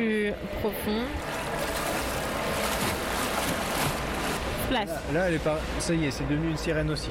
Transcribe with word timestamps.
plus 0.00 0.32
profond. 0.60 1.02
Splash. 4.64 4.88
Là, 5.12 5.28
elle 5.28 5.34
est 5.34 5.44
pas. 5.44 5.60
Ça 5.78 5.94
y 5.94 6.06
est, 6.06 6.10
c'est 6.10 6.26
devenu 6.28 6.50
une 6.50 6.56
sirène 6.56 6.90
aussi. 6.90 7.10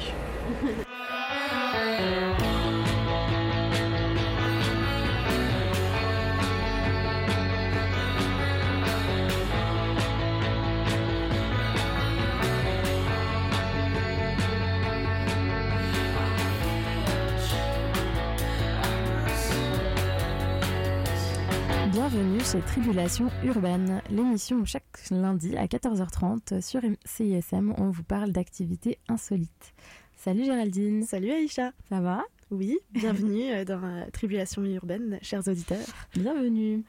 Tribulation 22.81 23.29
Urbaine, 23.43 24.01
l'émission 24.09 24.63
chaque 24.63 25.09
lundi 25.11 25.57
à 25.57 25.65
14h30 25.65 26.61
sur 26.61 26.79
CISM, 27.03 27.73
on 27.77 27.89
vous 27.89 28.03
parle 28.03 28.31
d'activités 28.31 28.99
insolites. 29.09 29.73
Salut 30.15 30.45
Géraldine, 30.45 31.03
Salut 31.03 31.29
Aïcha. 31.29 31.73
ça 31.89 31.99
va? 31.99 32.23
Oui, 32.51 32.79
bienvenue 32.91 33.51
euh, 33.51 33.65
dans 33.65 33.83
euh, 33.83 34.05
Tribulation 34.13 34.63
urbaine, 34.63 35.19
chers 35.21 35.45
auditeurs. 35.49 35.85
Bienvenue. 36.13 36.85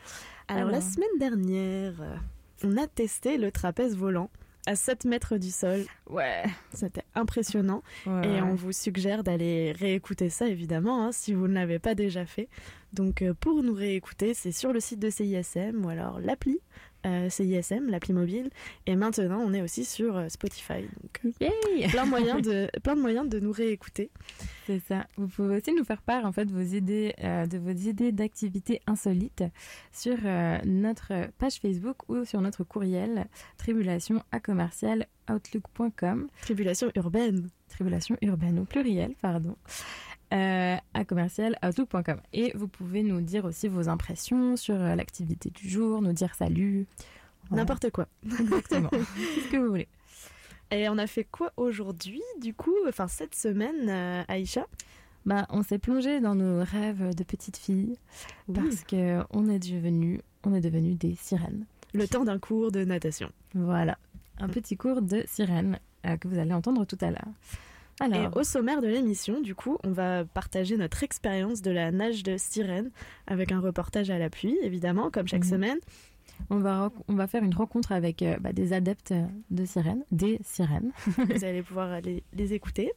Alors, 0.46 0.68
Alors. 0.68 0.70
la 0.70 0.80
semaine 0.80 1.18
dernière, 1.18 2.00
euh, 2.00 2.16
on 2.62 2.76
a 2.76 2.86
testé 2.86 3.36
le 3.36 3.50
trapèze 3.50 3.96
volant 3.96 4.30
à 4.66 4.76
7 4.76 5.06
mètres 5.06 5.38
du 5.38 5.50
sol. 5.50 5.84
Ouais. 6.08 6.44
C'était 6.72 7.02
impressionnant. 7.16 7.82
Et 8.06 8.42
on 8.42 8.54
vous 8.54 8.72
suggère 8.72 9.24
d'aller 9.24 9.72
réécouter 9.72 10.28
ça, 10.28 10.46
évidemment, 10.46 11.06
hein, 11.06 11.12
si 11.12 11.32
vous 11.32 11.48
ne 11.48 11.54
l'avez 11.54 11.78
pas 11.78 11.94
déjà 11.94 12.26
fait. 12.26 12.48
Donc, 12.92 13.22
euh, 13.22 13.34
pour 13.34 13.62
nous 13.62 13.74
réécouter, 13.74 14.34
c'est 14.34 14.52
sur 14.52 14.72
le 14.72 14.80
site 14.80 14.98
de 14.98 15.10
CISM 15.10 15.84
ou 15.84 15.88
alors 15.88 16.20
l'appli 16.20 16.60
euh, 17.06 17.28
CISM, 17.30 17.88
l'appli 17.88 18.12
mobile. 18.12 18.50
Et 18.86 18.96
maintenant, 18.96 19.40
on 19.40 19.52
est 19.54 19.62
aussi 19.62 19.84
sur 19.84 20.16
euh, 20.16 20.28
Spotify. 20.28 20.82
Donc, 21.02 21.34
Yay 21.40 21.88
plein, 21.88 22.04
de 22.04 22.10
moyens 22.10 22.42
de, 22.42 22.68
plein 22.82 22.96
de 22.96 23.00
moyens 23.00 23.28
de 23.28 23.40
nous 23.40 23.52
réécouter. 23.52 24.10
C'est 24.66 24.80
ça. 24.80 25.06
Vous 25.16 25.28
pouvez 25.28 25.56
aussi 25.56 25.72
nous 25.72 25.84
faire 25.84 26.02
part 26.02 26.24
en 26.24 26.32
fait 26.32 26.50
vos 26.50 26.60
idées 26.60 27.14
euh, 27.24 27.46
de 27.46 27.58
vos 27.58 27.70
idées 27.70 28.12
d'activités 28.12 28.80
insolites 28.86 29.44
sur 29.92 30.16
euh, 30.24 30.58
notre 30.64 31.28
page 31.38 31.54
Facebook 31.56 32.08
ou 32.08 32.24
sur 32.24 32.40
notre 32.40 32.64
courriel 32.64 33.26
tribulation 33.56 34.22
à 34.30 34.40
commercial 34.40 35.06
outlook.com 35.30 36.28
Tribulation 36.42 36.90
urbaine. 36.94 37.48
tribulation 37.68 38.16
urbaine 38.22 38.58
au 38.58 38.64
pluriel 38.64 39.14
pardon 39.20 39.56
euh, 40.32 40.76
à 40.94 41.04
commercial 41.04 41.58
et 42.32 42.52
vous 42.54 42.68
pouvez 42.68 43.02
nous 43.02 43.20
dire 43.20 43.44
aussi 43.44 43.68
vos 43.68 43.88
impressions 43.88 44.56
sur 44.56 44.76
euh, 44.76 44.94
l'activité 44.94 45.50
du 45.50 45.68
jour 45.68 46.02
nous 46.02 46.12
dire 46.12 46.34
salut. 46.34 46.86
Voilà. 47.48 47.62
N'importe 47.62 47.90
quoi. 47.90 48.06
exactement. 48.38 48.90
Ce 48.92 49.50
que 49.50 49.56
vous 49.56 49.68
voulez. 49.68 49.88
Et 50.70 50.88
on 50.88 50.98
a 50.98 51.08
fait 51.08 51.24
quoi 51.24 51.52
aujourd'hui, 51.56 52.22
du 52.40 52.54
coup, 52.54 52.74
enfin 52.88 53.08
cette 53.08 53.34
semaine, 53.34 53.88
euh, 53.88 54.22
Aïcha? 54.28 54.66
Bah 55.26 55.46
on 55.50 55.62
s'est 55.62 55.78
plongé 55.78 56.20
dans 56.20 56.34
nos 56.34 56.64
rêves 56.64 57.14
de 57.14 57.24
petite 57.24 57.58
fille 57.58 57.98
parce 58.54 58.84
que 58.84 59.22
on 59.30 59.50
est 59.50 59.58
devenu 59.58 60.20
on 60.44 60.54
est 60.54 60.60
devenu 60.60 60.94
des 60.94 61.14
sirènes. 61.14 61.66
Le 61.92 62.06
temps 62.06 62.24
d'un 62.24 62.38
cours 62.38 62.70
de 62.70 62.84
natation. 62.84 63.30
Voilà, 63.54 63.98
un 64.38 64.48
petit 64.48 64.76
cours 64.76 65.02
de 65.02 65.24
sirène 65.26 65.78
euh, 66.06 66.16
que 66.16 66.28
vous 66.28 66.38
allez 66.38 66.54
entendre 66.54 66.84
tout 66.86 66.98
à 67.00 67.10
l'heure. 67.10 67.28
Et 68.00 68.04
Alors, 68.04 68.36
au 68.36 68.42
sommaire 68.44 68.80
de 68.80 68.86
l'émission, 68.88 69.40
du 69.40 69.54
coup, 69.54 69.76
on 69.84 69.90
va 69.90 70.24
partager 70.24 70.76
notre 70.76 71.02
expérience 71.02 71.60
de 71.60 71.70
la 71.70 71.90
nage 71.92 72.22
de 72.22 72.36
sirène 72.38 72.90
avec 73.26 73.52
un 73.52 73.60
reportage 73.60 74.10
à 74.10 74.18
l'appui, 74.18 74.56
évidemment, 74.62 75.10
comme 75.10 75.28
chaque 75.28 75.44
Mhm. 75.44 75.50
semaine. 75.50 75.78
On 76.48 76.58
va, 76.58 76.84
rec- 76.86 76.92
on 77.08 77.14
va 77.14 77.26
faire 77.26 77.42
une 77.44 77.54
rencontre 77.54 77.92
avec 77.92 78.22
euh, 78.22 78.36
bah, 78.40 78.52
des 78.52 78.72
adeptes 78.72 79.12
de 79.50 79.64
sirènes, 79.64 80.04
des 80.10 80.38
sirènes. 80.42 80.92
Vous 81.06 81.44
allez 81.44 81.62
pouvoir 81.62 81.90
aller 81.90 82.22
les 82.32 82.54
écouter. 82.54 82.92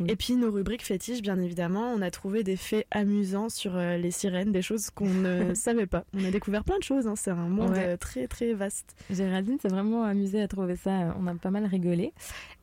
Oui. 0.00 0.06
Et 0.10 0.16
puis 0.16 0.36
nos 0.36 0.50
rubriques 0.52 0.84
fétiches, 0.84 1.22
bien 1.22 1.38
évidemment, 1.40 1.92
on 1.92 2.02
a 2.02 2.10
trouvé 2.10 2.44
des 2.44 2.56
faits 2.56 2.86
amusants 2.90 3.48
sur 3.48 3.76
euh, 3.76 3.96
les 3.96 4.10
sirènes, 4.10 4.52
des 4.52 4.62
choses 4.62 4.90
qu'on 4.90 5.08
ne 5.08 5.54
savait 5.54 5.86
pas. 5.86 6.04
On 6.14 6.24
a 6.24 6.30
découvert 6.30 6.64
plein 6.64 6.78
de 6.78 6.82
choses, 6.84 7.06
hein. 7.06 7.14
c'est 7.16 7.30
un 7.30 7.48
monde 7.48 7.70
Ouais. 7.70 7.84
euh, 7.88 7.96
très 7.96 8.26
très 8.28 8.52
vaste. 8.54 8.94
Géraldine 9.10 9.58
s'est 9.58 9.68
vraiment 9.68 10.04
amusée 10.04 10.40
à 10.42 10.48
trouver 10.48 10.76
ça, 10.76 10.90
euh, 11.08 11.12
on 11.18 11.26
a 11.26 11.34
pas 11.34 11.50
mal 11.50 11.64
rigolé. 11.66 12.12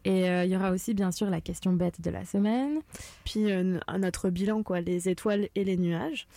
Et 0.05 0.29
euh, 0.29 0.45
il 0.45 0.51
y 0.51 0.55
aura 0.55 0.71
aussi 0.71 0.93
bien 0.93 1.11
sûr 1.11 1.29
la 1.29 1.41
question 1.41 1.73
bête 1.73 2.01
de 2.01 2.09
la 2.09 2.25
semaine. 2.25 2.79
Puis 3.25 3.51
euh, 3.51 3.79
notre 3.99 4.29
bilan, 4.29 4.63
quoi, 4.63 4.81
les 4.81 5.09
étoiles 5.09 5.49
et 5.55 5.63
les 5.63 5.77
nuages. 5.77 6.27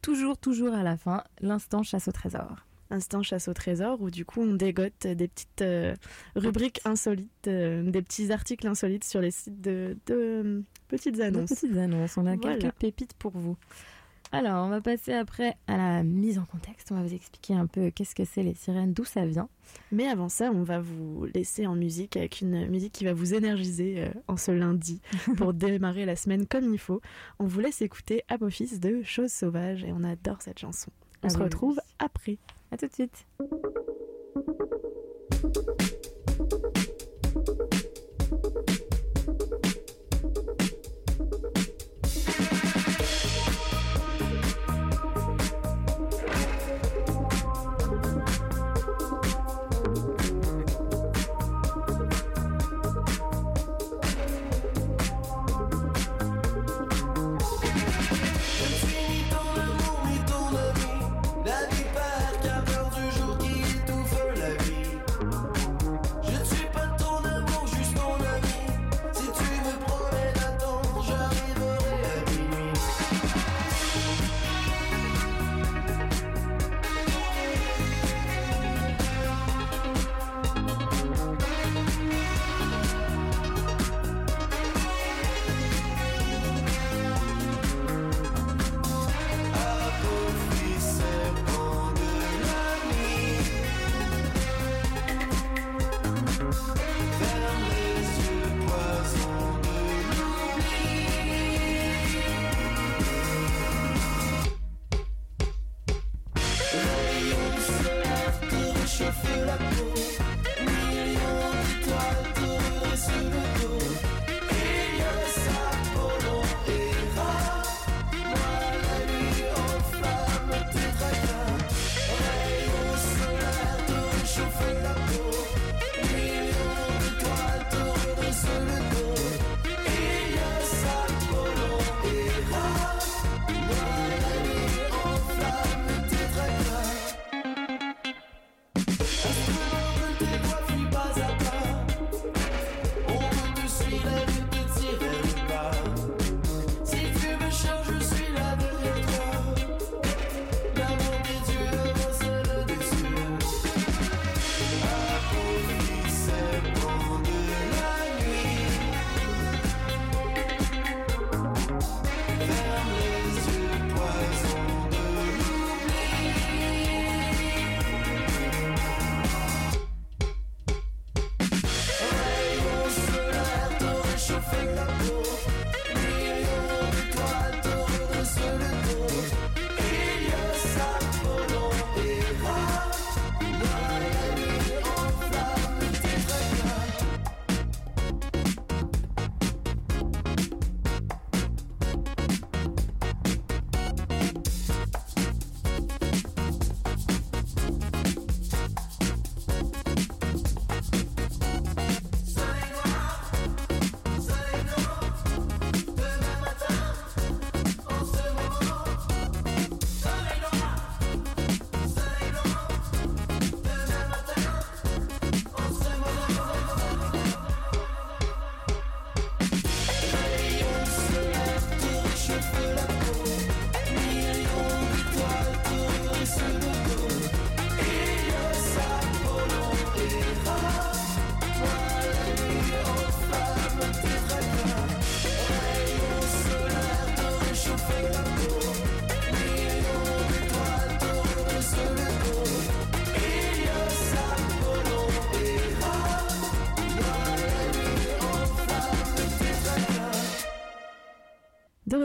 Toujours, 0.00 0.36
toujours 0.36 0.74
à 0.74 0.82
la 0.82 0.96
fin, 0.96 1.22
l'instant 1.40 1.84
chasse 1.84 2.08
au 2.08 2.12
trésor. 2.12 2.56
Instant 2.92 3.22
chasse 3.22 3.48
au 3.48 3.54
trésor 3.54 4.02
où 4.02 4.10
du 4.10 4.26
coup 4.26 4.42
on 4.42 4.52
dégote 4.54 5.06
des 5.06 5.26
petites 5.26 5.62
euh, 5.62 5.94
rubriques 6.36 6.80
insolites, 6.84 7.30
euh, 7.48 7.82
des 7.90 8.02
petits 8.02 8.30
articles 8.30 8.66
insolites 8.66 9.04
sur 9.04 9.22
les 9.22 9.30
sites 9.30 9.62
de, 9.62 9.96
de 10.06 10.14
euh, 10.14 10.60
petites 10.88 11.18
annonces. 11.20 11.48
petites 11.54 11.76
annonces, 11.78 12.18
on 12.18 12.26
a 12.26 12.36
Voilà. 12.36 12.58
quelques 12.58 12.74
pépites 12.74 13.14
pour 13.14 13.32
vous. 13.32 13.56
Alors, 14.30 14.66
on 14.66 14.68
va 14.68 14.80
passer 14.82 15.12
après 15.14 15.56
à 15.66 15.76
la 15.78 16.02
mise 16.02 16.38
en 16.38 16.44
contexte. 16.44 16.90
On 16.90 16.96
va 16.96 17.02
vous 17.02 17.14
expliquer 17.14 17.54
un 17.54 17.66
peu 17.66 17.90
qu'est-ce 17.90 18.14
que 18.14 18.24
c'est 18.26 18.42
les 18.42 18.54
sirènes, 18.54 18.92
d'où 18.92 19.04
ça 19.04 19.24
vient. 19.26 19.48
Mais 19.90 20.06
avant 20.06 20.28
ça, 20.28 20.50
on 20.54 20.62
va 20.62 20.78
vous 20.80 21.26
laisser 21.34 21.66
en 21.66 21.74
musique 21.74 22.16
avec 22.18 22.40
une 22.42 22.66
musique 22.68 22.92
qui 22.92 23.04
va 23.04 23.12
vous 23.14 23.32
énergiser 23.34 24.06
en 24.28 24.36
ce 24.38 24.50
lundi 24.50 25.00
pour 25.38 25.52
démarrer 25.54 26.04
la 26.06 26.16
semaine 26.16 26.46
comme 26.46 26.72
il 26.72 26.78
faut. 26.78 27.00
On 27.38 27.46
vous 27.46 27.60
laisse 27.60 27.80
écouter 27.82 28.22
Apophis 28.28 28.78
de 28.78 29.02
Choses 29.02 29.32
sauvages 29.32 29.82
et 29.84 29.92
on 29.92 30.02
adore 30.04 30.40
cette 30.42 30.58
chanson. 30.58 30.90
On 31.22 31.26
Ah 31.26 31.30
se 31.30 31.36
oui, 31.38 31.44
retrouve 31.44 31.76
oui. 31.76 31.94
après. 31.98 32.38
À 32.72 32.76
tout 32.78 32.86
de 32.86 32.92
suite. 32.94 33.26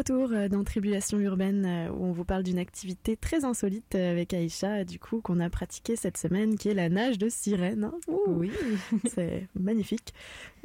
Retour 0.07 0.31
euh, 0.31 0.48
dans 0.48 0.63
Tribulation 0.63 1.19
urbaine 1.19 1.65
euh, 1.65 1.92
où 1.92 2.06
on 2.06 2.12
vous 2.12 2.24
parle 2.24 2.44
d'une 2.44 2.59
activité 2.59 3.18
très 3.18 3.44
insolite 3.44 3.95
euh, 3.95 4.12
avec 4.12 4.33
Aïcha, 4.33 4.83
du 4.83 5.00
coup, 5.00 5.19
qu'on 5.21 5.39
a 5.39 5.50
pratiquée 5.50 5.95
cette 5.95 6.18
semaine, 6.18 6.57
qui 6.57 6.69
est 6.69 6.74
la 6.74 6.88
nage 6.89 7.18
de 7.18 7.27
sirène. 7.30 7.86
hein. 7.86 7.94
Ouh, 8.07 8.21
Oui. 8.27 8.51
C'est 9.06 9.48
magnifique. 9.59 10.14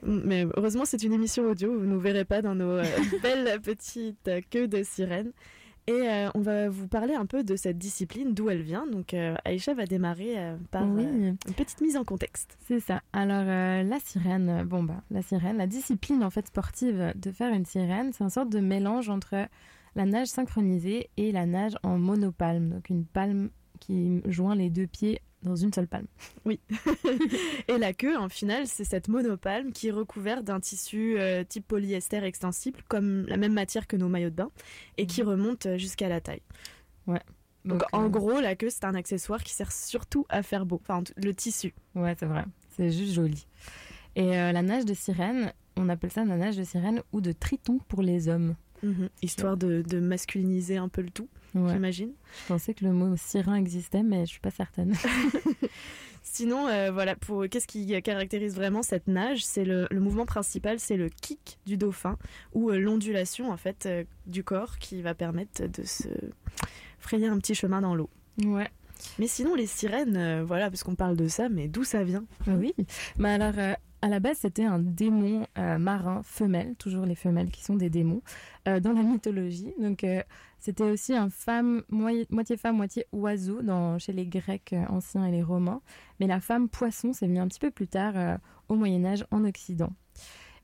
Mais 0.04 0.46
heureusement, 0.56 0.84
c'est 0.84 1.02
une 1.02 1.12
émission 1.12 1.44
audio, 1.48 1.72
vous 1.72 1.84
ne 1.86 1.92
nous 1.92 2.00
verrez 2.00 2.24
pas 2.24 2.42
dans 2.42 2.54
nos 2.54 2.80
belles 3.22 3.60
petites 3.62 4.30
queues 4.50 4.68
de 4.68 4.82
sirène. 4.82 5.32
Et 5.88 6.08
euh, 6.08 6.28
on 6.34 6.40
va 6.40 6.68
vous 6.68 6.86
parler 6.86 7.14
un 7.14 7.26
peu 7.26 7.42
de 7.42 7.56
cette 7.56 7.76
discipline, 7.76 8.34
d'où 8.34 8.48
elle 8.50 8.62
vient. 8.62 8.86
Donc 8.86 9.14
euh, 9.14 9.34
Aïcha 9.44 9.74
va 9.74 9.84
démarrer 9.84 10.38
euh, 10.38 10.56
par 10.70 10.88
oui. 10.88 11.02
une 11.02 11.36
petite 11.56 11.80
mise 11.80 11.96
en 11.96 12.04
contexte. 12.04 12.56
C'est 12.66 12.80
ça. 12.80 13.02
Alors 13.12 13.44
la 13.44 13.98
sirène, 14.00 14.62
bon 14.64 14.84
bah 14.84 15.02
la 15.10 15.22
sirène, 15.22 15.56
la 15.56 15.66
discipline 15.66 16.22
en 16.22 16.30
fait 16.30 16.46
sportive 16.46 17.12
de 17.16 17.30
faire 17.32 17.52
une 17.52 17.66
sirène, 17.66 18.12
c'est 18.12 18.22
une 18.22 18.30
sorte 18.30 18.50
de 18.50 18.60
mélange 18.60 19.08
entre 19.08 19.48
la 19.96 20.06
nage 20.06 20.28
synchronisée 20.28 21.10
et 21.16 21.32
la 21.32 21.46
nage 21.46 21.76
en 21.82 21.98
monopalme, 21.98 22.70
donc 22.70 22.88
une 22.88 23.04
palme 23.04 23.50
qui 23.80 24.22
joint 24.26 24.54
les 24.54 24.70
deux 24.70 24.86
pieds 24.86 25.20
dans 25.42 25.56
une 25.56 25.72
seule 25.72 25.88
palme. 25.88 26.06
Et 27.68 27.78
la 27.78 27.92
queue, 27.92 28.16
en 28.16 28.28
finale, 28.28 28.66
c'est 28.66 28.84
cette 28.84 29.08
monopalme 29.08 29.72
qui 29.72 29.88
est 29.88 29.92
recouverte 29.92 30.44
d'un 30.44 30.60
tissu 30.60 31.18
euh, 31.18 31.44
type 31.44 31.66
polyester 31.66 32.22
extensible, 32.24 32.80
comme 32.88 33.26
la 33.26 33.36
même 33.36 33.52
matière 33.52 33.86
que 33.86 33.96
nos 33.96 34.08
maillots 34.08 34.30
de 34.30 34.36
bain, 34.36 34.50
et 34.98 35.06
qui 35.06 35.22
remonte 35.22 35.66
euh, 35.66 35.78
jusqu'à 35.78 36.08
la 36.08 36.20
taille. 36.20 36.42
Donc, 37.64 37.82
en 37.92 38.04
euh, 38.04 38.08
gros, 38.08 38.40
la 38.40 38.56
queue, 38.56 38.70
c'est 38.70 38.84
un 38.84 38.94
accessoire 38.94 39.42
qui 39.42 39.52
sert 39.52 39.72
surtout 39.72 40.26
à 40.28 40.42
faire 40.42 40.66
beau. 40.66 40.80
Enfin, 40.82 41.02
le 41.16 41.32
tissu. 41.32 41.74
ouais 41.94 42.14
c'est 42.18 42.26
vrai, 42.26 42.44
c'est 42.70 42.90
juste 42.90 43.12
joli. 43.12 43.46
Et 44.16 44.36
euh, 44.36 44.52
la 44.52 44.62
nage 44.62 44.84
de 44.84 44.94
sirène, 44.94 45.52
on 45.76 45.88
appelle 45.88 46.10
ça 46.10 46.24
la 46.24 46.36
nage 46.36 46.56
de 46.56 46.64
sirène 46.64 47.02
ou 47.12 47.20
de 47.20 47.32
triton 47.32 47.78
pour 47.88 48.02
les 48.02 48.28
hommes. 48.28 48.56
Mhm. 48.82 49.08
Histoire 49.22 49.56
de, 49.56 49.82
de 49.82 50.00
masculiniser 50.00 50.76
un 50.76 50.88
peu 50.88 51.02
le 51.02 51.10
tout, 51.10 51.28
Ouais. 51.54 51.72
j'imagine. 51.74 52.12
Je 52.42 52.48
pensais 52.48 52.74
que 52.74 52.84
le 52.84 52.92
mot 52.92 53.14
sirin 53.16 53.56
existait, 53.56 54.02
mais 54.02 54.26
je 54.26 54.30
suis 54.32 54.40
pas 54.40 54.50
certaine. 54.50 54.94
Sinon, 56.22 56.68
euh, 56.68 56.90
voilà, 56.92 57.16
pour 57.16 57.44
qu'est-ce 57.50 57.66
qui 57.66 58.00
caractérise 58.02 58.54
vraiment 58.54 58.82
cette 58.82 59.08
nage? 59.08 59.44
C'est 59.44 59.64
le, 59.64 59.86
le 59.90 60.00
mouvement 60.00 60.24
principal, 60.24 60.78
c'est 60.78 60.96
le 60.96 61.08
kick 61.08 61.58
du 61.66 61.76
dauphin 61.76 62.16
ou 62.54 62.70
euh, 62.70 62.78
l'ondulation 62.78 63.50
en 63.50 63.56
fait 63.56 63.86
euh, 63.86 64.04
du 64.26 64.44
corps 64.44 64.78
qui 64.78 65.02
va 65.02 65.14
permettre 65.14 65.66
de 65.66 65.82
se 65.82 66.08
frayer 67.00 67.26
un 67.26 67.38
petit 67.38 67.54
chemin 67.54 67.80
dans 67.80 67.94
l'eau. 67.94 68.08
ouais. 68.44 68.68
Mais 69.18 69.26
sinon, 69.26 69.56
les 69.56 69.66
sirènes, 69.66 70.42
voilà, 70.42 70.70
parce 70.70 70.84
qu'on 70.84 70.94
parle 70.94 71.16
de 71.16 71.26
ça, 71.26 71.48
mais 71.48 71.66
d'où 71.66 71.82
ça 71.82 72.04
vient? 72.04 72.24
Ah 72.46 72.52
Oui, 72.56 72.72
mais 73.18 73.30
alors 73.30 73.54
à 74.00 74.08
la 74.08 74.20
base 74.20 74.36
c'était 74.42 74.64
un 74.64 74.78
démon 74.78 75.44
marin 75.56 76.22
femelle, 76.22 76.76
toujours 76.78 77.04
les 77.04 77.16
femelles 77.16 77.50
qui 77.50 77.64
sont 77.64 77.74
des 77.74 77.90
démons 77.90 78.22
dans 78.64 78.92
la 78.92 79.02
mythologie. 79.02 79.74
Donc 79.80 80.06
c'était 80.62 80.88
aussi 80.88 81.12
un 81.12 81.28
femme 81.28 81.82
moitié, 81.90 82.56
femme 82.56 82.76
moitié 82.76 83.04
oiseau 83.10 83.62
dans 83.62 83.98
chez 83.98 84.12
les 84.12 84.26
Grecs 84.26 84.72
euh, 84.72 84.84
anciens 84.88 85.26
et 85.26 85.32
les 85.32 85.42
Romains. 85.42 85.82
Mais 86.20 86.28
la 86.28 86.40
femme 86.40 86.68
poisson 86.68 87.12
c'est 87.12 87.26
venu 87.26 87.40
un 87.40 87.48
petit 87.48 87.58
peu 87.58 87.72
plus 87.72 87.88
tard 87.88 88.12
euh, 88.16 88.36
au 88.68 88.76
Moyen 88.76 89.04
Âge 89.04 89.26
en 89.32 89.44
Occident. 89.44 89.92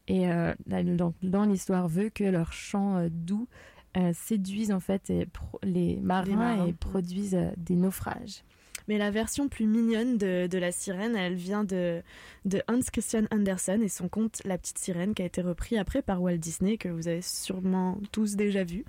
Et 0.07 0.31
euh, 0.31 0.55
dans, 0.67 1.13
dans 1.23 1.45
l'histoire 1.45 1.89
veut 1.89 2.11
que 2.11 2.23
leur 2.23 2.53
chant 2.53 2.97
euh, 2.97 3.09
doux 3.11 3.49
euh, 3.97 4.13
séduisent 4.15 4.71
en 4.71 4.79
fait 4.79 5.11
et 5.11 5.27
les 5.65 5.97
marins, 5.97 6.37
marins. 6.37 6.67
et 6.67 6.73
produisent 6.73 7.37
des 7.57 7.75
naufrages. 7.75 8.45
Mais 8.89 8.99
la 8.99 9.11
version 9.11 9.49
plus 9.49 9.67
mignonne 9.67 10.17
de, 10.17 10.47
de 10.47 10.59
la 10.59 10.73
sirène, 10.73 11.15
elle 11.15 11.35
vient 11.35 11.63
de, 11.63 12.03
de 12.47 12.63
Hans 12.69 12.81
Christian 12.93 13.25
Andersen 13.31 13.83
et 13.83 13.89
son 13.89 14.09
conte 14.09 14.41
La 14.45 14.57
petite 14.59 14.79
sirène 14.79 15.15
qui 15.15 15.23
a 15.23 15.27
été 15.27 15.43
repris 15.43 15.77
après 15.79 16.01
par 16.03 16.23
Walt 16.23 16.39
Disney, 16.39 16.79
que 16.79 16.89
vous 16.89 17.07
avez 17.07 17.21
sûrement 17.23 17.99
tous 18.13 18.35
déjà 18.35 18.65
vu. 18.65 18.85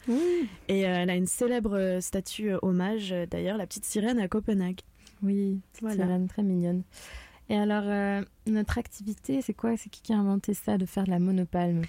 Et 0.70 0.88
euh, 0.88 0.96
elle 1.02 1.10
a 1.10 1.16
une 1.16 1.28
célèbre 1.28 1.78
euh, 1.78 2.00
statue 2.02 2.54
euh, 2.54 2.60
hommage, 2.62 3.14
d'ailleurs, 3.30 3.58
la 3.58 3.68
petite 3.68 3.86
sirène 3.86 4.20
à 4.20 4.28
Copenhague. 4.28 4.80
Oui, 5.22 5.60
Voilà. 5.82 6.06
sirène 6.06 6.28
très 6.30 6.44
mignonne. 6.44 6.84
Et 7.52 7.58
alors, 7.58 7.84
euh, 7.86 8.22
notre 8.46 8.78
activité, 8.78 9.42
c'est 9.42 9.56
quoi? 9.56 9.76
C'est 9.76 9.90
qui 9.90 10.04
qui 10.04 10.14
a 10.14 10.18
inventé 10.18 10.54
ça 10.54 10.78
de 10.78 10.86
faire 10.86 11.06
de 11.06 11.10
la 11.10 11.18
monopalme? 11.18 11.82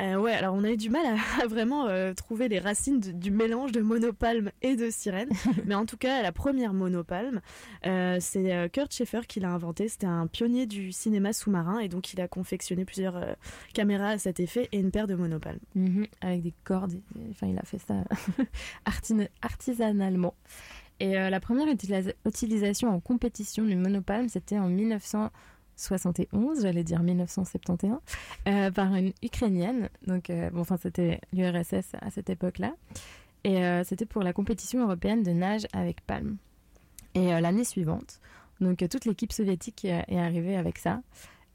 Euh, 0.00 0.14
ouais, 0.14 0.32
alors 0.32 0.54
on 0.54 0.62
a 0.62 0.70
eu 0.70 0.76
du 0.76 0.90
mal 0.90 1.04
à, 1.06 1.16
à 1.42 1.46
vraiment 1.48 1.86
euh, 1.88 2.14
trouver 2.14 2.46
les 2.48 2.60
racines 2.60 3.00
de- 3.00 3.10
du 3.10 3.32
mélange 3.32 3.72
de 3.72 3.80
monopalme 3.80 4.52
et 4.62 4.76
de 4.76 4.90
sirène. 4.90 5.28
Mais 5.66 5.74
en 5.74 5.86
tout 5.86 5.96
cas, 5.96 6.22
la 6.22 6.30
première 6.30 6.72
monopalme, 6.72 7.40
euh, 7.84 8.18
c'est 8.20 8.70
Kurt 8.72 8.94
Schaeffer 8.94 9.22
qui 9.26 9.40
l'a 9.40 9.50
inventé. 9.50 9.88
C'était 9.88 10.06
un 10.06 10.28
pionnier 10.28 10.66
du 10.66 10.92
cinéma 10.92 11.32
sous-marin 11.32 11.80
et 11.80 11.88
donc 11.88 12.12
il 12.12 12.20
a 12.20 12.28
confectionné 12.28 12.84
plusieurs 12.84 13.20
caméras 13.74 14.10
à 14.10 14.18
cet 14.18 14.38
effet 14.38 14.68
et 14.70 14.78
une 14.78 14.92
paire 14.92 15.08
de 15.08 15.16
monopalmes. 15.16 15.58
Mhm, 15.74 16.06
Avec 16.20 16.42
des 16.42 16.54
cordes. 16.62 16.94
Enfin, 17.30 17.48
il 17.48 17.58
a 17.58 17.62
fait 17.62 17.78
ça 17.78 17.94
arti- 18.86 19.28
artisanalement. 19.42 20.34
Et 21.00 21.16
euh, 21.16 21.30
la 21.30 21.40
première 21.40 21.66
utilisa- 21.68 22.14
utilisation 22.26 22.88
en 22.90 23.00
compétition 23.00 23.64
du 23.64 23.76
monopalme, 23.76 24.28
c'était 24.28 24.58
en 24.58 24.68
1971, 24.68 26.62
j'allais 26.62 26.84
dire 26.84 27.02
1971, 27.02 27.98
euh, 28.48 28.70
par 28.70 28.94
une 28.94 29.12
Ukrainienne. 29.22 29.88
Donc, 30.06 30.30
euh, 30.30 30.50
bon, 30.50 30.60
enfin, 30.60 30.76
c'était 30.76 31.20
l'URSS 31.32 31.94
à 32.00 32.10
cette 32.10 32.30
époque-là. 32.30 32.74
Et 33.44 33.62
c'était 33.84 34.04
pour 34.04 34.22
la 34.24 34.32
compétition 34.32 34.82
européenne 34.82 35.22
de 35.22 35.30
nage 35.30 35.66
avec 35.72 36.00
palme. 36.04 36.36
Et 37.14 37.28
l'année 37.28 37.62
suivante, 37.64 38.20
donc 38.60 38.84
toute 38.90 39.04
l'équipe 39.04 39.32
soviétique 39.32 39.84
est 39.84 40.18
arrivée 40.18 40.56
avec 40.56 40.76
ça. 40.76 41.00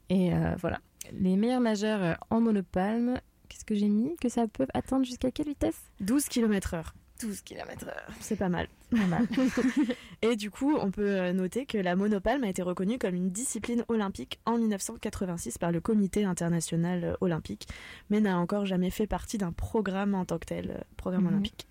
Et 0.08 0.30
voilà. 0.58 0.80
Les 1.12 1.36
meilleurs 1.36 1.60
nageurs 1.60 2.16
en 2.30 2.40
monopalme, 2.40 3.20
qu'est-ce 3.48 3.66
que 3.66 3.74
j'ai 3.74 3.90
mis? 3.90 4.16
Que 4.16 4.30
ça 4.30 4.48
peut 4.48 4.66
atteindre 4.72 5.04
jusqu'à 5.04 5.30
quelle 5.30 5.46
vitesse? 5.48 5.78
12 6.00 6.24
km 6.28 6.72
heure, 6.74 6.94
12 7.20 7.42
km/h. 7.42 7.92
c'est 8.20 8.36
pas 8.36 8.48
mal. 8.48 8.66
Pas 8.90 9.06
mal. 9.06 9.26
Et 10.22 10.36
du 10.36 10.50
coup, 10.50 10.74
on 10.76 10.90
peut 10.90 11.08
euh, 11.20 11.32
noter 11.32 11.64
que 11.64 11.78
la 11.78 11.94
monopalme 11.96 12.44
a 12.44 12.48
été 12.48 12.62
reconnue 12.62 12.98
comme 12.98 13.14
une 13.14 13.30
discipline 13.30 13.84
olympique 13.88 14.40
en 14.46 14.58
1986 14.58 15.58
par 15.58 15.70
le 15.72 15.80
Comité 15.80 16.24
international 16.24 17.04
euh, 17.04 17.14
olympique, 17.20 17.68
mais 18.10 18.20
n'a 18.20 18.38
encore 18.38 18.66
jamais 18.66 18.90
fait 18.90 19.06
partie 19.06 19.38
d'un 19.38 19.52
programme 19.52 20.14
en 20.14 20.24
tant 20.24 20.38
que 20.38 20.46
tel, 20.46 20.70
euh, 20.72 20.80
programme 20.96 21.22
Mhm. 21.22 21.28
olympique. 21.28 21.68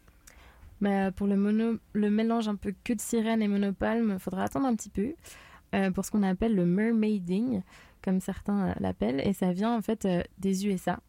Euh, 0.85 1.11
pour 1.11 1.27
le, 1.27 1.37
mono, 1.37 1.77
le 1.93 2.09
mélange 2.09 2.47
un 2.49 2.55
peu 2.55 2.73
que 2.83 2.93
de 2.93 2.99
sirène 3.01 3.41
et 3.41 3.47
monopalme, 3.47 4.11
il 4.13 4.19
faudra 4.19 4.43
attendre 4.43 4.65
un 4.65 4.75
petit 4.75 4.89
peu 4.89 5.13
euh, 5.75 5.91
pour 5.91 6.03
ce 6.05 6.11
qu'on 6.11 6.23
appelle 6.23 6.55
le 6.55 6.65
mermaiding, 6.65 7.61
comme 8.03 8.19
certains 8.19 8.69
euh, 8.69 8.73
l'appellent. 8.79 9.21
Et 9.25 9.33
ça 9.33 9.53
vient 9.53 9.75
en 9.75 9.81
fait 9.81 10.05
euh, 10.05 10.21
des 10.39 10.67
USA. 10.67 10.99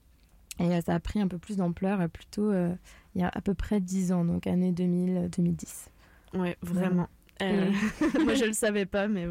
Et 0.58 0.80
ça 0.82 0.94
a 0.94 1.00
pris 1.00 1.20
un 1.20 1.28
peu 1.28 1.38
plus 1.38 1.56
d'ampleur 1.56 2.08
plutôt 2.08 2.50
euh, 2.50 2.72
il 3.14 3.20
y 3.20 3.24
a 3.24 3.30
à 3.32 3.40
peu 3.40 3.54
près 3.54 3.80
10 3.80 4.12
ans, 4.12 4.24
donc 4.24 4.46
année 4.46 4.72
2000-2010. 4.72 5.86
Ouais, 6.34 6.56
vraiment. 6.62 7.08
Euh, 7.42 7.70
moi, 8.24 8.34
je 8.34 8.44
le 8.44 8.52
savais 8.52 8.86
pas, 8.86 9.08
mais 9.08 9.26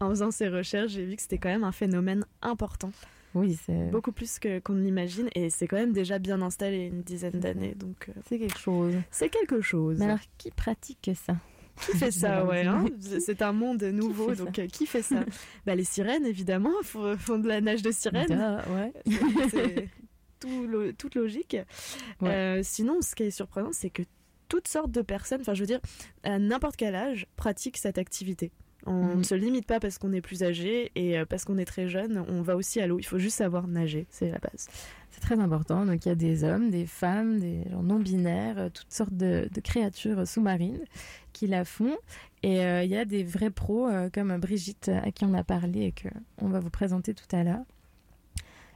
en 0.00 0.08
faisant 0.10 0.30
ces 0.30 0.48
recherches, 0.48 0.92
j'ai 0.92 1.04
vu 1.04 1.16
que 1.16 1.22
c'était 1.22 1.38
quand 1.38 1.48
même 1.48 1.64
un 1.64 1.72
phénomène 1.72 2.24
important, 2.40 2.90
Oui, 3.34 3.58
c'est 3.64 3.90
beaucoup 3.90 4.12
plus 4.12 4.38
que 4.38 4.58
qu'on 4.58 4.74
ne 4.74 4.82
l'imagine, 4.82 5.28
et 5.34 5.50
c'est 5.50 5.66
quand 5.66 5.76
même 5.76 5.92
déjà 5.92 6.18
bien 6.18 6.40
installé 6.42 6.86
une 6.86 7.02
dizaine 7.02 7.40
d'années, 7.40 7.74
donc 7.74 8.08
euh, 8.08 8.12
c'est 8.26 8.38
quelque 8.38 8.58
chose. 8.58 8.94
c'est 9.10 9.28
quelque 9.28 9.60
chose. 9.60 9.98
Mais 9.98 10.06
alors, 10.06 10.18
qui 10.38 10.50
pratique 10.50 11.10
ça? 11.14 11.36
Qui 11.80 11.96
fait 11.96 12.10
ça, 12.10 12.44
ouais 12.44 12.66
hein? 12.66 12.84
C'est 13.18 13.40
un 13.40 13.52
monde 13.52 13.82
nouveau, 13.82 14.34
donc 14.34 14.58
euh, 14.58 14.66
qui 14.66 14.84
fait 14.86 15.02
ça? 15.02 15.24
Bah 15.66 15.74
les 15.74 15.84
sirènes, 15.84 16.26
évidemment, 16.26 16.72
font, 16.82 17.16
font 17.16 17.38
de 17.38 17.48
la 17.48 17.60
nage 17.60 17.82
de 17.82 17.90
sirène. 17.90 18.62
Ouais. 18.74 18.92
C'est 20.42 20.48
tout 20.48 20.66
lo- 20.66 20.92
toute 20.92 21.14
logique. 21.14 21.56
Ouais. 22.20 22.28
Euh, 22.30 22.60
sinon, 22.62 23.00
ce 23.00 23.14
qui 23.14 23.22
est 23.24 23.30
surprenant, 23.30 23.70
c'est 23.72 23.90
que 23.90 24.02
toutes 24.48 24.68
sortes 24.68 24.90
de 24.90 25.00
personnes, 25.02 25.40
enfin 25.40 25.54
je 25.54 25.60
veux 25.60 25.66
dire, 25.66 25.80
à 26.24 26.38
n'importe 26.38 26.76
quel 26.76 26.94
âge, 26.94 27.26
pratiquent 27.36 27.78
cette 27.78 27.98
activité. 27.98 28.50
On 28.84 29.04
Mhm. 29.04 29.18
ne 29.18 29.22
se 29.22 29.34
limite 29.36 29.64
pas 29.64 29.78
parce 29.78 29.96
qu'on 29.98 30.12
est 30.12 30.20
plus 30.20 30.42
âgé 30.42 30.90
et 30.96 31.16
euh, 31.16 31.24
parce 31.24 31.44
qu'on 31.44 31.56
est 31.56 31.64
très 31.64 31.86
jeune, 31.88 32.24
on 32.28 32.42
va 32.42 32.56
aussi 32.56 32.80
à 32.80 32.88
l'eau. 32.88 32.98
Il 32.98 33.04
faut 33.06 33.16
juste 33.18 33.36
savoir 33.38 33.68
nager, 33.68 34.06
c'est 34.10 34.28
la 34.28 34.38
base. 34.38 34.66
C'est 35.12 35.20
très 35.20 35.38
important. 35.38 35.86
Donc 35.86 36.04
il 36.04 36.08
y 36.08 36.12
a 36.12 36.16
des 36.16 36.42
hommes, 36.42 36.68
des 36.70 36.86
femmes, 36.86 37.38
des 37.38 37.62
gens 37.70 37.82
non 37.84 38.00
binaires, 38.00 38.58
euh, 38.58 38.68
toutes 38.70 38.92
sortes 38.92 39.14
de, 39.14 39.48
de 39.54 39.60
créatures 39.60 40.26
sous-marines 40.26 40.80
qui 41.32 41.46
la 41.46 41.64
font. 41.64 41.96
Et 42.42 42.60
euh, 42.64 42.82
il 42.82 42.90
y 42.90 42.96
a 42.96 43.04
des 43.04 43.22
vrais 43.22 43.50
pros 43.50 43.86
euh, 43.88 44.10
comme 44.12 44.36
Brigitte 44.38 44.88
à 44.88 45.12
qui 45.12 45.24
on 45.24 45.34
a 45.34 45.44
parlé 45.44 45.82
et 45.82 45.92
que 45.92 46.08
on 46.38 46.48
va 46.48 46.58
vous 46.58 46.70
présenter 46.70 47.14
tout 47.14 47.36
à 47.36 47.44
l'heure. 47.44 47.64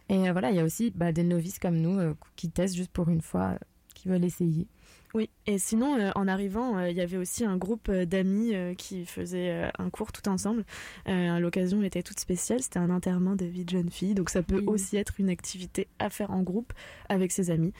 Et 0.09 0.29
euh, 0.29 0.33
voilà, 0.33 0.51
il 0.51 0.57
y 0.57 0.61
a 0.61 0.65
aussi 0.65 0.93
bah, 0.95 1.13
des 1.13 1.25
novices 1.25 1.59
comme 1.59 1.77
nous 1.77 1.99
euh, 1.99 2.15
qui 2.37 2.51
testent 2.51 2.77
juste 2.77 2.93
pour 2.93 3.09
une 3.09 3.23
fois, 3.23 3.51
euh, 3.55 3.59
qui 3.95 4.09
veulent 4.09 4.25
essayer. 4.25 4.67
Oui, 5.15 5.31
et 5.47 5.59
sinon, 5.59 5.99
euh, 5.99 6.11
en 6.15 6.29
arrivant, 6.29 6.77
euh, 6.77 6.91
il 6.91 6.97
y 6.97 7.01
avait 7.01 7.17
aussi 7.17 7.45
un 7.45 7.57
groupe 7.57 7.89
euh, 7.89 8.05
d'amis 8.05 8.53
qui 8.77 9.07
faisaient 9.07 9.51
euh, 9.51 9.71
un 9.79 9.89
cours 9.89 10.13
tout 10.13 10.29
ensemble. 10.29 10.65
L'occasion 11.07 11.83
était 11.83 12.03
toute 12.03 12.21
spéciale, 12.21 12.61
c'était 12.63 12.79
un 12.81 12.91
enterrement 12.91 13.35
de 13.35 13.47
vie 13.47 13.65
de 13.65 13.71
jeune 13.71 13.91
fille, 13.91 14.15
donc 14.15 14.29
ça 14.31 14.43
peut 14.43 14.59
Oui. 14.59 14.65
aussi 14.67 14.97
être 14.97 15.15
une 15.19 15.31
activité 15.31 15.89
à 15.99 16.11
faire 16.11 16.31
en 16.33 16.43
groupe 16.43 16.73
avec 17.09 17.33
ses 17.33 17.51
amis. 17.51 17.73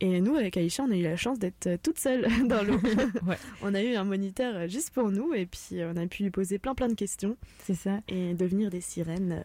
Et 0.00 0.20
nous, 0.20 0.36
avec 0.36 0.56
Aïcha, 0.56 0.84
on 0.84 0.90
a 0.92 0.96
eu 0.96 1.02
la 1.02 1.16
chance 1.16 1.38
d'être 1.38 1.76
toute 1.82 1.98
seule 1.98 2.26
dans 2.48 2.62
l'eau. 2.62 2.78
Ouais. 3.26 3.38
On 3.62 3.74
a 3.74 3.82
eu 3.82 3.94
un 3.96 4.04
moniteur 4.04 4.68
juste 4.68 4.90
pour 4.90 5.10
nous, 5.10 5.34
et 5.34 5.46
puis 5.46 5.80
on 5.82 5.96
a 5.96 6.06
pu 6.06 6.22
lui 6.22 6.30
poser 6.30 6.58
plein 6.58 6.74
plein 6.74 6.88
de 6.88 6.94
questions 6.94 7.36
C'est 7.64 7.74
ça. 7.74 8.00
et 8.08 8.34
devenir 8.34 8.70
des 8.70 8.80
sirènes 8.82 9.44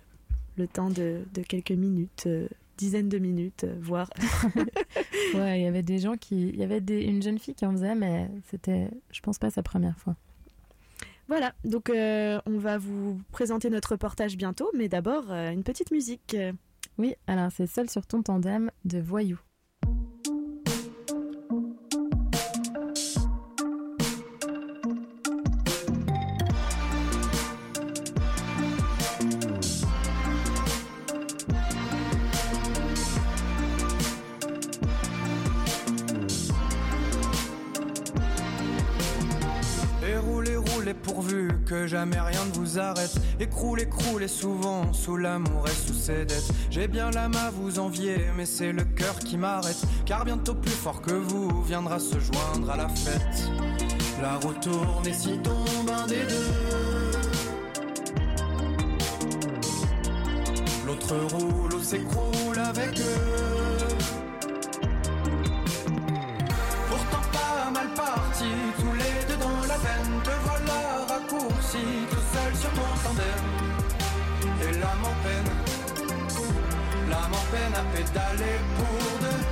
le 0.60 0.68
temps 0.68 0.90
de, 0.90 1.22
de 1.34 1.42
quelques 1.42 1.72
minutes 1.72 2.26
euh, 2.28 2.48
dizaine 2.78 3.10
de 3.10 3.18
minutes, 3.18 3.66
voire. 3.82 4.10
ouais, 5.36 5.60
il 5.60 5.64
y 5.64 5.68
avait 5.68 5.84
des 5.84 6.00
gens 6.00 6.16
qui. 6.16 6.50
Il 6.50 6.56
y 6.56 6.64
avait 6.64 6.80
des... 6.80 7.02
une 7.02 7.22
jeune 7.22 7.38
fille 7.38 7.54
qui 7.54 7.66
en 7.66 7.74
faisait, 7.74 7.96
mais 7.96 8.30
c'était, 8.50 8.90
je 9.12 9.20
pense 9.20 9.38
pas, 9.38 9.50
sa 9.50 9.64
première 9.64 9.98
fois. 9.98 10.16
Voilà, 11.28 11.54
donc 11.66 11.92
on 11.94 12.58
va 12.58 12.78
vous 12.78 13.20
présenter 13.32 13.70
notre 13.70 13.92
reportage 13.92 14.38
bientôt, 14.38 14.72
mais 14.74 14.88
d'abord 14.88 15.30
une 15.30 15.64
petite 15.64 15.92
musique. 15.92 16.36
Oui, 16.98 17.16
alors 17.28 17.52
c'est 17.52 17.68
Seul 17.68 17.90
sur 17.90 18.06
ton 18.06 18.24
tandem 18.24 18.72
de 18.86 19.00
Voyou. 19.00 19.40
Pourvu 41.20 41.50
que 41.66 41.86
jamais 41.86 42.20
rien 42.20 42.46
ne 42.46 42.54
vous 42.54 42.80
arrête. 42.80 43.14
Écroule, 43.42 43.82
écroule 43.82 44.24
et 44.24 44.28
souvent 44.30 44.94
sous 44.94 45.18
l'amour 45.18 45.66
et 45.68 45.88
sous 45.88 45.94
ses 45.94 46.26
dettes. 46.26 46.50
J'ai 46.70 46.88
bien 46.88 47.12
l'âme 47.12 47.36
à 47.36 47.50
vous 47.50 47.80
envier, 47.80 48.18
mais 48.38 48.46
c'est 48.46 48.72
le 48.72 48.86
cœur 48.86 49.20
qui 49.20 49.38
m'arrête. 49.38 49.82
Car 50.06 50.24
bientôt 50.24 50.56
plus 50.56 50.72
fort 50.72 51.02
que 51.02 51.12
vous 51.12 51.62
viendra 51.64 52.00
se 52.00 52.18
joindre 52.20 52.72
à 52.72 52.78
la 52.78 52.88
fête. 52.88 53.50
La 54.22 54.36
roue 54.36 54.54
tourne 54.62 55.06
et 55.06 55.14
si 55.14 55.38
tombe 55.40 55.90
un 55.90 56.08
des 56.08 56.24
deux. 56.24 57.12
L'autre 60.88 61.16
roule 61.34 61.74
ou 61.74 61.84
s'écroule 61.84 62.60
avec 62.60 62.98
eux. 62.98 63.89
Peine 77.52 77.76
à 77.76 77.84
pédaler 77.96 78.58
pour 78.78 79.20
deux. 79.24 79.44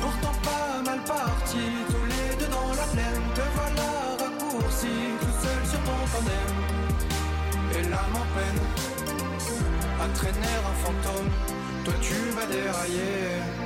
Pourtant 0.00 0.36
pas 0.42 0.82
mal 0.84 1.00
parti, 1.04 1.64
tous 1.90 2.06
les 2.12 2.28
deux 2.38 2.50
dans 2.50 2.70
la 2.80 2.86
plaine, 2.94 3.22
te 3.34 3.44
voilà 3.56 3.90
raccourci, 4.22 4.94
tout 5.20 5.36
seul 5.42 5.60
sur 5.70 5.80
ton 5.88 6.00
tandem. 6.12 6.50
Et 7.76 7.82
l'âme 7.90 8.16
en 8.22 8.26
peine, 8.36 8.60
à 10.02 10.08
traîner 10.18 10.56
un 10.70 10.76
fantôme, 10.84 11.30
toi 11.84 11.94
tu 12.00 12.18
vas 12.36 12.46
dérailler. 12.46 13.65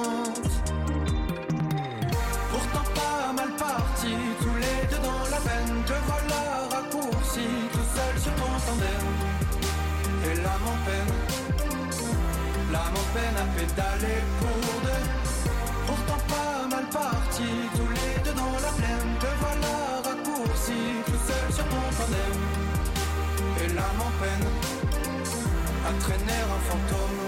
Peine, 10.85 11.13
l'âme 12.71 12.95
en 13.01 13.07
peine 13.13 13.37
à 13.37 13.45
pédaler 13.57 14.21
pour 14.39 14.81
deux. 14.85 15.05
Pourtant 15.87 16.21
pas 16.27 16.67
mal 16.75 16.85
parti, 16.89 17.49
tous 17.75 17.91
les 17.99 18.13
deux 18.23 18.35
dans 18.35 18.55
la 18.65 18.71
plaine, 18.79 19.09
te 19.19 19.31
voilà 19.41 19.75
raccourci, 20.05 20.81
tout 21.05 21.21
seul 21.27 21.47
sur 21.53 21.65
ton 21.65 21.85
tandem. 21.97 22.37
Et 23.63 23.67
l'âme 23.75 24.01
en 24.07 24.11
peine, 24.21 24.47
à 25.87 25.91
traîner 25.99 26.41
un 26.55 26.61
fantôme. 26.69 27.19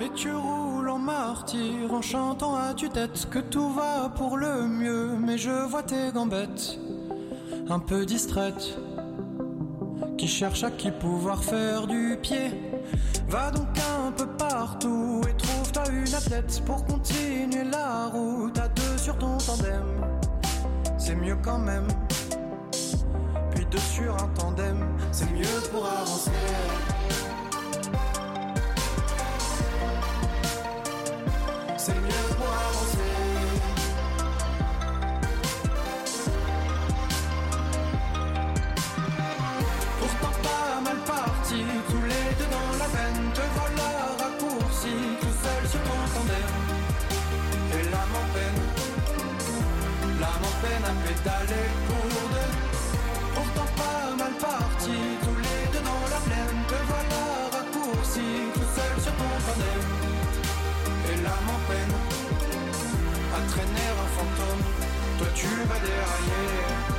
Et 0.00 0.10
tu 0.14 0.32
roules 0.34 0.88
en 0.88 0.98
martyr 0.98 1.92
en 1.92 2.02
chantant 2.02 2.56
à 2.56 2.74
tue-tête 2.74 3.28
que 3.30 3.38
tout 3.38 3.70
va 3.72 4.08
pour 4.16 4.36
le 4.36 4.66
mieux. 4.66 5.10
Mais 5.16 5.38
je 5.38 5.66
vois 5.66 5.84
tes 5.84 6.10
gambettes, 6.12 6.78
un 7.68 7.78
peu 7.78 8.04
distraites, 8.04 8.76
qui 10.22 10.28
cherchent 10.28 10.62
à 10.62 10.70
qui 10.70 10.88
pouvoir 10.92 11.42
faire 11.42 11.84
du 11.88 12.16
pied. 12.22 12.52
Va 13.28 13.50
donc 13.50 13.76
un 13.76 14.12
peu 14.12 14.28
partout 14.38 15.20
et 15.28 15.36
trouve-toi 15.36 15.82
une 15.90 16.14
athlète 16.14 16.62
pour 16.64 16.84
continuer 16.84 17.64
la 17.64 18.06
route 18.06 18.56
à 18.56 18.68
deux 18.68 18.98
sur 18.98 19.18
ton 19.18 19.36
tandem. 19.38 19.82
C'est 20.96 21.16
mieux 21.16 21.36
quand 21.42 21.58
même. 21.58 21.88
Puis 23.52 23.66
deux 23.68 23.78
sur 23.78 24.14
un 24.14 24.28
tandem, 24.38 24.78
c'est 25.10 25.28
mieux 25.32 25.60
pour 25.72 25.84
avancer. 25.84 26.30
C'est 31.76 31.96
mieux 31.96 32.36
pour 32.38 32.46
avancer. 32.46 32.91
Peine 50.62 50.84
à 50.84 50.94
pédaler 51.04 51.68
pour 51.88 52.06
deux. 52.34 52.52
Pourtant 53.34 53.70
pas 53.82 54.14
mal 54.16 54.34
parti, 54.38 54.96
tous 55.24 55.38
les 55.46 55.62
deux 55.72 55.84
dans 55.90 56.04
la 56.14 56.20
plaine, 56.26 56.58
te 56.70 56.78
voilà 56.90 57.24
raccourci, 57.54 58.28
tout 58.54 58.68
seul 58.76 58.94
sur 59.04 59.14
ton 59.20 59.32
tandem. 59.46 59.82
Et 61.10 61.16
l'âme 61.24 61.50
en 61.56 61.60
peine, 61.68 61.94
à 63.36 63.40
traîner 63.50 63.88
un 64.04 64.08
fantôme, 64.16 64.64
toi 65.18 65.28
tu 65.34 65.50
vas 65.68 65.80
dérailler. 65.86 66.91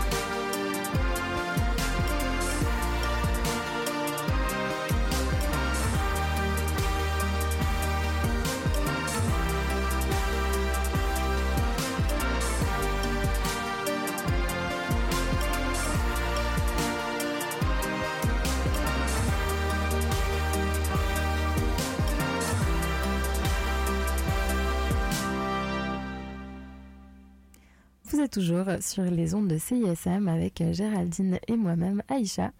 Toujours 28.33 28.65
sur 28.81 29.03
les 29.03 29.35
ondes 29.35 29.47
de 29.47 29.59
CISM 29.59 30.27
avec 30.27 30.63
Géraldine 30.71 31.37
et 31.47 31.55
moi-même, 31.55 32.01
Aïcha, 32.09 32.51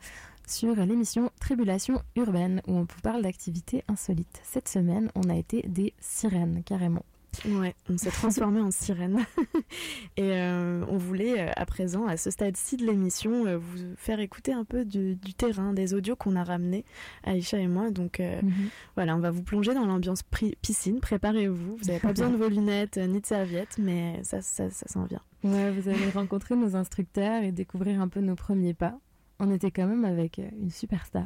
sur 0.47 0.75
l'émission 0.75 1.31
Tribulation 1.39 1.99
urbaine 2.15 2.61
où 2.67 2.73
on 2.73 2.81
vous 2.81 3.01
parle 3.01 3.23
d'activités 3.23 3.83
insolites. 3.87 4.39
Cette 4.43 4.69
semaine, 4.69 5.09
on 5.15 5.29
a 5.31 5.35
été 5.35 5.63
des 5.67 5.93
sirènes, 5.99 6.61
carrément. 6.63 7.03
Ouais, 7.47 7.73
on 7.89 7.97
s'est 7.97 8.11
transformé 8.11 8.59
en 8.61 8.71
sirène. 8.71 9.19
Et 10.17 10.31
euh, 10.33 10.85
on 10.87 10.97
voulait 10.97 11.39
euh, 11.41 11.51
à 11.55 11.65
présent, 11.65 12.05
à 12.05 12.15
ce 12.17 12.29
stade-ci 12.31 12.77
de 12.77 12.85
l'émission, 12.85 13.45
euh, 13.45 13.57
vous 13.57 13.95
faire 13.97 14.19
écouter 14.19 14.53
un 14.53 14.63
peu 14.63 14.85
du, 14.85 15.15
du 15.15 15.33
terrain, 15.33 15.73
des 15.73 15.93
audios 15.93 16.15
qu'on 16.15 16.35
a 16.35 16.43
ramenés, 16.43 16.85
Aïcha 17.23 17.57
et 17.57 17.67
moi. 17.67 17.89
Donc 17.91 18.19
Mhm. 18.19 18.51
voilà, 18.95 19.15
on 19.15 19.19
va 19.19 19.31
vous 19.31 19.43
plonger 19.43 19.73
dans 19.73 19.85
l'ambiance 19.85 20.21
piscine. 20.61 20.99
Préparez-vous. 20.99 21.75
Vous 21.77 21.85
n'avez 21.85 21.99
pas 21.99 22.09
besoin 22.13 22.29
de 22.29 22.37
vos 22.37 22.49
lunettes 22.49 22.97
ni 22.97 23.19
de 23.19 23.25
serviettes, 23.25 23.77
mais 23.79 24.19
ça, 24.23 24.41
ça, 24.41 24.69
ça 24.69 24.87
s'en 24.87 25.05
vient. 25.05 25.21
Ouais, 25.43 25.71
vous 25.71 25.89
allez 25.89 26.09
rencontrer 26.11 26.55
nos 26.55 26.75
instructeurs 26.75 27.43
et 27.43 27.51
découvrir 27.51 27.99
un 28.01 28.07
peu 28.07 28.21
nos 28.21 28.35
premiers 28.35 28.73
pas. 28.73 28.97
On 29.39 29.51
était 29.51 29.71
quand 29.71 29.87
même 29.87 30.05
avec 30.05 30.39
une 30.61 30.69
superstar. 30.69 31.25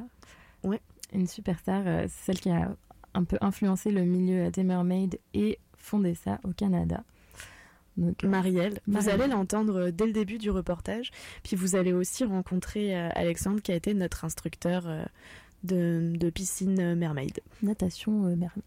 Ouais. 0.63 0.81
Une 1.13 1.27
superstar, 1.27 1.83
c'est 2.07 2.25
celle 2.25 2.39
qui 2.39 2.49
a 2.49 2.75
un 3.13 3.23
peu 3.23 3.37
influencé 3.41 3.91
le 3.91 4.03
milieu 4.03 4.49
des 4.51 4.63
mermaids 4.63 5.09
et 5.33 5.59
fondé 5.87 6.15
ça 6.15 6.39
au 6.43 6.51
Canada. 6.51 7.03
Donc, 7.95 8.23
euh, 8.23 8.27
Marielle, 8.27 8.79
vous 8.85 9.09
allez 9.09 9.27
l'entendre 9.27 9.89
dès 9.89 10.05
le 10.05 10.11
début 10.11 10.37
du 10.37 10.51
reportage. 10.51 11.11
Puis 11.43 11.55
vous 11.55 11.75
allez 11.75 11.93
aussi 11.93 12.23
rencontrer 12.25 12.95
euh, 12.95 13.09
Alexandre 13.15 13.61
qui 13.61 13.71
a 13.71 13.75
été 13.75 13.93
notre 13.93 14.23
instructeur 14.23 14.83
euh, 14.85 15.03
de, 15.63 16.13
de 16.15 16.29
piscine 16.29 16.93
mermaid. 16.93 17.39
Natation 17.63 18.11
mermaid. 18.11 18.63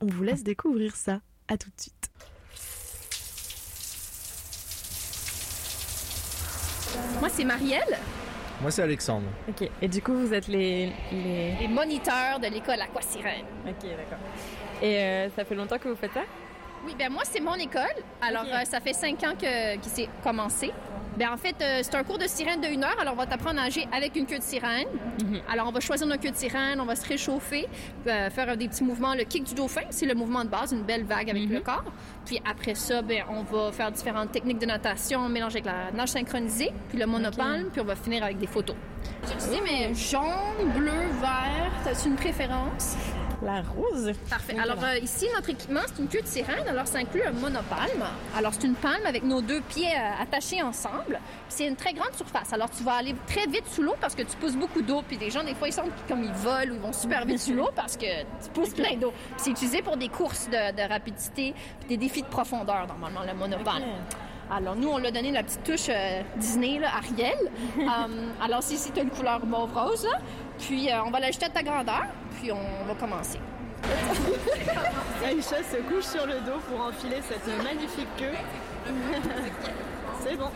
On 0.00 0.06
vous 0.06 0.24
laisse 0.24 0.42
découvrir 0.42 0.96
ça. 0.96 1.20
À 1.48 1.56
tout 1.56 1.68
de 1.68 1.80
suite. 1.80 2.10
Moi, 7.20 7.28
c'est 7.28 7.44
Marielle. 7.44 7.98
Moi, 8.60 8.70
c'est 8.72 8.82
Alexandre. 8.82 9.28
Ok. 9.48 9.70
Et 9.80 9.86
du 9.86 10.02
coup, 10.02 10.14
vous 10.14 10.34
êtes 10.34 10.48
les. 10.48 10.92
Les, 11.12 11.54
les 11.60 11.68
moniteurs 11.68 12.40
de 12.40 12.48
l'école 12.48 12.80
Aquasirène. 12.80 13.44
Ok, 13.64 13.82
d'accord. 13.82 14.18
Et 14.82 14.98
euh, 14.98 15.30
ça 15.36 15.44
fait 15.44 15.54
longtemps 15.54 15.78
que 15.78 15.88
vous 15.88 15.94
faites 15.94 16.12
ça? 16.12 16.24
Oui, 16.86 16.94
ben 16.96 17.10
moi, 17.10 17.22
c'est 17.24 17.40
mon 17.40 17.54
école. 17.54 17.82
Alors, 18.20 18.42
okay. 18.42 18.52
euh, 18.52 18.64
ça 18.64 18.80
fait 18.80 18.92
cinq 18.92 19.22
ans 19.24 19.34
que, 19.38 19.76
que 19.76 19.86
c'est 19.86 20.08
commencé. 20.22 20.72
Ben, 21.16 21.30
en 21.32 21.36
fait, 21.36 21.56
euh, 21.60 21.80
c'est 21.82 21.94
un 21.94 22.04
cours 22.04 22.18
de 22.18 22.26
sirène 22.26 22.60
de 22.60 22.68
une 22.68 22.84
heure. 22.84 22.96
Alors, 23.00 23.14
on 23.14 23.16
va 23.16 23.26
t'apprendre 23.26 23.58
à 23.58 23.64
nager 23.64 23.88
avec 23.90 24.14
une 24.16 24.26
queue 24.26 24.38
de 24.38 24.42
sirène. 24.42 24.86
Mm 24.86 25.34
-hmm. 25.34 25.40
Alors, 25.50 25.66
on 25.68 25.72
va 25.72 25.80
choisir 25.80 26.06
notre 26.06 26.22
queue 26.22 26.30
de 26.30 26.36
sirène, 26.36 26.78
on 26.80 26.84
va 26.84 26.94
se 26.94 27.06
réchauffer, 27.08 27.66
euh, 28.06 28.30
faire 28.30 28.56
des 28.56 28.68
petits 28.68 28.84
mouvements. 28.84 29.14
Le 29.14 29.24
kick 29.24 29.44
du 29.44 29.54
dauphin, 29.54 29.86
c'est 29.90 30.06
le 30.06 30.14
mouvement 30.14 30.44
de 30.44 30.50
base, 30.50 30.72
une 30.72 30.84
belle 30.84 31.04
vague 31.04 31.30
avec 31.30 31.44
mm 31.44 31.50
-hmm. 31.50 31.54
le 31.54 31.60
corps. 31.60 31.90
Puis 32.26 32.38
après 32.52 32.74
ça, 32.74 32.96
ben, 33.02 33.22
on 33.36 33.42
va 33.52 33.72
faire 33.72 33.90
différentes 33.90 34.30
techniques 34.36 34.60
de 34.64 34.66
natation 34.66 35.20
mélangées 35.28 35.60
avec 35.60 35.72
la 35.74 35.90
nage 35.98 36.10
synchronisée, 36.16 36.72
puis 36.88 36.98
le 37.02 37.06
monopalme, 37.06 37.62
okay. 37.62 37.70
puis 37.72 37.80
on 37.84 37.88
va 37.92 37.96
finir 38.04 38.20
avec 38.26 38.38
des 38.44 38.50
photos. 38.54 38.76
J'ai 39.28 39.58
oh. 39.58 39.66
mais 39.66 39.94
jaune, 40.10 40.68
bleu, 40.76 41.02
vert. 41.24 41.72
As-tu 41.90 42.08
une 42.12 42.18
préférence? 42.24 42.86
La 43.42 43.62
rose. 43.62 44.12
Parfait. 44.30 44.56
Alors 44.58 44.82
euh, 44.82 44.98
ici, 44.98 45.26
notre 45.34 45.50
équipement, 45.50 45.80
c'est 45.86 46.02
une 46.02 46.08
queue 46.08 46.22
de 46.22 46.26
sirène. 46.26 46.66
Alors 46.68 46.86
ça 46.86 46.98
inclut 46.98 47.22
un 47.22 47.32
monopalme. 47.32 48.04
Alors 48.36 48.54
c'est 48.54 48.66
une 48.66 48.74
palme 48.74 49.04
avec 49.06 49.24
nos 49.24 49.42
deux 49.42 49.60
pieds 49.60 49.92
euh, 49.94 50.22
attachés 50.22 50.62
ensemble. 50.62 51.20
C'est 51.48 51.66
une 51.66 51.76
très 51.76 51.92
grande 51.92 52.14
surface. 52.14 52.52
Alors 52.52 52.70
tu 52.70 52.82
vas 52.82 52.94
aller 52.94 53.14
très 53.26 53.46
vite 53.46 53.66
sous 53.66 53.82
l'eau 53.82 53.94
parce 54.00 54.14
que 54.14 54.22
tu 54.22 54.36
pousses 54.36 54.56
beaucoup 54.56 54.82
d'eau. 54.82 55.02
Puis 55.06 55.18
des 55.18 55.30
gens, 55.30 55.44
des 55.44 55.54
fois, 55.54 55.68
ils 55.68 55.72
sentent 55.72 55.90
comme 56.08 56.24
ils 56.24 56.32
volent 56.32 56.72
ou 56.72 56.74
ils 56.76 56.80
vont 56.80 56.92
super 56.92 57.26
vite 57.26 57.40
sous 57.40 57.54
l'eau 57.54 57.70
parce 57.74 57.96
que 57.96 58.22
tu 58.22 58.50
pousses 58.54 58.72
okay. 58.72 58.82
plein 58.82 58.96
d'eau. 58.96 59.12
C'est 59.36 59.50
utilisé 59.50 59.82
pour 59.82 59.96
des 59.96 60.08
courses 60.08 60.48
de, 60.48 60.74
de 60.74 60.88
rapidité 60.88 61.54
puis 61.80 61.88
des 61.88 61.96
défis 61.96 62.22
de 62.22 62.28
profondeur, 62.28 62.86
normalement, 62.86 63.22
le 63.26 63.34
monopalme. 63.34 63.82
Okay. 63.82 64.16
Alors, 64.50 64.76
nous, 64.76 64.88
on 64.88 64.98
l'a 64.98 65.10
donné 65.10 65.32
la 65.32 65.42
petite 65.42 65.64
touche 65.64 65.88
euh, 65.88 66.22
Disney, 66.36 66.78
là, 66.78 66.88
Ariel. 66.96 67.34
um, 67.78 68.32
alors, 68.42 68.62
c'est 68.62 68.74
ici, 68.74 68.92
tu 68.92 69.00
as 69.00 69.02
une 69.02 69.10
couleur 69.10 69.44
mauve-rose. 69.44 70.06
Puis, 70.58 70.90
euh, 70.90 71.02
on 71.04 71.10
va 71.10 71.20
l'ajouter 71.20 71.46
à 71.46 71.50
ta 71.50 71.62
grandeur, 71.62 72.04
puis 72.40 72.50
on 72.52 72.84
va 72.86 72.94
commencer. 72.94 73.38
Aïcha 75.24 75.62
se 75.62 75.76
couche 75.82 76.04
sur 76.04 76.26
le 76.26 76.40
dos 76.40 76.58
pour 76.68 76.80
enfiler 76.80 77.20
cette 77.28 77.46
magnifique 77.62 78.08
queue. 78.18 78.36
c'est 80.24 80.36
bon. 80.36 80.50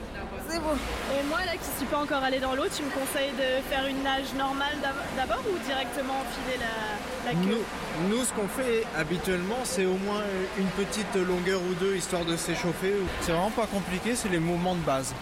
C'est 0.49 0.59
bon. 0.59 0.75
Et 1.15 1.23
moi, 1.29 1.39
là, 1.45 1.53
qui 1.53 1.77
suis 1.77 1.87
pas 1.87 1.99
encore 1.99 2.23
allée 2.23 2.41
dans 2.41 2.55
l'eau, 2.55 2.65
tu 2.75 2.83
me 2.83 2.91
conseilles 2.91 3.33
de 3.33 3.63
faire 3.69 3.87
une 3.87 4.03
nage 4.03 4.33
normale 4.37 4.77
d'abord 5.17 5.43
ou 5.49 5.59
directement 5.65 6.15
enfiler 6.15 6.59
la, 6.59 7.31
la 7.31 7.39
queue? 7.39 7.63
Nous, 8.01 8.17
nous 8.17 8.25
ce 8.25 8.33
qu'on 8.33 8.49
fait 8.49 8.85
habituellement, 8.99 9.61
c'est 9.65 9.85
au 9.85 9.97
moins 9.97 10.23
une 10.59 10.67
petite 10.85 11.15
longueur 11.15 11.61
ou 11.61 11.75
deux, 11.75 11.95
histoire 11.95 12.25
de 12.25 12.37
s'échauffer. 12.37 12.95
C'est 13.21 13.33
vraiment 13.33 13.51
pas 13.51 13.67
compliqué, 13.67 14.17
c'est 14.17 14.29
les 14.29 14.41
mouvements 14.41 14.75
de 14.75 14.81
base. 14.81 15.15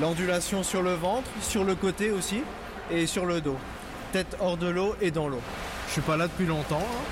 L'ondulation 0.00 0.62
sur 0.62 0.82
le 0.82 0.94
ventre, 0.94 1.28
sur 1.42 1.64
le 1.64 1.74
côté 1.74 2.10
aussi, 2.10 2.42
et 2.90 3.06
sur 3.06 3.26
le 3.26 3.40
dos. 3.40 3.56
Tête 4.14 4.36
hors 4.38 4.56
de 4.56 4.68
l'eau 4.68 4.94
et 5.00 5.10
dans 5.10 5.26
l'eau. 5.26 5.40
Je 5.88 5.94
suis 5.94 6.00
pas 6.00 6.16
là 6.16 6.28
depuis 6.28 6.46
longtemps, 6.46 6.78
hein, 6.78 7.02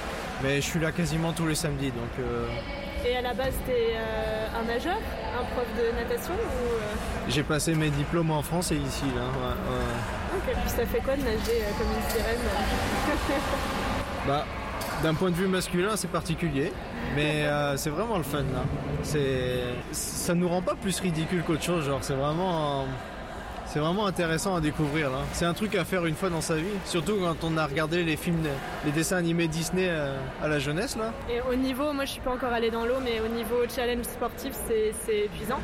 mais 0.40 0.60
je 0.60 0.66
suis 0.68 0.78
là 0.78 0.92
quasiment 0.92 1.32
tous 1.32 1.48
les 1.48 1.56
samedis, 1.56 1.90
donc... 1.90 2.10
Euh... 2.20 2.46
Et 3.04 3.16
à 3.16 3.22
la 3.22 3.34
base, 3.34 3.54
t'es 3.66 3.96
euh, 3.96 4.46
un 4.56 4.62
nageur 4.62 4.98
Un 5.36 5.42
prof 5.52 5.66
de 5.76 5.98
natation 5.98 6.32
ou 6.32 6.74
euh... 6.76 6.78
J'ai 7.28 7.42
passé 7.42 7.74
mes 7.74 7.90
diplômes 7.90 8.30
en 8.30 8.40
France 8.42 8.70
et 8.70 8.76
ici, 8.76 9.06
là. 9.16 9.22
Ouais, 9.22 9.74
ouais. 9.74 10.36
Ok, 10.36 10.56
puis 10.60 10.70
ça 10.70 10.86
fait 10.86 11.00
quoi 11.00 11.16
de 11.16 11.22
nager 11.22 11.64
comme 11.76 11.88
une 11.88 12.08
sirène 12.08 12.38
Bah, 14.28 14.46
d'un 15.02 15.14
point 15.14 15.30
de 15.30 15.34
vue 15.34 15.48
masculin, 15.48 15.96
c'est 15.96 16.06
particulier, 16.08 16.72
mais 17.16 17.46
euh, 17.46 17.76
c'est 17.76 17.90
vraiment 17.90 18.16
le 18.16 18.22
fun, 18.22 18.42
là. 18.42 18.62
C'est... 19.02 19.64
Ça 19.90 20.34
nous 20.34 20.48
rend 20.48 20.62
pas 20.62 20.76
plus 20.76 21.00
ridicule 21.00 21.42
qu'autre 21.42 21.64
chose, 21.64 21.84
genre, 21.84 21.98
c'est 22.04 22.14
vraiment... 22.14 22.86
C'est 23.72 23.78
vraiment 23.78 24.04
intéressant 24.04 24.54
à 24.54 24.60
découvrir. 24.60 25.08
Là. 25.08 25.20
C'est 25.32 25.46
un 25.46 25.54
truc 25.54 25.74
à 25.76 25.86
faire 25.86 26.04
une 26.04 26.14
fois 26.14 26.28
dans 26.28 26.42
sa 26.42 26.56
vie. 26.56 26.66
Surtout 26.84 27.16
quand 27.22 27.42
on 27.42 27.56
a 27.56 27.64
regardé 27.64 28.04
les 28.04 28.16
films, 28.16 28.42
les 28.84 28.90
dessins 28.92 29.16
animés 29.16 29.48
Disney 29.48 29.86
euh, 29.88 30.14
à 30.42 30.48
la 30.48 30.58
jeunesse. 30.58 30.94
Là. 30.98 31.10
Et 31.30 31.40
au 31.50 31.54
niveau, 31.54 31.90
moi 31.94 32.04
je 32.04 32.10
suis 32.10 32.20
pas 32.20 32.32
encore 32.32 32.52
allé 32.52 32.70
dans 32.70 32.84
l'eau, 32.84 32.98
mais 33.02 33.20
au 33.20 33.28
niveau 33.34 33.56
challenge 33.74 34.04
sportif, 34.04 34.52
c'est 34.68 35.16
épuisant. 35.24 35.58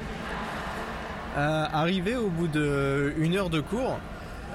Euh, 1.36 1.66
arriver 1.70 2.16
au 2.16 2.28
bout 2.28 2.48
d'une 2.48 3.36
heure 3.36 3.50
de 3.50 3.60
cours, 3.60 3.98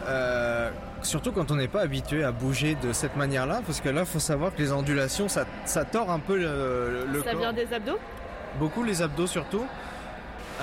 euh, 0.08 0.72
surtout 1.04 1.32
quand 1.32 1.52
on 1.52 1.56
n'est 1.56 1.68
pas 1.68 1.82
habitué 1.82 2.24
à 2.24 2.32
bouger 2.32 2.76
de 2.82 2.92
cette 2.92 3.16
manière-là, 3.16 3.62
parce 3.68 3.82
que 3.82 3.90
là, 3.90 4.02
il 4.02 4.08
faut 4.08 4.18
savoir 4.18 4.56
que 4.56 4.64
les 4.64 4.72
ondulations, 4.72 5.28
ça, 5.28 5.46
ça 5.66 5.86
tord 5.86 6.10
un 6.10 6.18
peu 6.18 6.38
le, 6.38 7.06
le 7.14 7.22
ça 7.22 7.32
corps. 7.34 7.40
vient 7.40 7.54
des 7.54 7.72
abdos? 7.72 8.00
Beaucoup 8.60 8.84
les 8.84 9.04
abdos 9.04 9.28
surtout. 9.28 9.64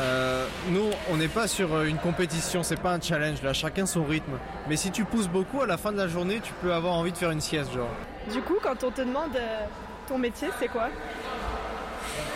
Euh, 0.01 0.47
nous, 0.69 0.89
on 1.11 1.17
n'est 1.19 1.29
pas 1.29 1.47
sur 1.47 1.83
une 1.83 1.99
compétition, 1.99 2.63
c'est 2.63 2.81
pas 2.81 2.93
un 2.95 3.01
challenge 3.01 3.43
là, 3.43 3.53
chacun 3.53 3.85
son 3.85 4.05
rythme. 4.05 4.33
Mais 4.69 4.77
si 4.77 4.91
tu 4.91 5.05
pousses 5.05 5.29
beaucoup, 5.29 5.61
à 5.61 5.67
la 5.67 5.77
fin 5.77 5.93
de 5.93 5.99
la 5.99 6.09
journée, 6.09 6.41
tu 6.43 6.53
peux 6.63 6.73
avoir 6.73 6.95
envie 6.95 7.13
de 7.13 7.19
faire 7.19 7.31
une 7.31 7.41
sieste, 7.41 7.73
genre. 7.75 7.91
Du 8.33 8.41
coup, 8.41 8.57
quand 8.63 8.83
on 8.83 8.91
te 8.91 9.03
demande 9.03 9.37
euh, 9.37 9.67
ton 10.09 10.17
métier, 10.17 10.49
c'est 10.59 10.69
quoi? 10.69 10.89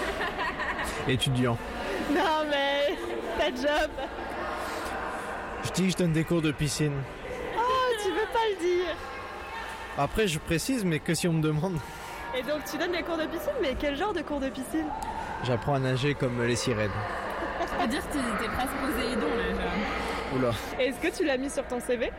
Étudiant. 1.09 1.57
Non, 2.13 2.45
mais 2.51 2.97
ta 3.39 3.47
job 3.47 3.91
Je 5.65 5.71
dis 5.71 5.87
que 5.87 5.93
je 5.93 5.97
donne 5.97 6.13
des 6.13 6.25
cours 6.25 6.43
de 6.43 6.53
piscine. 6.53 6.93
Oh, 7.57 7.93
tu 8.03 8.11
veux 8.11 8.29
pas 8.33 8.47
le 8.51 8.57
dire 8.61 8.95
Après, 9.97 10.27
je 10.29 10.39
précise, 10.39 10.85
mais 10.85 10.99
que 10.99 11.15
si 11.15 11.27
on 11.29 11.33
me 11.33 11.43
demande. 11.43 11.79
Et 12.37 12.43
donc, 12.43 12.65
tu 12.71 12.77
donnes 12.77 12.93
des 12.93 13.03
cours 13.03 13.17
de 13.17 13.27
piscine, 13.27 13.55
mais 13.63 13.75
quel 13.79 13.97
genre 13.97 14.13
de 14.13 14.21
cours 14.21 14.41
de 14.41 14.51
piscine? 14.51 14.87
J'apprends 15.45 15.75
à 15.75 15.79
nager 15.79 16.15
comme 16.15 16.43
les 16.43 16.57
sirènes. 16.57 16.91
Tu 17.75 17.83
peux 17.83 17.91
dire 17.91 18.09
que 18.09 18.13
t'es 18.13 18.49
presque 18.49 18.73
Poséidon 18.81 19.29
là. 19.37 19.51
Genre. 19.51 20.37
Oula. 20.37 20.51
Est-ce 20.79 21.01
que 21.01 21.17
tu 21.17 21.25
l'as 21.25 21.37
mis 21.37 21.51
sur 21.51 21.67
ton 21.67 21.81
CV 21.81 22.11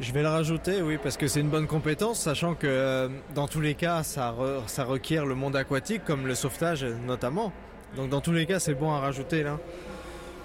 Je 0.00 0.12
vais 0.12 0.22
le 0.22 0.28
rajouter, 0.28 0.82
oui, 0.82 0.98
parce 1.02 1.16
que 1.16 1.26
c'est 1.26 1.40
une 1.40 1.50
bonne 1.50 1.66
compétence, 1.66 2.20
sachant 2.20 2.54
que 2.54 2.66
euh, 2.66 3.08
dans 3.34 3.48
tous 3.48 3.60
les 3.60 3.74
cas, 3.74 4.02
ça, 4.02 4.30
re 4.30 4.62
ça 4.66 4.84
requiert 4.84 5.26
le 5.26 5.34
monde 5.34 5.56
aquatique, 5.56 6.04
comme 6.04 6.26
le 6.26 6.34
sauvetage 6.34 6.84
notamment. 6.84 7.52
Donc 7.96 8.10
dans 8.10 8.20
tous 8.20 8.32
les 8.32 8.46
cas, 8.46 8.58
c'est 8.58 8.74
bon 8.74 8.92
à 8.92 9.00
rajouter 9.00 9.42
là. 9.42 9.58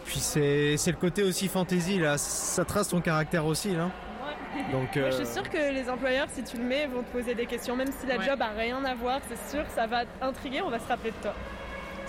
Puis 0.06 0.20
c'est 0.20 0.76
le 0.88 0.98
côté 1.00 1.24
aussi 1.24 1.48
fantasy 1.48 2.00
là, 2.00 2.18
ça 2.18 2.66
trace 2.66 2.90
ton 2.90 3.02
caractère 3.02 3.46
aussi 3.46 3.74
là. 3.76 3.90
Donc, 4.72 4.98
euh... 4.98 5.12
Je 5.12 5.24
suis 5.24 5.34
sûre 5.34 5.50
que 5.50 5.72
les 5.74 5.90
employeurs, 5.90 6.28
si 6.30 6.44
tu 6.44 6.58
le 6.58 6.64
mets, 6.64 6.86
vont 6.88 7.04
te 7.04 7.12
poser 7.12 7.36
des 7.36 7.46
questions, 7.46 7.76
même 7.76 7.92
si 8.00 8.06
la 8.06 8.18
ouais. 8.18 8.26
job 8.26 8.42
a 8.42 8.50
rien 8.50 8.84
à 8.84 8.96
voir. 8.96 9.20
C'est 9.30 9.56
sûr, 9.56 9.66
ça 9.74 9.88
va 9.88 10.06
t'intriguer, 10.06 10.62
on 10.62 10.70
va 10.70 10.80
se 10.80 10.88
rappeler 10.88 11.12
de 11.12 11.22
toi. 11.22 11.34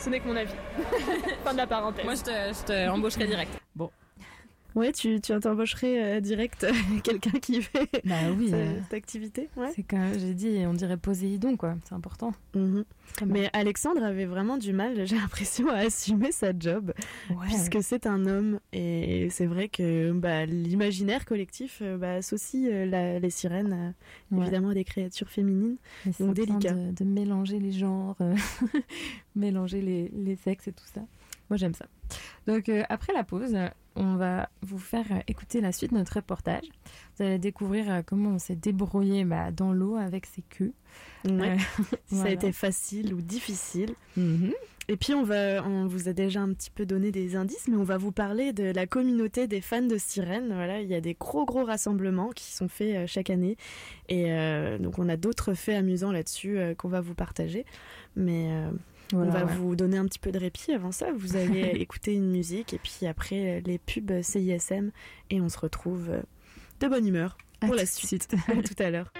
Ce 0.02 0.10
n'est 0.10 0.18
que 0.18 0.26
mon 0.26 0.34
avis. 0.34 0.52
fin 1.44 1.52
de 1.52 1.58
la 1.58 1.66
parenthèse. 1.66 2.04
Moi, 2.04 2.14
je 2.16 2.22
te, 2.22 2.30
je 2.30 2.64
te 2.64 2.88
embaucherai 2.88 3.26
direct. 3.26 3.52
Bon. 3.76 3.88
Ouais, 4.74 4.92
tu, 4.92 5.20
tu 5.20 5.38
t'embaucherais 5.38 6.16
euh, 6.16 6.20
direct 6.20 6.66
quelqu'un 7.04 7.38
qui 7.38 7.60
fait 7.62 7.88
bah 8.04 8.14
oui, 8.36 8.46
cette, 8.46 8.54
euh, 8.54 8.80
cette 8.82 8.94
activité. 8.94 9.48
Ouais. 9.56 9.70
C'est 9.74 9.82
comme 9.82 10.12
j'ai 10.18 10.34
dit, 10.34 10.64
on 10.66 10.74
dirait 10.74 10.96
Poséidon, 10.96 11.56
quoi. 11.56 11.76
C'est 11.84 11.94
important. 11.94 12.32
Mm 12.54 12.78
-hmm. 12.78 12.84
Mais 13.26 13.50
Alexandre 13.52 14.02
avait 14.02 14.24
vraiment 14.24 14.56
du 14.56 14.72
mal, 14.72 14.92
j'ai 15.06 15.16
l'impression, 15.16 15.68
à 15.68 15.86
assumer 15.86 16.32
sa 16.32 16.52
job, 16.58 16.92
ouais. 17.30 17.46
puisque 17.46 17.82
c'est 17.82 18.06
un 18.06 18.26
homme. 18.26 18.60
Et 18.72 19.28
c'est 19.30 19.46
vrai 19.46 19.68
que 19.68 20.12
bah, 20.12 20.46
l'imaginaire 20.46 21.24
collectif 21.24 21.82
bah, 22.00 22.14
associe 22.14 22.70
la, 22.88 23.18
les 23.18 23.30
sirènes, 23.30 23.94
évidemment, 24.30 24.70
à 24.70 24.74
des 24.74 24.84
créatures 24.84 25.28
féminines. 25.30 25.76
Mais 26.06 26.12
donc 26.18 26.34
délicat. 26.34 26.72
De, 26.72 26.92
de, 26.98 27.04
mélanger 27.04 27.58
les 27.58 27.72
genres, 27.72 28.16
mélanger 29.36 29.80
les, 29.82 30.08
les 30.26 30.36
sexes 30.36 30.68
et 30.68 30.72
tout 30.72 30.90
ça. 30.94 31.02
Moi, 31.52 31.58
j'aime 31.58 31.74
ça. 31.74 31.84
Donc, 32.46 32.70
euh, 32.70 32.82
après 32.88 33.12
la 33.12 33.24
pause, 33.24 33.54
on 33.96 34.16
va 34.16 34.48
vous 34.62 34.78
faire 34.78 35.06
écouter 35.26 35.60
la 35.60 35.72
suite 35.72 35.92
de 35.92 35.98
notre 35.98 36.16
reportage. 36.16 36.64
Vous 37.16 37.24
allez 37.24 37.38
découvrir 37.38 37.90
euh, 37.90 38.02
comment 38.04 38.30
on 38.30 38.38
s'est 38.38 38.56
débrouillé 38.56 39.24
bah, 39.24 39.50
dans 39.50 39.72
l'eau 39.72 39.96
avec 39.96 40.26
ses 40.26 40.42
queues. 40.42 40.72
Ouais. 41.24 41.52
Euh, 41.52 41.56
ça 41.78 41.96
voilà. 42.10 42.30
a 42.30 42.32
été 42.32 42.52
facile 42.52 43.14
ou 43.14 43.20
difficile. 43.20 43.94
Mm 44.16 44.22
-hmm. 44.22 44.52
Et 44.88 44.96
puis, 44.96 45.14
on, 45.14 45.22
va, 45.22 45.64
on 45.64 45.86
vous 45.86 46.08
a 46.08 46.12
déjà 46.12 46.40
un 46.40 46.52
petit 46.52 46.70
peu 46.70 46.84
donné 46.84 47.12
des 47.12 47.36
indices, 47.36 47.68
mais 47.68 47.76
on 47.76 47.84
va 47.84 47.98
vous 47.98 48.10
parler 48.10 48.52
de 48.52 48.64
la 48.64 48.86
communauté 48.86 49.46
des 49.46 49.60
fans 49.60 49.82
de 49.82 49.96
sirènes. 49.96 50.52
Voilà, 50.52 50.80
il 50.80 50.88
y 50.88 50.94
a 50.94 51.00
des 51.00 51.14
gros, 51.14 51.44
gros 51.44 51.64
rassemblements 51.64 52.30
qui 52.30 52.52
sont 52.52 52.68
faits 52.68 52.96
euh, 52.96 53.06
chaque 53.06 53.30
année. 53.30 53.56
Et 54.08 54.32
euh, 54.32 54.78
donc, 54.78 54.98
on 54.98 55.08
a 55.08 55.16
d'autres 55.16 55.54
faits 55.54 55.76
amusants 55.76 56.10
là-dessus 56.10 56.58
euh, 56.58 56.74
qu'on 56.74 56.88
va 56.88 57.00
vous 57.00 57.14
partager. 57.14 57.64
Mais 58.16 58.50
voilà, 59.12 59.30
on 59.30 59.34
va 59.34 59.44
ouais. 59.44 59.56
vous 59.56 59.76
donner 59.76 59.96
un 59.96 60.06
petit 60.06 60.18
peu 60.18 60.32
de 60.32 60.38
répit 60.38 60.72
avant 60.72 60.92
ça. 60.92 61.12
Vous 61.14 61.36
allez 61.36 61.60
écouter 61.80 62.14
une 62.14 62.30
musique 62.30 62.74
et 62.74 62.78
puis 62.78 63.06
après 63.06 63.62
les 63.64 63.78
pubs 63.78 64.22
CISM 64.22 64.90
et 65.30 65.40
on 65.40 65.48
se 65.48 65.58
retrouve 65.58 66.10
de 66.80 66.88
bonne 66.88 67.06
humeur 67.06 67.36
pour 67.60 67.74
à 67.74 67.76
la 67.76 67.86
suite. 67.86 68.24
suite. 68.24 68.34
à 68.48 68.62
tout 68.62 68.82
à 68.82 68.90
l'heure. 68.90 69.12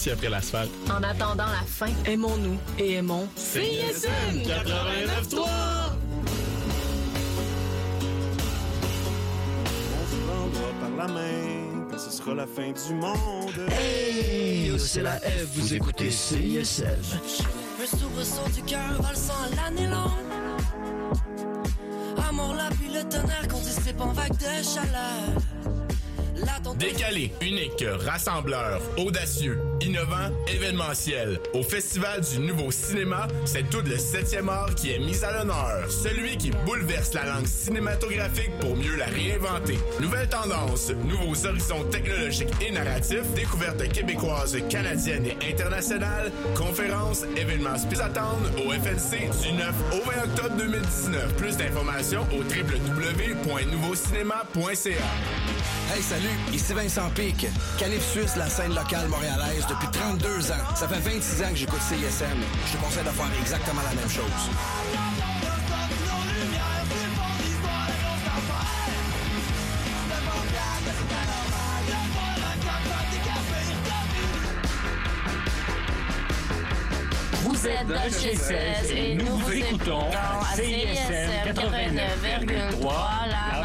Ici 0.00 0.10
après 0.10 0.30
l'asphalte. 0.30 0.70
En 0.88 1.02
attendant 1.02 1.44
la 1.44 1.66
fin, 1.66 1.92
aimons-nous 2.06 2.58
et 2.78 2.94
aimons 2.94 3.28
CISM 3.36 4.08
89.3 4.44 5.40
On 9.92 10.06
se 10.06 10.16
prendra 10.26 10.68
par 10.80 11.06
la 11.06 11.12
main 11.12 11.86
quand 11.90 11.98
ce 11.98 12.10
sera 12.10 12.34
la 12.34 12.46
fin 12.46 12.72
du 12.72 12.94
monde. 12.94 13.68
Hey, 13.70 14.72
c'est 14.78 15.02
la 15.02 15.18
F, 15.18 15.46
vous 15.54 15.74
écoutez 15.74 16.10
CISM. 16.10 16.86
Un 17.82 17.96
soubresaut 17.98 18.48
du 18.54 18.62
cœur 18.62 19.02
sang 19.14 19.34
l'année 19.54 19.86
longue. 19.86 20.10
Amour, 22.26 22.54
la 22.54 22.70
puis 22.70 22.88
le 22.88 23.02
tonnerre 23.06 23.48
qu'on 23.48 23.60
dissipe 23.60 24.00
en 24.00 24.12
vague 24.12 24.32
de 24.32 24.64
chaleur. 24.64 25.42
Décalé, 26.78 27.32
unique, 27.42 27.84
rassembleur, 28.06 28.80
audacieux, 28.96 29.59
innovant, 29.90 30.30
événementiel. 30.46 31.40
Au 31.52 31.62
Festival 31.62 32.20
du 32.20 32.38
Nouveau 32.40 32.70
Cinéma, 32.70 33.26
c'est 33.44 33.68
tout 33.70 33.82
le 33.84 33.96
7e 33.96 34.48
art 34.48 34.74
qui 34.74 34.92
est 34.92 34.98
mis 34.98 35.22
à 35.24 35.32
l'honneur. 35.32 35.90
Celui 35.90 36.36
qui 36.36 36.50
bouleverse 36.64 37.12
la 37.12 37.26
langue 37.26 37.46
cinématographique 37.46 38.52
pour 38.60 38.76
mieux 38.76 38.96
la 38.96 39.06
réinventer. 39.06 39.78
Nouvelles 40.00 40.28
tendances, 40.28 40.92
nouveaux 41.04 41.46
horizons 41.46 41.84
technologiques 41.90 42.48
et 42.60 42.70
narratifs, 42.70 43.28
découvertes 43.34 43.88
québécoises, 43.92 44.56
canadiennes 44.68 45.26
et 45.26 45.52
internationales, 45.52 46.30
conférences, 46.54 47.24
événements 47.36 47.76
spéciaux 47.76 47.90
au 48.00 48.70
FNC 48.70 49.28
du 49.42 49.52
9 49.52 49.74
au 49.92 50.00
20 50.08 50.24
octobre 50.24 50.56
2019. 50.56 51.34
Plus 51.36 51.56
d'informations 51.56 52.22
au 52.32 52.38
www.nouveaucinéma.ca. 52.38 54.90
Hey, 55.92 56.02
salut, 56.02 56.28
ici 56.52 56.72
Vincent 56.72 57.10
Pic. 57.16 57.48
Canif 57.78 58.02
Suisse, 58.12 58.36
la 58.36 58.48
scène 58.48 58.72
locale 58.74 59.08
montréalaise 59.08 59.66
depuis 59.68 59.79
32 59.88 60.50
ans. 60.52 60.54
Ça 60.74 60.88
fait 60.88 61.00
26 61.00 61.42
ans 61.42 61.48
que 61.50 61.56
j'écoute 61.56 61.80
CISM. 61.80 62.26
Je 62.66 62.72
te 62.72 62.76
conseille 62.82 63.04
de 63.04 63.10
faire 63.10 63.26
exactement 63.40 63.82
la 63.82 63.94
même 63.94 64.08
chose. 64.10 64.24
Vous 77.42 77.66
êtes 77.68 77.86
dans 77.86 78.20
chez 78.20 78.36
16 78.36 78.90
et 78.90 79.14
nous 79.16 79.36
vous 79.36 79.52
écoutons 79.52 80.10
CISM 80.54 81.30
89,3 81.46 83.59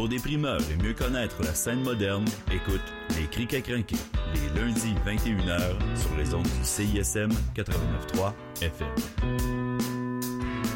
Pour 0.00 0.08
des 0.08 0.18
primeurs 0.18 0.62
et 0.72 0.82
mieux 0.82 0.94
connaître 0.94 1.42
la 1.42 1.52
scène 1.52 1.82
moderne, 1.82 2.24
écoute 2.50 2.80
Les 3.18 3.26
Criques 3.26 3.52
à 3.52 3.60
crinquer, 3.60 3.98
les 4.34 4.58
lundis 4.58 4.94
21h 5.06 5.60
sur 5.94 6.16
les 6.16 6.32
ondes 6.32 6.42
du 6.42 6.64
CISM 6.64 7.28
89.3 7.54 8.32
FM. 8.62 8.88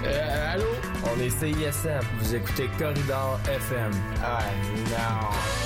Euh, 0.05 0.53
allô? 0.53 0.67
On 1.07 1.21
est 1.23 1.31
CISM. 1.31 2.01
Vous 2.19 2.35
écoutez 2.35 2.69
Corridor 2.79 3.41
FM. 3.49 3.93
Ah 4.23 4.41
non. 4.91 5.64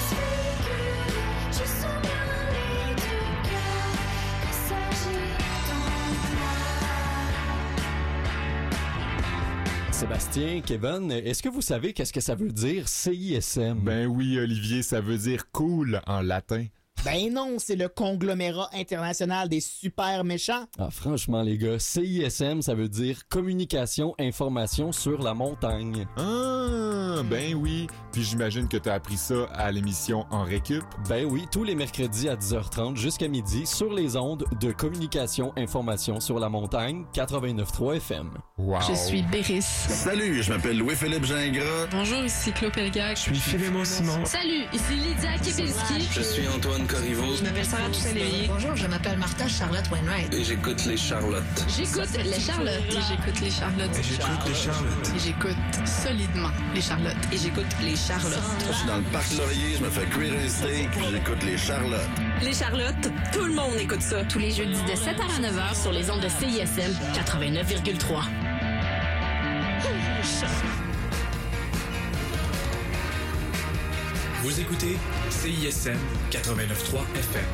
Sébastien, 9.99 10.61
Kevin, 10.65 11.11
est-ce 11.11 11.43
que 11.43 11.49
vous 11.49 11.61
savez 11.61 11.93
qu'est-ce 11.93 12.13
que 12.13 12.21
ça 12.21 12.37
veut 12.37 12.53
dire 12.53 12.87
CISM? 12.87 13.81
Ben 13.81 14.07
oui, 14.07 14.39
Olivier, 14.39 14.85
ça 14.85 15.01
veut 15.01 15.19
dire 15.19 15.51
cool 15.51 16.01
en 16.07 16.21
latin. 16.21 16.67
Ben 17.05 17.33
non, 17.33 17.57
c'est 17.59 17.77
le 17.77 17.89
conglomérat 17.89 18.69
international 18.75 19.49
des 19.49 19.61
super 19.61 20.25
méchants. 20.25 20.67
Ah, 20.79 20.91
franchement, 20.91 21.43
les 21.43 21.57
gars, 21.57 21.79
CISM, 21.79 22.61
ça 22.61 22.75
veut 22.75 22.89
dire 22.89 23.29
communication, 23.29 24.15
information 24.19 24.91
sur 24.91 25.23
la 25.23 25.33
montagne. 25.33 26.07
Ah, 26.17 27.23
ben 27.25 27.55
oui. 27.55 27.87
Puis 28.13 28.25
j'imagine 28.25 28.69
que 28.69 28.77
t'as 28.77 28.95
appris 28.95 29.17
ça 29.17 29.45
à 29.55 29.71
l'émission 29.71 30.27
En 30.31 30.43
Récup. 30.43 30.83
Ben 31.09 31.25
oui, 31.25 31.47
tous 31.53 31.63
les 31.63 31.77
mercredis 31.77 32.29
à 32.29 32.35
10h30 32.35 32.97
jusqu'à 32.97 33.29
midi 33.29 33.65
sur 33.65 33.93
les 33.93 34.17
ondes 34.17 34.45
de 34.61 34.73
communication, 34.73 35.53
information 35.57 36.19
sur 36.19 36.41
la 36.41 36.49
montagne, 36.49 37.05
89.3 37.15 37.97
FM. 37.97 38.31
Wow. 38.59 38.81
Je 38.89 38.95
suis 38.95 39.23
Béris. 39.23 39.63
Salut, 39.63 40.43
je 40.43 40.53
m'appelle 40.53 40.77
Louis-Philippe 40.79 41.25
Gingras. 41.25 41.87
Bonjour, 41.93 42.25
ici 42.25 42.51
Claude 42.53 42.73
Pelgag. 42.73 43.17
Je 43.17 43.23
suis 43.23 43.37
Philémon 43.37 43.85
Simon. 43.85 44.25
Salut, 44.25 44.65
ici 44.73 44.95
Lydia 44.95 45.39
Kibinski. 45.39 46.09
Je 46.11 46.23
suis 46.23 46.49
Antoine 46.49 46.87
Corriveau. 46.89 47.37
Je 47.37 47.45
m'appelle 47.45 47.65
Sarah 47.65 47.89
Toussaint-Lévy. 47.89 48.49
Bonjour, 48.49 48.75
je 48.75 48.87
m'appelle 48.87 49.19
Martha 49.19 49.47
Charlotte 49.47 49.85
Wainwright. 49.91 50.33
Et 50.35 50.43
j'écoute 50.43 50.85
les 50.87 50.97
Charlottes. 50.97 51.43
J'écoute 51.77 52.09
les 52.17 52.41
Charlottes. 52.41 52.83
Et 52.89 53.01
j'écoute 53.09 53.41
les 53.41 53.51
Charlottes. 53.51 53.99
Et 53.99 54.03
j'écoute 54.03 54.49
les 54.49 54.55
Charlottes. 54.55 55.13
Et 55.15 55.19
j'écoute 55.19 55.57
solidement 55.85 56.51
les 56.75 56.81
Charlottes. 56.81 57.17
Et 57.33 57.37
j'écoute 57.37 57.67
les 57.83 57.95
Charlottes. 57.95 58.39
Je 58.67 58.73
suis 58.73 58.87
dans 58.87 58.97
le 58.97 59.03
parc 59.05 59.31
Laurier, 59.37 59.77
je 59.79 59.85
me 59.85 59.91
fais 59.91 60.07
cuire 60.07 60.33
un 60.33 60.49
steak, 60.49 60.91
puis 60.91 61.05
j'écoute 61.13 61.43
les 61.45 61.59
Charlottes. 61.59 62.09
Les 62.43 62.55
Charlottes, 62.55 63.11
tout 63.33 63.45
le 63.45 63.53
monde 63.55 63.75
écoute 63.79 64.03
ça. 64.03 64.25
Tous 64.25 64.39
les 64.39 64.51
jeudis 64.51 64.83
de 64.83 64.93
7h 64.93 65.21
à 65.21 65.41
9h 65.41 65.81
sur 65.81 65.93
les 65.93 66.11
ondes 66.11 66.23
de 66.23 66.29
CISM 66.29 66.93
89,3. 67.15 68.23
Vous 74.43 74.61
écoutez 74.61 74.97
CISM 75.31 75.97
89.3 76.31 77.01
FM. 77.19 77.45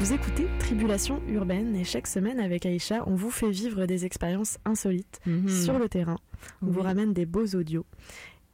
Vous 0.00 0.12
écoutez 0.12 0.48
Tribulation 0.58 1.22
urbaine 1.28 1.76
et 1.76 1.84
chaque 1.84 2.08
semaine 2.08 2.40
avec 2.40 2.66
Aïcha, 2.66 3.04
on 3.06 3.14
vous 3.14 3.30
fait 3.30 3.50
vivre 3.50 3.86
des 3.86 4.04
expériences 4.04 4.58
insolites 4.64 5.20
Mhm. 5.26 5.48
sur 5.48 5.78
le 5.78 5.88
terrain. 5.88 6.18
On 6.60 6.66
Oui. 6.66 6.72
vous 6.72 6.82
ramène 6.82 7.12
des 7.12 7.24
beaux 7.24 7.46
audios. 7.54 7.86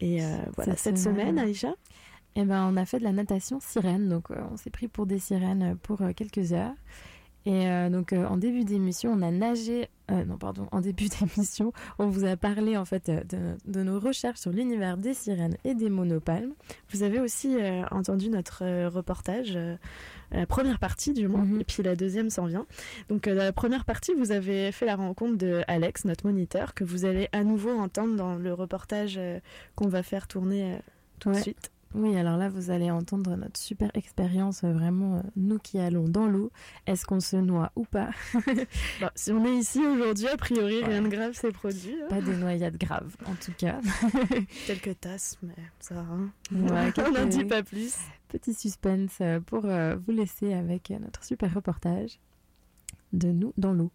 Et 0.01 0.23
euh, 0.23 0.37
voilà, 0.57 0.77
cette, 0.77 0.99
semaine, 0.99 1.39
Aïcha 1.39 1.75
eh 2.37 2.45
ben, 2.45 2.69
on 2.71 2.77
a 2.77 2.85
fait 2.85 2.99
de 2.99 3.05
la 3.05 3.13
natation 3.13 3.59
sirène, 3.61 4.09
donc 4.11 4.31
euh, 4.31 4.37
on 4.53 4.57
s'est 4.57 4.71
pris 4.71 4.87
pour 4.87 5.07
des 5.07 5.19
sirènes 5.19 5.77
pour 5.83 6.03
euh, 6.03 6.13
quelques 6.15 6.53
heures. 6.53 6.75
Et 7.49 7.67
euh, 7.67 7.89
donc 7.89 8.13
euh, 8.13 8.27
en 8.27 8.37
début 8.37 8.63
d'émission, 8.65 9.11
on 9.11 9.23
a 9.23 9.31
nagé, 9.31 9.89
euh, 10.11 10.23
non 10.27 10.37
pardon, 10.37 10.69
en 10.71 10.83
début 10.83 11.09
d'émission, 11.21 11.73
on 11.99 12.07
vous 12.07 12.27
a 12.27 12.37
parlé 12.37 12.77
en 12.77 12.85
fait 12.85 13.11
de, 13.11 13.57
de 13.65 13.83
nos 13.83 13.99
recherches 13.99 14.41
sur 14.41 14.51
l'univers 14.53 14.99
des 14.99 15.15
sirènes 15.15 15.57
et 15.65 15.75
des 15.75 15.89
monopalmes. 15.89 16.53
Vous 16.91 17.03
avez 17.05 17.21
aussi 17.21 17.57
entendu 17.91 18.29
notre 18.29 18.89
reportage, 18.89 19.59
la 20.31 20.47
première 20.47 20.79
partie 20.79 21.15
du 21.15 21.27
moins, 21.27 21.47
Mhm. 21.47 21.63
et 21.63 21.65
puis 21.65 21.83
la 21.83 21.97
deuxième 21.97 22.29
s'en 22.29 22.45
vient. 22.45 22.67
Donc 23.09 23.27
dans 23.27 23.35
la 23.35 23.53
première 23.53 23.87
partie, 23.87 24.13
vous 24.13 24.31
avez 24.31 24.71
fait 24.71 24.85
la 24.85 24.97
rencontre 24.97 25.39
de 25.39 25.63
Alex, 25.69 26.05
notre 26.05 26.27
moniteur, 26.27 26.75
que 26.75 26.85
vous 26.85 27.07
allez 27.07 27.31
à 27.33 27.45
nouveau 27.45 27.71
entendre 27.71 28.15
dans 28.15 28.35
le 28.35 28.53
reportage 28.53 29.19
qu'on 29.75 29.89
va 29.89 30.03
faire 30.03 30.29
tourner 30.29 30.77
tout 31.19 31.31
de 31.31 31.37
suite. 31.39 31.71
Oui, 31.95 32.17
alors 32.19 32.37
là, 32.37 32.49
vous 32.51 32.71
allez 32.71 32.91
entendre 32.91 33.35
notre 33.37 33.59
super 33.59 33.91
expérience, 33.95 34.63
euh, 34.63 34.73
vraiment, 34.73 35.17
euh, 35.17 35.21
nous 35.37 35.59
qui 35.59 35.79
allons 35.79 36.05
dans 36.07 36.27
l'eau. 36.27 36.51
Est-ce 36.87 37.07
qu'on 37.07 37.21
se 37.21 37.37
noie 37.37 37.73
ou 37.77 37.85
pas 37.85 38.11
Bon, 39.01 39.09
si 39.15 39.33
on 39.33 39.43
est 39.47 39.55
ici 39.57 39.79
aujourd'hui, 39.85 40.29
a 40.29 40.37
priori, 40.37 40.85
rien 40.85 41.01
de 41.01 41.09
grave 41.09 41.33
s'est 41.33 41.51
produit. 41.51 41.95
hein. 42.03 42.07
Pas 42.11 42.21
des 42.21 42.37
noyades 42.37 42.77
graves, 42.77 43.17
en 43.27 43.35
tout 43.35 43.53
cas. 43.57 43.81
Quelques 44.67 45.01
tasses, 45.01 45.39
mais 45.43 45.55
ça, 45.81 45.97
hein. 46.01 46.31
Ouais, 46.53 46.93
on 47.07 47.11
n'en 47.11 47.27
dit 47.27 47.45
pas 47.45 47.63
plus. 47.63 47.95
Petit 48.29 48.53
suspense 48.53 49.17
euh, 49.23 49.41
pour 49.41 49.63
vous 49.63 50.13
laisser 50.13 50.53
avec 50.53 50.91
notre 50.91 51.25
super 51.25 51.55
reportage 51.55 52.21
de 53.15 53.29
nous 53.33 53.55
dans 53.57 53.73
l'eau. 53.73 53.91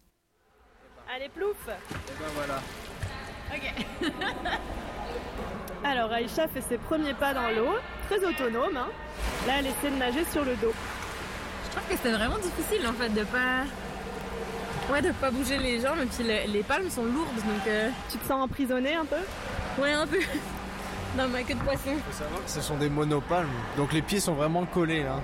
Allez, 1.14 1.28
plouf 1.28 1.68
Et 1.68 2.18
ben 2.18 2.26
voilà. 2.34 2.60
Ok. 3.54 4.12
Alors, 5.84 6.10
Aïcha 6.12 6.48
fait 6.48 6.62
ses 6.68 6.78
premiers 6.78 7.14
pas 7.14 7.34
dans 7.34 7.48
l'eau, 7.50 7.74
très 8.08 8.18
autonome. 8.24 8.76
hein. 8.76 8.88
Là, 9.46 9.54
elle 9.58 9.66
essaie 9.66 9.90
de 9.90 9.96
nager 9.98 10.24
sur 10.32 10.44
le 10.44 10.54
dos. 10.56 10.72
Je 11.64 11.70
trouve 11.76 11.88
que 11.88 11.96
c'était 11.96 12.12
vraiment 12.12 12.38
difficile 12.38 12.86
en 12.86 12.92
fait 12.92 13.08
de 13.10 13.24
pas. 13.24 13.64
Ouais, 14.92 15.02
de 15.02 15.12
pas 15.12 15.30
bouger 15.30 15.58
les 15.58 15.80
jambes 15.80 15.98
et 16.02 16.06
puis 16.06 16.24
le- 16.24 16.52
les 16.52 16.62
palmes 16.62 16.90
sont 16.90 17.04
lourdes 17.04 17.34
donc. 17.36 17.66
euh, 17.68 17.88
Tu 18.10 18.18
te 18.18 18.26
sens 18.26 18.42
emprisonnée 18.44 18.94
un 18.94 19.04
peu? 19.06 19.82
Ouais, 19.82 19.92
un 19.92 20.06
peu. 20.06 20.18
Dans 21.16 21.28
ma 21.28 21.42
queue 21.42 21.54
de 21.54 21.60
poisson. 21.60 21.90
faut 22.06 22.12
savoir 22.24 22.44
que 22.44 22.50
ce 22.50 22.60
sont 22.60 22.76
des 22.76 22.88
monopalmes, 22.90 23.48
donc 23.76 23.92
les 23.92 24.02
pieds 24.02 24.20
sont 24.20 24.34
vraiment 24.34 24.64
collés 24.66 25.04
là. 25.04 25.20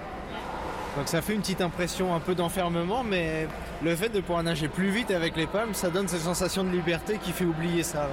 Donc 0.96 1.08
ça 1.08 1.20
fait 1.20 1.34
une 1.34 1.40
petite 1.40 1.60
impression 1.60 2.14
un 2.14 2.20
peu 2.20 2.34
d'enfermement, 2.34 3.02
mais 3.04 3.48
le 3.82 3.94
fait 3.96 4.08
de 4.08 4.20
pouvoir 4.20 4.42
nager 4.42 4.68
plus 4.68 4.88
vite 4.90 5.10
avec 5.10 5.36
les 5.36 5.46
palmes, 5.46 5.74
ça 5.74 5.88
donne 5.90 6.06
cette 6.08 6.20
sensation 6.22 6.64
de 6.64 6.70
liberté 6.70 7.18
qui 7.22 7.32
fait 7.32 7.44
oublier 7.44 7.82
ça. 7.82 8.00
là. 8.04 8.08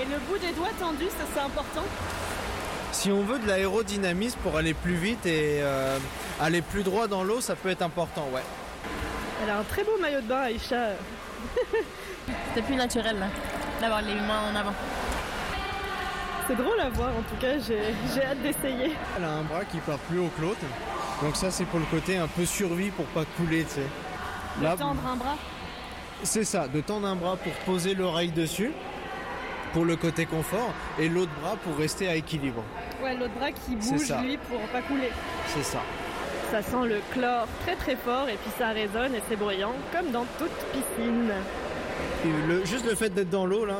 Et 0.00 0.04
le 0.06 0.18
bout 0.20 0.38
des 0.38 0.52
doigts 0.52 0.68
tendu, 0.78 1.04
ça 1.06 1.24
c'est 1.34 1.40
important. 1.40 1.84
Si 2.92 3.10
on 3.12 3.22
veut 3.22 3.38
de 3.38 3.46
l'aérodynamisme 3.46 4.38
pour 4.42 4.56
aller 4.56 4.72
plus 4.72 4.94
vite 4.94 5.26
et 5.26 5.60
euh, 5.60 5.98
aller 6.40 6.62
plus 6.62 6.82
droit 6.82 7.06
dans 7.06 7.22
l'eau, 7.22 7.42
ça 7.42 7.54
peut 7.54 7.68
être 7.68 7.82
important, 7.82 8.26
ouais. 8.32 8.40
Elle 9.42 9.50
a 9.50 9.58
un 9.58 9.62
très 9.62 9.84
beau 9.84 9.98
maillot 10.00 10.22
de 10.22 10.26
bain, 10.26 10.40
Aïcha. 10.40 10.92
C'était 12.48 12.66
plus 12.66 12.76
naturel 12.76 13.18
là, 13.18 13.26
d'avoir 13.80 14.00
les 14.00 14.14
mains 14.14 14.50
en 14.50 14.56
avant. 14.56 14.72
C'est 16.46 16.56
drôle 16.56 16.80
à 16.80 16.88
voir 16.88 17.10
en 17.10 17.22
tout 17.22 17.36
cas, 17.38 17.58
j'ai 17.58 17.94
j'ai 18.14 18.24
hâte 18.24 18.42
d'essayer. 18.42 18.96
Elle 19.18 19.24
a 19.24 19.32
un 19.32 19.42
bras 19.42 19.64
qui 19.66 19.78
part 19.78 19.98
plus 19.98 20.18
haut 20.18 20.30
que 20.36 20.42
l'autre, 20.42 20.60
donc 21.22 21.36
ça 21.36 21.50
c'est 21.50 21.64
pour 21.66 21.78
le 21.78 21.86
côté 21.86 22.16
un 22.16 22.26
peu 22.26 22.46
survie 22.46 22.90
pour 22.90 23.06
pas 23.06 23.24
couler, 23.36 23.64
tu 23.64 23.74
sais. 23.74 23.86
De 24.60 24.76
tendre 24.78 25.06
un 25.06 25.16
bras. 25.16 25.36
C'est 26.22 26.44
ça, 26.44 26.68
de 26.68 26.80
tendre 26.80 27.06
un 27.06 27.16
bras 27.16 27.36
pour 27.36 27.52
poser 27.64 27.94
l'oreille 27.94 28.32
dessus, 28.32 28.72
pour 29.72 29.84
le 29.84 29.96
côté 29.96 30.26
confort, 30.26 30.72
et 30.98 31.08
l'autre 31.08 31.30
bras 31.40 31.56
pour 31.62 31.76
rester 31.76 32.08
à 32.08 32.14
équilibre. 32.16 32.62
Ouais, 33.02 33.14
l'autre 33.16 33.34
bras 33.38 33.52
qui 33.52 33.76
bouge 33.76 34.12
lui 34.22 34.36
pour 34.48 34.60
pas 34.72 34.82
couler. 34.82 35.10
C'est 35.48 35.62
ça. 35.64 35.78
Ça 36.50 36.62
sent 36.62 36.86
le 36.88 37.00
chlore 37.12 37.46
très 37.64 37.76
très 37.76 37.96
fort 37.96 38.28
et 38.28 38.34
puis 38.34 38.50
ça 38.58 38.68
résonne 38.70 39.14
et 39.14 39.22
c'est 39.28 39.36
bruyant 39.36 39.72
comme 39.92 40.10
dans 40.10 40.24
toute 40.38 40.50
piscine. 40.72 41.30
Le- 42.48 42.64
juste 42.64 42.84
le 42.86 42.94
fait 42.94 43.10
d'être 43.10 43.30
dans 43.30 43.46
l'eau 43.46 43.64
là, 43.64 43.76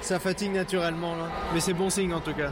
ça 0.00 0.18
fatigue 0.20 0.52
naturellement 0.52 1.16
là. 1.16 1.24
Mais 1.52 1.60
c'est 1.60 1.72
bon 1.74 1.90
signe 1.90 2.14
en 2.14 2.20
tout 2.20 2.32
cas. 2.34 2.50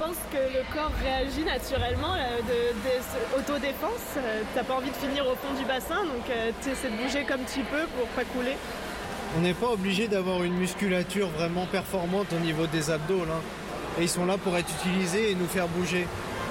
Je 0.00 0.04
pense 0.04 0.16
que 0.32 0.38
le 0.38 0.64
corps 0.74 0.90
réagit 1.04 1.44
naturellement 1.44 2.14
là, 2.16 2.38
de, 2.42 2.72
de 2.72 2.94
ce- 3.00 3.38
autodéfense. 3.38 4.16
Euh, 4.16 4.42
T'as 4.54 4.64
pas 4.64 4.74
envie 4.74 4.90
de 4.90 4.96
finir 4.96 5.24
au 5.26 5.34
fond 5.36 5.54
du 5.58 5.64
bassin 5.64 6.02
donc 6.04 6.28
euh, 6.30 6.50
tu 6.62 6.70
essaies 6.70 6.90
de 6.90 6.96
bouger 7.02 7.24
comme 7.24 7.44
tu 7.52 7.60
peux 7.60 7.86
pour 7.96 8.08
pas 8.08 8.24
couler. 8.24 8.56
On 9.36 9.40
n'est 9.40 9.54
pas 9.54 9.68
obligé 9.68 10.08
d'avoir 10.08 10.42
une 10.42 10.54
musculature 10.54 11.28
vraiment 11.28 11.66
performante 11.66 12.26
au 12.32 12.40
niveau 12.40 12.66
des 12.66 12.90
abdos 12.90 13.24
là. 13.24 13.36
Et 13.98 14.02
ils 14.02 14.08
sont 14.08 14.26
là 14.26 14.36
pour 14.38 14.56
être 14.56 14.68
utilisés 14.80 15.30
et 15.30 15.34
nous 15.34 15.46
faire 15.46 15.68
bouger. 15.68 16.06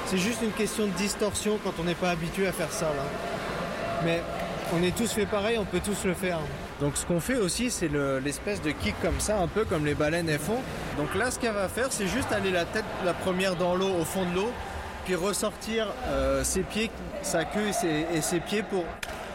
C'est 0.05 0.17
juste 0.17 0.41
une 0.41 0.51
question 0.51 0.85
de 0.87 0.91
distorsion 0.91 1.59
quand 1.63 1.73
on 1.79 1.83
n'est 1.83 1.95
pas 1.95 2.09
habitué 2.11 2.47
à 2.47 2.51
faire 2.51 2.71
ça 2.71 2.85
là. 2.85 3.03
Mais 4.05 4.21
on 4.73 4.81
est 4.83 4.95
tous 4.95 5.11
fait 5.11 5.25
pareil, 5.25 5.57
on 5.57 5.65
peut 5.65 5.81
tous 5.83 6.05
le 6.05 6.13
faire. 6.13 6.39
Donc 6.79 6.95
ce 6.95 7.05
qu'on 7.05 7.19
fait 7.19 7.35
aussi, 7.35 7.69
c'est 7.69 7.89
le- 7.89 8.19
l'espèce 8.19 8.61
de 8.61 8.71
kick 8.71 8.95
comme 9.01 9.19
ça, 9.19 9.37
un 9.37 9.47
peu 9.47 9.65
comme 9.65 9.85
les 9.85 9.95
baleines 9.95 10.29
elles 10.29 10.39
font. 10.39 10.61
Donc 10.97 11.13
là, 11.15 11.31
ce 11.31 11.39
qu'elle 11.39 11.53
va 11.53 11.67
faire, 11.67 11.87
c'est 11.89 12.07
juste 12.07 12.31
aller 12.31 12.51
la 12.51 12.63
tête 12.65 12.85
la 13.05 13.13
première 13.13 13.55
dans 13.55 13.75
l'eau, 13.75 13.89
au 13.99 14.05
fond 14.05 14.23
de 14.25 14.35
l'eau, 14.35 14.49
puis 15.05 15.15
ressortir 15.15 15.87
euh, 16.07 16.43
ses 16.45 16.61
pieds, 16.61 16.89
sa 17.23 17.43
queue 17.43 17.67
et 17.69 17.73
ses, 17.73 18.05
et 18.13 18.21
ses 18.21 18.39
pieds 18.39 18.63
pour 18.63 18.85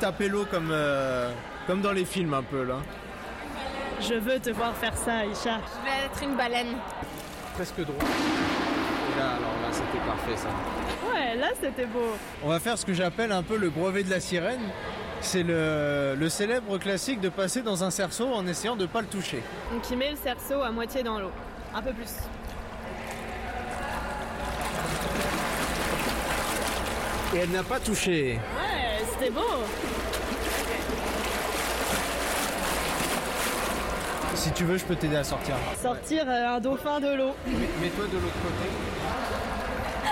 taper 0.00 0.28
l'eau 0.28 0.46
comme, 0.50 0.70
euh, 0.72 1.30
comme 1.66 1.83
dans 1.83 1.92
les 1.92 2.04
films 2.07 2.33
un 2.33 2.42
peu 2.42 2.62
là. 2.64 2.76
Je 4.00 4.14
veux 4.14 4.38
te 4.38 4.50
voir 4.50 4.74
faire 4.74 4.96
ça, 4.96 5.18
Aïcha. 5.18 5.61
Je 5.61 5.85
vais 5.85 6.07
être 6.07 6.22
une 6.22 6.37
baleine. 6.37 6.76
Presque 7.54 7.80
droit. 7.80 7.94
Et 7.96 9.18
là, 9.18 9.26
alors 9.30 9.54
là, 9.62 9.70
c'était 9.72 10.04
parfait 10.07 10.37
ça. 10.37 10.48
Ouais, 11.12 11.37
là 11.37 11.48
c'était 11.61 11.87
beau. 11.87 12.16
On 12.42 12.48
va 12.48 12.59
faire 12.61 12.76
ce 12.76 12.85
que 12.85 12.92
j'appelle 12.92 13.33
un 13.33 13.42
peu 13.42 13.57
le 13.57 13.70
brevet 13.70 14.02
de 14.02 14.11
la 14.11 14.20
sirène. 14.20 14.61
C'est 15.20 15.42
le, 15.42 16.14
le 16.18 16.28
célèbre 16.28 16.76
classique 16.78 17.20
de 17.20 17.28
passer 17.30 17.62
dans 17.62 17.83
un 17.85 17.90
cerceau 17.90 18.26
en 18.35 18.46
essayant 18.46 18.76
de 18.76 18.83
ne 18.83 18.87
pas 18.88 19.00
le 19.00 19.07
toucher. 19.07 19.42
Donc 19.72 19.83
il 19.90 19.96
met 19.96 20.11
le 20.11 20.16
cerceau 20.16 20.61
à 20.62 20.70
moitié 20.70 21.02
dans 21.02 21.18
l'eau. 21.18 21.30
Un 21.74 21.80
peu 21.80 21.92
plus. 21.92 22.11
Et 27.35 27.38
elle 27.38 27.50
n'a 27.50 27.62
pas 27.62 27.81
touché. 27.81 28.35
Ouais, 28.35 29.04
c'était 29.12 29.31
beau. 29.31 29.40
Si 34.44 34.52
tu 34.52 34.64
veux, 34.64 34.76
je 34.76 34.84
peux 34.84 34.94
t'aider 34.94 35.16
à 35.16 35.24
sortir. 35.24 35.54
Sortir 35.80 36.24
euh, 36.28 36.56
un 36.56 36.60
dauphin 36.60 37.00
de 37.00 37.06
l'eau. 37.06 37.34
Mets-toi 37.46 38.04
de 38.08 38.18
l'autre 38.18 38.36
côté. 38.42 38.68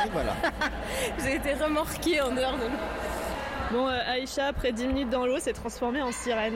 Et 0.07 0.11
voilà. 0.11 0.35
J'ai 1.23 1.37
été 1.37 1.53
remorquée 1.53 2.19
en 2.23 2.31
dehors 2.31 2.55
de 2.55 2.63
l'eau. 2.63 3.73
Bon, 3.73 3.89
euh, 3.89 3.99
Aïcha, 4.07 4.47
après 4.47 4.73
10 4.73 4.87
minutes 4.87 5.11
dans 5.11 5.27
l'eau, 5.27 5.39
s'est 5.39 5.53
transformée 5.53 6.01
en 6.01 6.13
sirène. 6.13 6.55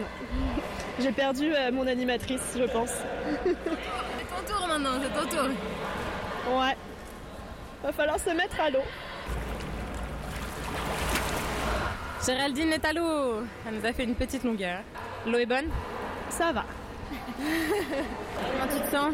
J'ai 1.01 1.13
perdu 1.13 1.53
euh, 1.55 1.71
mon 1.71 1.87
animatrice, 1.87 2.57
je 2.57 2.65
pense. 2.65 2.89
C'est 3.45 3.53
ton 3.55 4.55
tour 4.55 4.69
maintenant, 4.69 4.93
c'est 5.03 5.13
ton 5.13 5.29
tour. 5.29 5.49
Ouais. 6.59 6.77
Va 7.85 7.93
falloir 7.93 8.19
se 8.19 8.31
mettre 8.31 8.59
à 8.59 8.71
l'eau. 8.71 8.85
Géraldine 12.25 12.73
est 12.73 12.85
à 12.87 12.95
l'eau. 12.95 13.43
Elle 13.69 13.75
nous 13.75 13.87
a 13.87 13.93
fait 13.93 14.05
une 14.05 14.15
petite 14.15 14.45
longueur. 14.45 14.79
L'eau 15.27 15.37
est 15.37 15.45
bonne? 15.45 15.69
Ça 16.31 16.53
va. 16.53 16.65
Comment 17.39 18.73
tu 18.75 18.81
te 18.81 18.91
sens 18.97 19.13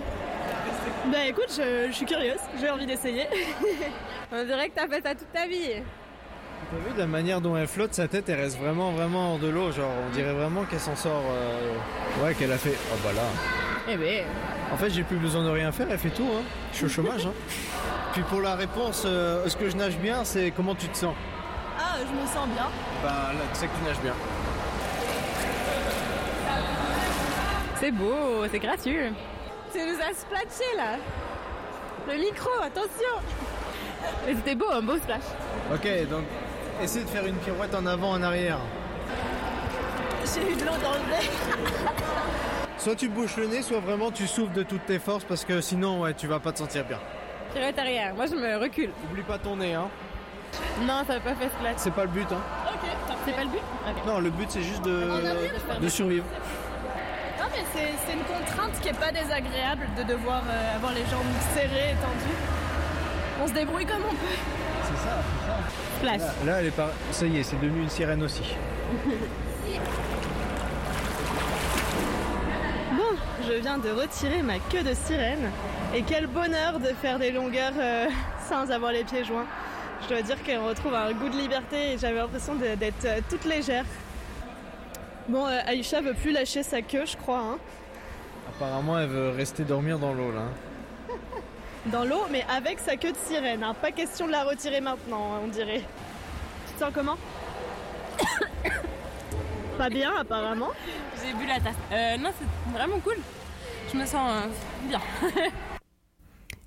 Bah 1.13 1.27
écoute, 1.29 1.49
je, 1.51 1.89
je 1.89 1.93
suis 1.93 2.07
curieuse, 2.07 2.39
j'ai 2.61 2.71
envie 2.71 2.87
d'essayer. 2.87 3.27
On 4.33 4.45
dirait 4.45 4.69
que 4.71 4.75
t'as 4.77 4.89
fait 4.89 5.03
ça 5.03 5.15
toute 5.15 5.33
ta 5.33 5.47
vie. 5.47 5.83
T'as 6.71 6.89
vu 6.89 6.95
de 6.95 6.99
la 6.99 7.07
manière 7.07 7.41
dont 7.41 7.57
elle 7.57 7.67
flotte, 7.67 7.93
sa 7.93 8.09
tête 8.09 8.29
elle 8.29 8.41
reste 8.41 8.59
vraiment 8.59 8.93
vraiment 8.93 9.33
hors 9.33 9.39
de 9.39 9.49
l'eau, 9.49 9.73
genre 9.73 9.91
on 10.09 10.11
dirait 10.15 10.33
vraiment 10.33 10.65
qu'elle 10.65 10.81
s'en 10.81 10.97
sort. 10.97 11.23
euh, 11.31 12.25
Ouais, 12.25 12.35
qu'elle 12.35 12.53
a 12.53 12.59
fait. 12.59 12.75
Oh 12.93 12.97
bah 13.05 13.11
là. 13.15 13.23
Eh 13.89 13.97
ben. 13.97 14.25
En 14.73 14.77
fait, 14.77 14.89
j'ai 14.91 15.03
plus 15.03 15.17
besoin 15.17 15.45
de 15.45 15.51
rien 15.51 15.71
faire, 15.73 15.87
elle 15.91 15.99
fait 15.99 16.11
tout. 16.11 16.29
Hein. 16.35 16.43
Je 16.73 16.77
suis 16.79 16.87
au 16.87 16.89
chômage. 16.89 17.27
Hein. 17.27 17.33
Puis 18.13 18.23
pour 18.23 18.41
la 18.41 18.55
réponse, 18.55 19.03
euh, 19.05 19.45
est-ce 19.45 19.57
que 19.57 19.69
je 19.69 19.77
nage 19.77 19.99
bien 19.99 20.25
C'est 20.25 20.51
comment 20.53 20.75
tu 20.75 20.87
te 20.89 20.97
sens? 20.97 21.15
Ah, 21.79 21.97
je 21.99 22.13
me 22.23 22.27
sens 22.27 22.47
bien. 22.55 22.69
Bah 23.03 23.33
là, 23.35 23.41
tu 23.53 23.59
sais 23.61 23.67
que 23.67 23.77
tu 23.79 23.85
nages 23.85 24.01
bien. 24.01 24.15
C'est 27.83 27.91
beau, 27.91 28.47
c'est 28.49 28.61
gracieux. 28.61 29.13
Tu 29.73 29.81
nous 29.81 30.01
as 30.01 30.15
splashé 30.15 30.77
là. 30.77 30.99
Le 32.07 32.17
micro, 32.17 32.49
attention. 32.63 33.19
Mais 34.25 34.35
c'était 34.37 34.55
beau, 34.55 34.71
un 34.71 34.83
beau 34.83 34.97
splash. 34.99 35.25
Ok, 35.75 36.09
donc 36.09 36.23
essaie 36.81 37.01
de 37.01 37.09
faire 37.09 37.27
une 37.27 37.35
pirouette 37.39 37.75
en 37.75 37.85
avant, 37.87 38.13
en 38.13 38.23
arrière. 38.23 38.59
J'ai 40.33 40.53
eu 40.53 40.55
de 40.55 40.61
l'eau 40.61 40.77
dans 40.81 40.93
le 40.93 41.11
nez. 41.11 41.29
Soit 42.79 42.95
tu 42.95 43.09
bouches 43.09 43.37
le 43.37 43.49
nez, 43.49 43.63
soit 43.63 43.81
vraiment 43.81 44.13
tu 44.13 44.29
souffles 44.29 44.53
de 44.53 44.63
toutes 44.63 44.87
tes 44.87 45.01
forces 45.01 45.25
parce 45.25 45.45
que 45.45 45.61
sinon, 45.61 46.03
ouais, 46.03 46.15
tu 46.15 46.29
vas 46.29 46.39
pas 46.39 46.53
te 46.53 46.59
sentir 46.59 46.85
bien. 46.85 47.01
Pirouette 47.53 47.81
arrière, 47.81 48.15
moi 48.15 48.27
je 48.27 48.37
me 48.37 48.59
recule. 48.59 48.91
Oublie 49.11 49.25
pas 49.25 49.39
ton 49.39 49.57
nez, 49.57 49.75
hein. 49.75 49.89
Non, 50.83 51.03
ça 51.05 51.15
va 51.15 51.21
pas 51.21 51.35
fait 51.35 51.49
splash. 51.49 51.75
C'est 51.79 51.95
pas 51.95 52.05
le 52.05 52.11
but, 52.11 52.31
hein. 52.31 52.43
Ok, 52.75 53.17
C'est 53.27 53.35
pas 53.35 53.43
le 53.43 53.51
but? 53.51 54.07
Non, 54.07 54.21
le 54.21 54.31
but 54.31 54.49
c'est 54.53 54.63
juste 54.63 54.85
de, 54.85 55.11
En 55.11 55.15
arrière, 55.17 55.35
de 55.35 55.59
faire 55.59 55.81
de 55.81 55.89
survivre. 55.89 56.27
Mais 57.55 57.65
c'est 58.07 58.13
une 58.13 58.25
contrainte 58.25 58.81
qui 58.81 58.89
est 58.89 58.99
pas 58.99 59.13
désagréable 59.13 59.87
de 59.99 60.03
devoir 60.05 60.43
euh, 60.49 60.77
avoir 60.77 60.93
les 60.93 61.03
jambes 61.03 61.27
serrées 61.55 61.91
et 61.91 61.97
tendues. 61.97 62.39
On 63.43 63.47
se 63.47 63.53
débrouille 63.53 63.87
comme 63.87 64.03
on 64.09 64.15
peut. 64.15 64.39
C'est 64.85 65.09
ça, 65.09 65.19
c'est 65.23 65.47
ça. 65.47 65.59
Splash. 65.99 66.21
Là, 66.21 66.53
là, 66.53 66.61
elle 66.61 66.67
est 66.67 66.71
pas. 66.71 66.91
Ça 67.11 67.27
y 67.27 67.39
est, 67.39 67.43
c'est 67.43 67.61
devenu 67.61 67.83
une 67.83 67.91
sirène 67.91 68.23
aussi. 68.23 68.43
Bon, 72.93 73.17
je 73.49 73.55
viens 73.55 73.79
de 73.79 73.89
retirer 73.89 74.43
ma 74.43 74.59
queue 74.59 74.83
de 74.83 74.93
sirène. 74.95 75.51
Et 75.95 76.03
quel 76.03 76.27
bonheur 76.27 76.79
de 76.79 76.89
faire 77.01 77.19
des 77.19 77.31
longueurs 77.31 77.73
euh, 77.79 78.07
sans 78.49 78.71
avoir 78.71 78.93
les 78.93 79.05
pieds 79.05 79.25
joints. 79.25 79.47
Je 80.03 80.09
dois 80.09 80.23
dire 80.23 80.37
qu'on 80.45 80.67
retrouve 80.67 80.95
un 80.95 81.13
goût 81.13 81.29
de 81.29 81.37
liberté 81.37 81.93
et 81.93 81.99
j'avais 81.99 82.19
l'impression 82.19 82.55
d'être 82.55 83.05
euh, 83.07 83.21
toute 83.31 83.45
légère. 83.45 83.85
Bon, 85.29 85.47
euh, 85.47 85.61
Aïcha 85.67 86.01
veut 86.01 86.15
plus 86.15 86.33
lâcher 86.33 86.63
sa 86.63 86.83
queue, 86.83 87.05
je 87.07 87.17
crois. 87.17 87.39
hein. 87.39 87.59
Apparemment, 88.49 88.99
elle 88.99 89.09
veut 89.09 89.31
rester 89.31 89.63
dormir 89.65 89.99
dans 89.99 90.13
l'eau 90.13 90.33
là. 90.33 90.43
Dans 91.87 92.05
l'eau, 92.05 92.25
mais 92.31 92.45
avec 92.49 92.79
sa 92.79 92.97
queue 92.97 93.13
de 93.13 93.17
sirène. 93.17 93.63
hein. 93.65 93.75
Pas 93.81 93.91
question 93.93 94.27
de 94.27 94.33
la 94.33 94.45
retirer 94.45 94.81
maintenant, 94.81 95.35
hein, 95.35 95.41
on 95.45 95.49
dirait. 95.49 95.83
Tu 96.69 96.75
te 96.75 96.79
sens 96.81 96.93
comment? 96.95 97.17
Pas 99.79 99.89
bien, 99.89 100.13
apparemment. 100.19 100.71
J'ai 101.25 101.33
bu 101.35 101.47
la 101.47 101.59
tasse. 101.61 101.75
Euh, 101.93 102.17
non, 102.19 102.31
c'est 102.39 102.73
vraiment 102.79 102.99
cool. 103.01 103.17
Je 103.93 103.99
me 103.99 104.05
sens 104.07 104.31
euh, 104.31 104.49
bien. 104.89 105.01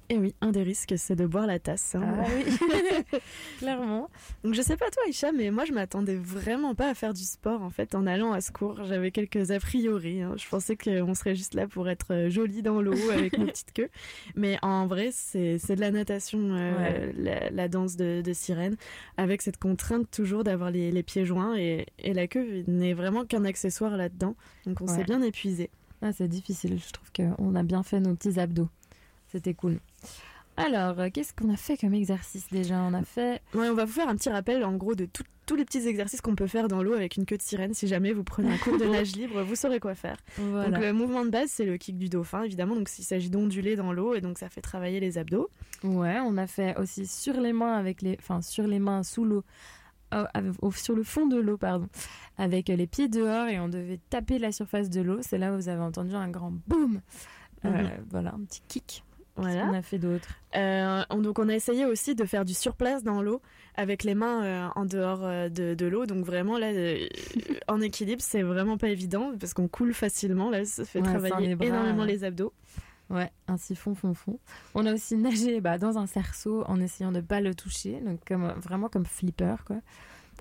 Et 0.10 0.18
oui, 0.18 0.36
un 0.42 0.52
des 0.52 0.62
risques, 0.62 0.94
c'est 0.98 1.16
de 1.16 1.26
boire 1.26 1.48
la 1.48 1.58
tasse. 1.58 1.96
hein. 1.96 2.02
Ah 2.06 2.26
oui, 2.36 2.44
clairement. 3.58 4.10
Donc 4.44 4.54
je 4.54 4.62
sais 4.62 4.78
pas 4.78 4.90
toi, 4.92 5.02
Isha, 5.10 5.32
mais 5.32 5.50
moi 5.52 5.66
je 5.66 5.72
m'attendais 5.74 6.16
vraiment 6.16 6.76
pas 6.76 6.90
à 6.90 6.94
faire 6.94 7.14
du 7.14 7.24
sport 7.24 7.62
en 7.64 7.70
fait 7.70 7.96
en 7.96 8.06
allant 8.06 8.32
à 8.32 8.42
ce 8.42 8.52
cours. 8.52 8.84
J'avais 8.86 9.12
quelques 9.12 9.52
a 9.52 9.60
priori. 9.60 10.22
hein. 10.22 10.34
Je 10.38 10.48
pensais 10.48 10.76
qu'on 10.78 11.14
serait 11.16 11.36
juste 11.36 11.54
là 11.56 11.68
pour 11.68 11.90
être 11.90 12.14
euh, 12.14 12.30
jolis 12.30 12.62
dans 12.62 12.82
l'eau 12.82 12.94
avec 13.12 13.38
nos 13.38 13.48
petites 13.48 13.74
queues. 13.74 13.90
Mais 14.36 14.58
en 14.62 14.86
vrai, 14.88 15.10
c'est 15.12 15.58
de 15.76 15.82
la 15.82 15.92
natation, 15.92 16.40
euh, 16.52 16.76
Ouais. 16.76 17.14
la, 17.18 17.50
la 17.50 17.68
danse 17.68 17.96
de, 17.96 18.22
de 18.22 18.34
sirène, 18.34 18.76
avec 19.18 19.42
cette 19.42 19.58
contrainte 19.58 20.10
toujours 20.12 20.44
d'avoir 20.44 20.70
les, 20.72 20.92
les 20.92 21.04
pieds 21.04 21.26
joints 21.26 21.56
et, 21.58 21.88
et 22.00 22.14
la 22.14 22.28
queue 22.28 22.64
n'est 22.68 22.94
vraiment 22.94 23.26
qu'un 23.26 23.46
accessoire 23.46 23.98
là-dedans. 23.98 24.36
Donc 24.66 24.82
on 24.82 24.86
Ouais. 24.88 24.96
s'est 24.98 25.04
bien 25.04 25.22
épuisé. 25.24 25.70
Ah, 26.02 26.12
c'est 26.14 26.28
difficile. 26.28 26.78
Je 26.86 26.92
trouve 26.92 27.12
qu'on 27.12 27.56
a 27.56 27.64
bien 27.64 27.82
fait 27.82 28.00
nos 28.00 28.14
petits 28.14 28.40
abdos. 28.40 28.70
C'était 29.32 29.54
cool. 29.56 29.80
Alors, 30.58 30.98
euh, 31.00 31.10
qu'est-ce 31.14 31.34
qu'on 31.34 31.54
a 31.54 31.58
fait 31.58 31.76
comme 31.78 31.94
exercice 31.94 32.48
déjà? 32.50 32.76
On 32.80 32.94
a 32.94 33.04
fait. 33.04 33.42
Ouais, 33.54 33.68
on 33.70 33.74
va 33.74 33.84
vous 33.86 33.92
faire 33.92 34.08
un 34.08 34.16
petit 34.16 34.30
rappel 34.30 34.64
en 34.64 34.74
gros 34.78 34.96
de 34.96 35.06
tout- 35.06 35.24
tous 35.46 35.56
les 35.58 35.66
petits 35.66 35.86
exercices 35.88 36.22
qu'on 36.22 36.34
peut 36.36 36.48
faire 36.48 36.68
dans 36.70 36.82
l'eau 36.82 36.94
avec 36.94 37.18
une 37.18 37.26
queue 37.26 37.38
de 37.38 37.42
sirène. 37.42 37.74
Si 37.74 37.88
jamais 37.88 38.14
vous 38.14 38.24
prenez 38.24 38.52
un 38.54 38.58
cours 38.58 38.78
de 38.78 38.86
nage 39.06 39.16
libre, 39.18 39.44
vous 39.44 39.56
saurez 39.56 39.80
quoi 39.82 39.96
faire. 39.96 40.16
Voilà. 40.38 40.70
Donc 40.72 40.82
le 40.82 40.94
mouvement 40.94 41.26
de 41.26 41.30
base, 41.30 41.50
c'est 41.52 41.66
le 41.66 41.76
kick 41.78 41.98
du 41.98 42.08
dauphin, 42.08 42.44
évidemment. 42.44 42.76
Donc 42.76 42.90
il 42.98 43.04
s'agit 43.04 43.30
d'onduler 43.30 43.76
dans 43.76 43.92
l'eau 43.92 44.16
et 44.16 44.22
donc 44.22 44.38
ça 44.38 44.48
fait 44.50 44.62
travailler 44.62 45.00
les 45.02 45.18
abdos. 45.18 45.50
Ouais, 45.84 46.18
on 46.26 46.38
a 46.38 46.48
fait 46.48 46.76
aussi 46.78 47.06
sur 47.06 47.34
les 47.40 47.52
mains 47.54 47.74
avec 47.76 48.02
les, 48.02 48.16
enfin 48.20 48.42
sur 48.42 48.66
les 48.66 48.80
mains 48.80 49.04
sous 49.04 49.26
l'eau, 49.26 49.44
euh, 50.14 50.24
sur 50.74 50.96
le 50.96 51.04
fond 51.04 51.28
de 51.28 51.36
l'eau, 51.38 51.58
pardon, 51.58 51.90
avec 52.38 52.70
les 52.70 52.88
pieds 52.88 53.10
dehors 53.10 53.48
et 53.50 53.60
on 53.60 53.68
devait 53.68 54.00
taper 54.10 54.40
la 54.40 54.54
surface 54.54 54.90
de 54.90 55.02
l'eau. 55.02 55.18
C'est 55.22 55.38
là 55.38 55.52
où 55.52 55.58
vous 55.58 55.68
avez 55.70 55.82
entendu 55.82 56.16
un 56.16 56.30
grand 56.30 56.54
boum. 56.68 57.02
Euh. 57.66 57.88
Voilà, 58.10 58.34
un 58.34 58.46
petit 58.46 58.62
kick. 58.70 59.04
Voilà. 59.38 59.54
Qu'est-ce 59.56 59.68
qu'on 59.68 59.74
a 59.78 59.82
fait 59.82 59.98
d'autre? 60.00 60.28
Euh, 60.56 61.04
on- 61.10 61.18
donc 61.22 61.40
on 61.40 61.50
a 61.50 61.54
essayé 61.54 61.86
aussi 61.86 62.16
de 62.16 62.24
faire 62.26 62.46
du 62.46 62.54
surplace 62.54 63.04
dans 63.04 63.22
l'eau 63.22 63.42
avec 63.76 64.04
les 64.04 64.16
mains 64.16 64.44
euh, 64.44 64.68
en 64.76 64.86
dehors 64.86 65.24
euh, 65.24 65.50
de, 65.50 65.74
de 65.74 65.86
l'eau. 65.86 66.06
Donc 66.06 66.24
vraiment 66.26 66.58
là, 66.58 66.68
euh, 66.68 67.06
en 67.68 67.82
équilibre, 67.82 68.22
c'est 68.22 68.44
vraiment 68.44 68.78
pas 68.78 68.88
évident 68.90 69.32
parce 69.40 69.54
qu'on 69.54 69.68
coule 69.68 69.94
facilement. 69.94 70.50
Là, 70.50 70.64
ça 70.66 70.86
fait 70.86 71.00
Ouais, 71.02 71.06
travailler 71.06 71.48
les 71.48 71.56
bras, 71.56 71.68
énormément 71.68 72.02
ouais. 72.04 72.08
les 72.08 72.24
abdos. 72.24 72.54
Ouais, 73.10 73.30
un 73.48 73.58
siphon 73.58 73.94
fond 73.94 74.14
fond. 74.16 74.40
On 74.74 74.86
a 74.88 74.94
aussi 74.94 75.16
nagé 75.18 75.62
bah, 75.62 75.78
dans 75.78 75.98
un 76.00 76.08
cerceau 76.08 76.64
en 76.68 76.80
essayant 76.80 77.12
de 77.12 77.22
pas 77.22 77.40
le 77.42 77.54
toucher, 77.54 78.00
donc 78.02 78.20
comme, 78.28 78.48
vraiment 78.58 78.90
comme 78.90 79.06
flipper 79.06 79.58
quoi. 79.68 79.76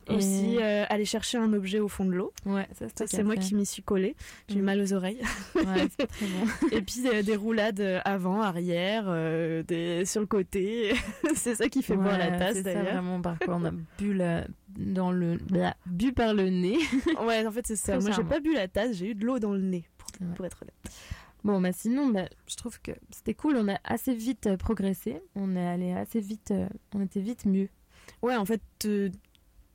Et- 0.08 0.14
Aussi 0.16 0.56
euh, 0.60 0.84
aller 0.88 1.04
chercher 1.04 1.38
un 1.38 1.52
objet 1.52 1.80
au 1.80 1.88
fond 1.88 2.04
de 2.04 2.12
l'eau. 2.12 2.32
Ouais, 2.46 2.66
ça, 2.72 2.86
Ça, 2.88 2.94
toi 2.94 3.06
c'est 3.08 3.22
moi 3.22 3.34
fait. 3.34 3.40
qui 3.40 3.54
m'y 3.54 3.64
suis 3.66 3.82
collée. 3.82 4.16
J'ai 4.48 4.56
eu 4.58 4.62
Mm. 4.62 4.64
mal 4.64 4.80
aux 4.80 4.92
oreilles. 4.92 5.20
Ouais, 5.54 5.88
c'est 5.98 6.06
très 6.06 6.26
bon. 6.26 6.68
Et 6.72 6.82
puis 6.82 7.08
euh, 7.08 7.22
des 7.22 7.36
roulades 7.36 7.80
euh, 7.80 8.00
avant, 8.04 8.42
arrière, 8.42 9.04
euh, 9.08 9.62
des... 9.62 10.04
sur 10.04 10.20
le 10.20 10.26
côté. 10.26 10.94
c'est 11.34 11.54
ça 11.54 11.68
qui 11.68 11.82
fait 11.82 11.96
boire 11.96 12.18
la 12.18 12.38
tasse 12.38 12.54
c'est 12.56 12.62
d'ailleurs. 12.62 12.84
vraiment 13.02 13.20
on 13.48 13.64
a 13.64 13.70
bu 13.98 14.12
la- 14.14 14.46
dans 14.76 15.10
le 15.12 15.36
blah, 15.36 15.74
bu 15.86 16.12
par 16.12 16.34
le 16.34 16.50
nez. 16.50 16.78
Ouais, 17.24 17.46
en 17.46 17.50
fait 17.52 17.66
c'est 17.66 17.76
ça. 17.76 17.98
Moi 17.98 18.10
j'ai 18.10 18.24
pas 18.24 18.40
bu 18.40 18.52
la 18.54 18.68
tasse, 18.68 18.96
j'ai 18.96 19.10
eu 19.10 19.14
de 19.14 19.24
l'eau 19.24 19.38
dans 19.38 19.52
le 19.52 19.60
nez, 19.60 19.84
pour, 19.96 20.08
Ouais. 20.20 20.34
pour 20.36 20.44
être 20.46 20.58
honnête. 20.62 20.74
Bon, 21.44 21.60
bah 21.60 21.72
sinon, 21.72 22.08
bah, 22.08 22.24
je 22.46 22.56
trouve 22.56 22.80
que 22.80 22.92
c'était 23.10 23.34
cool. 23.34 23.56
On 23.58 23.68
a 23.68 23.78
assez 23.84 24.14
vite 24.14 24.46
euh, 24.46 24.56
progressé. 24.56 25.20
On 25.34 25.54
est 25.56 25.66
allé 25.66 25.92
assez 25.92 26.18
vite. 26.20 26.52
euh, 26.52 26.66
on 26.94 27.02
était 27.02 27.20
vite 27.20 27.44
mieux. 27.44 27.68
Ouais, 28.22 28.34
en 28.34 28.46
fait, 28.46 28.62
euh, 28.86 29.10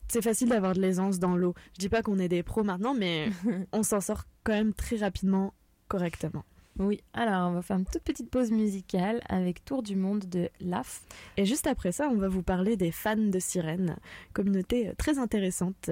c'est 0.09 0.21
facile 0.21 0.49
d'avoir 0.49 0.73
de 0.73 0.81
l'aisance 0.81 1.19
dans 1.19 1.35
l'eau. 1.35 1.53
Je 1.73 1.79
dis 1.79 1.89
pas 1.89 2.01
qu'on 2.01 2.19
est 2.19 2.27
des 2.27 2.43
pros 2.43 2.63
maintenant, 2.63 2.93
mais 2.93 3.29
on 3.71 3.83
s'en 3.83 4.01
sort 4.01 4.23
quand 4.43 4.53
même 4.53 4.73
très 4.73 4.97
rapidement, 4.97 5.53
correctement. 5.87 6.43
Oui, 6.79 7.01
alors 7.13 7.49
on 7.49 7.53
va 7.53 7.61
faire 7.61 7.77
une 7.77 7.85
toute 7.85 8.03
petite 8.03 8.29
pause 8.29 8.51
musicale 8.51 9.21
avec 9.27 9.65
Tour 9.65 9.83
du 9.83 9.97
monde 9.97 10.25
de 10.29 10.49
LAF. 10.61 11.01
Et 11.35 11.45
juste 11.45 11.67
après 11.67 11.91
ça, 11.91 12.09
on 12.09 12.15
va 12.15 12.29
vous 12.29 12.43
parler 12.43 12.77
des 12.77 12.91
fans 12.91 13.17
de 13.17 13.39
sirènes, 13.39 13.97
communauté 14.33 14.87
euh, 14.87 14.93
très 14.97 15.19
intéressante. 15.19 15.91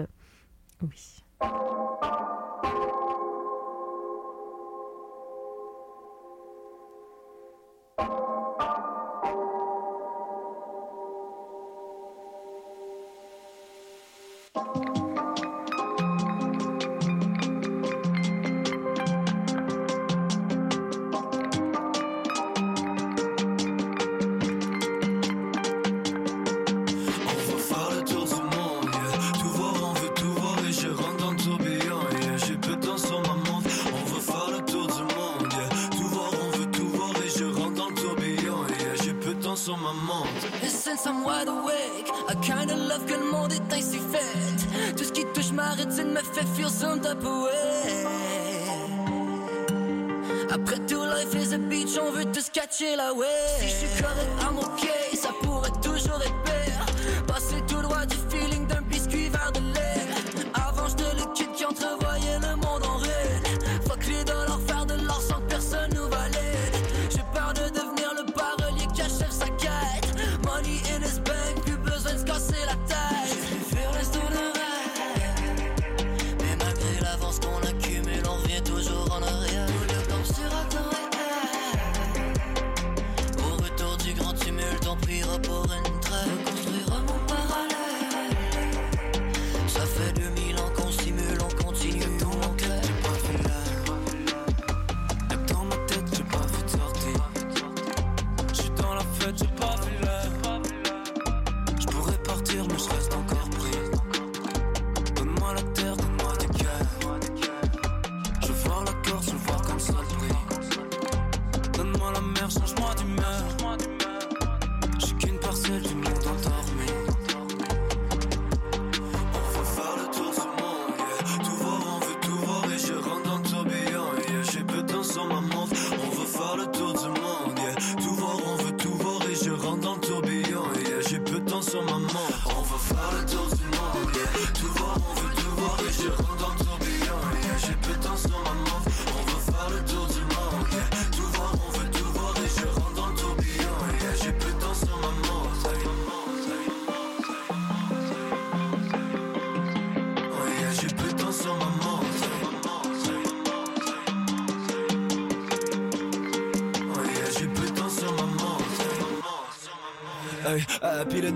Oui. 0.81 1.23
Passer 57.97 58.15
tout 58.29 58.36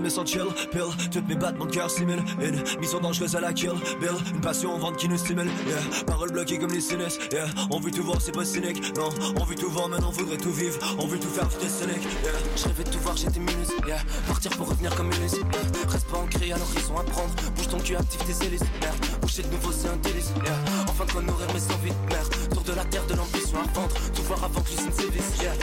me 0.02 0.08
sent 0.08 0.26
chill, 0.26 0.46
pill. 0.70 0.90
Toutes 1.10 1.28
mes 1.28 1.34
battements 1.36 1.66
de 1.66 1.70
cœur 1.70 1.90
simulent 1.90 2.24
Une 2.40 2.62
mission 2.80 3.00
dangereuse 3.00 3.36
à 3.36 3.40
la 3.40 3.52
kill 3.52 3.72
Bill, 4.00 4.10
une 4.34 4.40
passion 4.40 4.76
vente 4.78 4.96
qui 4.96 5.08
nous 5.08 5.16
stimule 5.16 5.48
Yeah, 5.66 6.04
paroles 6.06 6.32
bloquées 6.32 6.58
comme 6.58 6.72
les 6.72 6.80
sinus 6.80 7.18
Yeah, 7.30 7.46
on 7.70 7.78
veut 7.80 7.90
tout 7.90 8.02
voir, 8.02 8.20
c'est 8.20 8.32
pas 8.32 8.44
cynique 8.44 8.96
Non, 8.96 9.10
on 9.40 9.44
veut 9.44 9.54
tout 9.54 9.70
voir, 9.70 9.88
maintenant 9.88 10.08
on 10.08 10.12
voudrait 10.12 10.36
tout 10.36 10.52
vivre. 10.52 10.78
On 10.98 11.06
veut 11.06 11.18
tout 11.18 11.28
faire, 11.28 11.46
est 11.62 11.68
cynique 11.68 12.02
Yeah, 12.22 12.32
je 12.56 12.64
rêvais 12.64 12.84
de 12.84 12.90
tout 12.90 12.98
voir, 13.00 13.16
j'étais 13.16 13.38
minus 13.40 13.68
Yeah, 13.86 13.98
partir 14.26 14.50
pour 14.52 14.68
revenir 14.68 14.94
comme 14.94 15.06
une 15.06 15.22
yeah. 15.22 15.52
Reste 15.88 16.08
pas 16.08 16.18
ancré 16.18 16.52
à 16.52 16.58
l'horizon 16.58 16.98
à 16.98 17.04
prendre. 17.04 17.34
Bouge 17.56 17.68
ton 17.68 17.78
cul, 17.78 17.96
active 17.96 18.20
tes 18.20 18.46
hélices 18.46 18.62
Merde, 18.80 18.96
bouger 19.20 19.42
de 19.42 19.48
nouveau 19.48 19.72
c'est 19.72 19.88
un 19.88 19.96
délice 19.96 20.32
Yeah, 20.44 20.58
enfin 20.88 21.04
de 21.04 21.12
quoi 21.12 21.22
nourrir 21.22 21.46
mes 21.48 21.74
envies 21.74 21.90
de 21.90 22.14
merde. 22.14 22.28
Tour 22.52 22.62
de 22.62 22.72
la 22.72 22.84
terre, 22.84 23.06
de 23.06 23.14
l'ambition 23.14 23.58
à 23.58 23.78
vendre. 23.78 23.94
Tout 24.14 24.22
voir 24.22 24.42
avant 24.44 24.60
que 24.60 24.70
l'usine 24.70 24.92
sévisse 24.92 25.40
Yeah, 25.40 25.54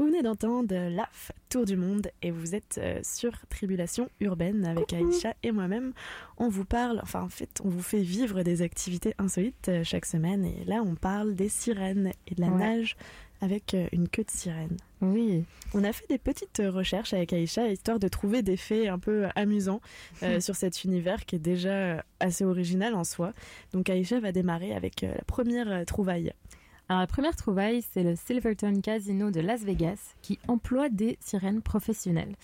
Vous 0.00 0.06
venez 0.06 0.22
d'entendre 0.22 0.74
LAF, 0.74 1.30
Tour 1.50 1.66
du 1.66 1.76
Monde, 1.76 2.10
et 2.22 2.30
vous 2.30 2.54
êtes 2.54 2.80
euh, 2.82 3.00
sur 3.02 3.32
Tribulation 3.50 4.08
Urbaine 4.20 4.64
avec 4.64 4.94
Aïcha 4.94 5.34
et 5.42 5.52
moi-même. 5.52 5.92
On 6.38 6.48
vous 6.48 6.64
parle, 6.64 7.00
enfin 7.02 7.20
en 7.20 7.28
fait, 7.28 7.60
on 7.62 7.68
vous 7.68 7.82
fait 7.82 8.00
vivre 8.00 8.42
des 8.42 8.62
activités 8.62 9.12
insolites 9.18 9.68
euh, 9.68 9.84
chaque 9.84 10.06
semaine, 10.06 10.46
et 10.46 10.64
là 10.64 10.82
on 10.82 10.94
parle 10.94 11.34
des 11.34 11.50
sirènes 11.50 12.12
et 12.28 12.34
de 12.34 12.40
la 12.40 12.48
Ouais. 12.48 12.58
nage 12.60 12.96
avec 13.42 13.74
euh, 13.74 13.88
une 13.92 14.08
queue 14.08 14.24
de 14.24 14.30
sirène. 14.30 14.78
Oui. 15.02 15.44
On 15.74 15.84
a 15.84 15.92
fait 15.92 16.06
des 16.08 16.16
petites 16.16 16.62
recherches 16.64 17.12
avec 17.12 17.34
Aïcha, 17.34 17.68
histoire 17.68 17.98
de 17.98 18.08
trouver 18.08 18.40
des 18.40 18.56
faits 18.56 18.88
un 18.88 18.98
peu 18.98 19.26
amusants 19.36 19.82
euh, 20.22 20.40
sur 20.40 20.56
cet 20.56 20.82
univers 20.84 21.26
qui 21.26 21.36
est 21.36 21.40
déjà 21.40 22.02
assez 22.20 22.46
original 22.46 22.94
en 22.94 23.04
soi. 23.04 23.34
Donc 23.74 23.90
Aïcha 23.90 24.18
va 24.18 24.32
démarrer 24.32 24.72
avec 24.74 25.02
la 25.02 25.22
première 25.26 25.84
trouvaille. 25.84 26.32
Alors, 26.90 27.02
la 27.02 27.06
première 27.06 27.36
trouvaille, 27.36 27.82
c'est 27.92 28.02
le 28.02 28.16
Silverton 28.16 28.80
Casino 28.82 29.30
de 29.30 29.38
Las 29.38 29.62
Vegas 29.62 30.16
qui 30.22 30.40
emploie 30.48 30.88
des 30.88 31.18
sirènes 31.20 31.62
professionnelles. 31.62 32.34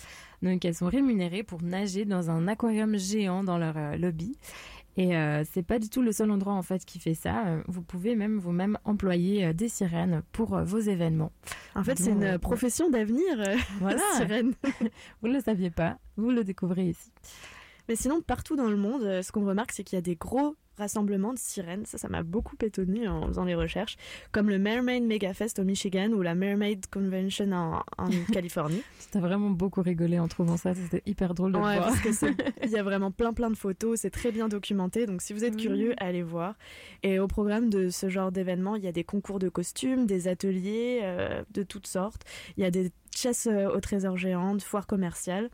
Donc, 0.40 0.64
elles 0.64 0.76
sont 0.76 0.86
rémunérées 0.86 1.42
pour 1.42 1.64
nager 1.64 2.04
dans 2.04 2.30
un 2.30 2.46
aquarium 2.46 2.96
géant 2.96 3.42
dans 3.42 3.58
leur 3.58 3.76
euh, 3.76 3.96
lobby. 3.96 4.38
Et 4.96 5.16
euh, 5.16 5.42
c'est 5.52 5.64
pas 5.64 5.80
du 5.80 5.88
tout 5.88 6.00
le 6.00 6.12
seul 6.12 6.30
endroit 6.30 6.52
en 6.52 6.62
fait 6.62 6.84
qui 6.84 7.00
fait 7.00 7.14
ça. 7.14 7.44
Euh, 7.48 7.62
Vous 7.66 7.82
pouvez 7.82 8.14
même 8.14 8.38
vous-même 8.38 8.78
employer 8.84 9.46
euh, 9.46 9.52
des 9.52 9.68
sirènes 9.68 10.22
pour 10.30 10.56
vos 10.62 10.78
événements. 10.78 11.32
En 11.74 11.82
fait, 11.82 11.98
c'est 11.98 12.12
une 12.12 12.38
profession 12.38 12.88
d'avenir, 12.88 13.24
Voilà. 13.80 14.00
sirène. 14.16 14.54
vous 15.22 15.26
ne 15.28 15.32
le 15.32 15.40
saviez 15.40 15.70
pas, 15.70 15.98
vous 16.16 16.30
le 16.30 16.44
découvrez 16.44 16.90
ici. 16.90 17.10
Mais 17.88 17.96
sinon, 17.96 18.20
partout 18.20 18.54
dans 18.54 18.70
le 18.70 18.76
monde, 18.76 19.22
ce 19.22 19.32
qu'on 19.32 19.44
remarque, 19.44 19.72
c'est 19.72 19.82
qu'il 19.82 19.96
y 19.96 19.98
a 19.98 20.02
des 20.02 20.14
gros 20.14 20.54
rassemblements 20.78 21.32
de 21.32 21.38
sirènes. 21.38 21.86
Ça, 21.86 21.98
ça 21.98 22.08
m'a 22.08 22.22
beaucoup 22.22 22.56
étonné 22.62 23.08
en 23.08 23.26
faisant 23.28 23.44
les 23.44 23.54
recherches, 23.54 23.96
comme 24.32 24.48
le 24.48 24.58
Mermaid 24.58 25.02
Mega 25.02 25.34
Fest 25.34 25.58
au 25.58 25.64
Michigan 25.64 26.10
ou 26.10 26.22
la 26.22 26.34
Mermaid 26.34 26.86
Convention 26.90 27.52
en, 27.52 27.82
en 27.98 28.08
Californie. 28.32 28.82
T'as 29.10 29.20
vraiment 29.20 29.50
beaucoup 29.50 29.82
rigolé 29.82 30.18
en 30.18 30.28
trouvant 30.28 30.56
ça, 30.56 30.74
c'était 30.74 31.02
hyper 31.06 31.34
drôle 31.34 31.52
de 31.52 31.58
Ouais, 31.58 31.78
voir. 31.78 31.92
il 32.64 32.70
y 32.70 32.76
a 32.76 32.82
vraiment 32.82 33.10
plein 33.10 33.32
plein 33.32 33.50
de 33.50 33.56
photos, 33.56 34.00
c'est 34.00 34.10
très 34.10 34.32
bien 34.32 34.48
documenté. 34.48 35.06
Donc 35.06 35.22
si 35.22 35.32
vous 35.32 35.44
êtes 35.44 35.56
curieux, 35.56 35.94
allez 35.98 36.22
voir. 36.22 36.54
Et 37.02 37.18
au 37.18 37.26
programme 37.26 37.70
de 37.70 37.88
ce 37.88 38.08
genre 38.08 38.32
d'événement, 38.32 38.76
il 38.76 38.84
y 38.84 38.88
a 38.88 38.92
des 38.92 39.04
concours 39.04 39.38
de 39.38 39.48
costumes, 39.48 40.06
des 40.06 40.28
ateliers 40.28 41.00
euh, 41.02 41.42
de 41.52 41.62
toutes 41.62 41.86
sortes. 41.86 42.22
Il 42.56 42.62
y 42.62 42.66
a 42.66 42.70
des 42.70 42.90
chasses 43.16 43.46
euh, 43.50 43.68
au 43.68 43.80
trésor 43.80 44.16
géant, 44.16 44.54
de 44.54 44.62
foires 44.62 44.86
commerciales. 44.86 45.50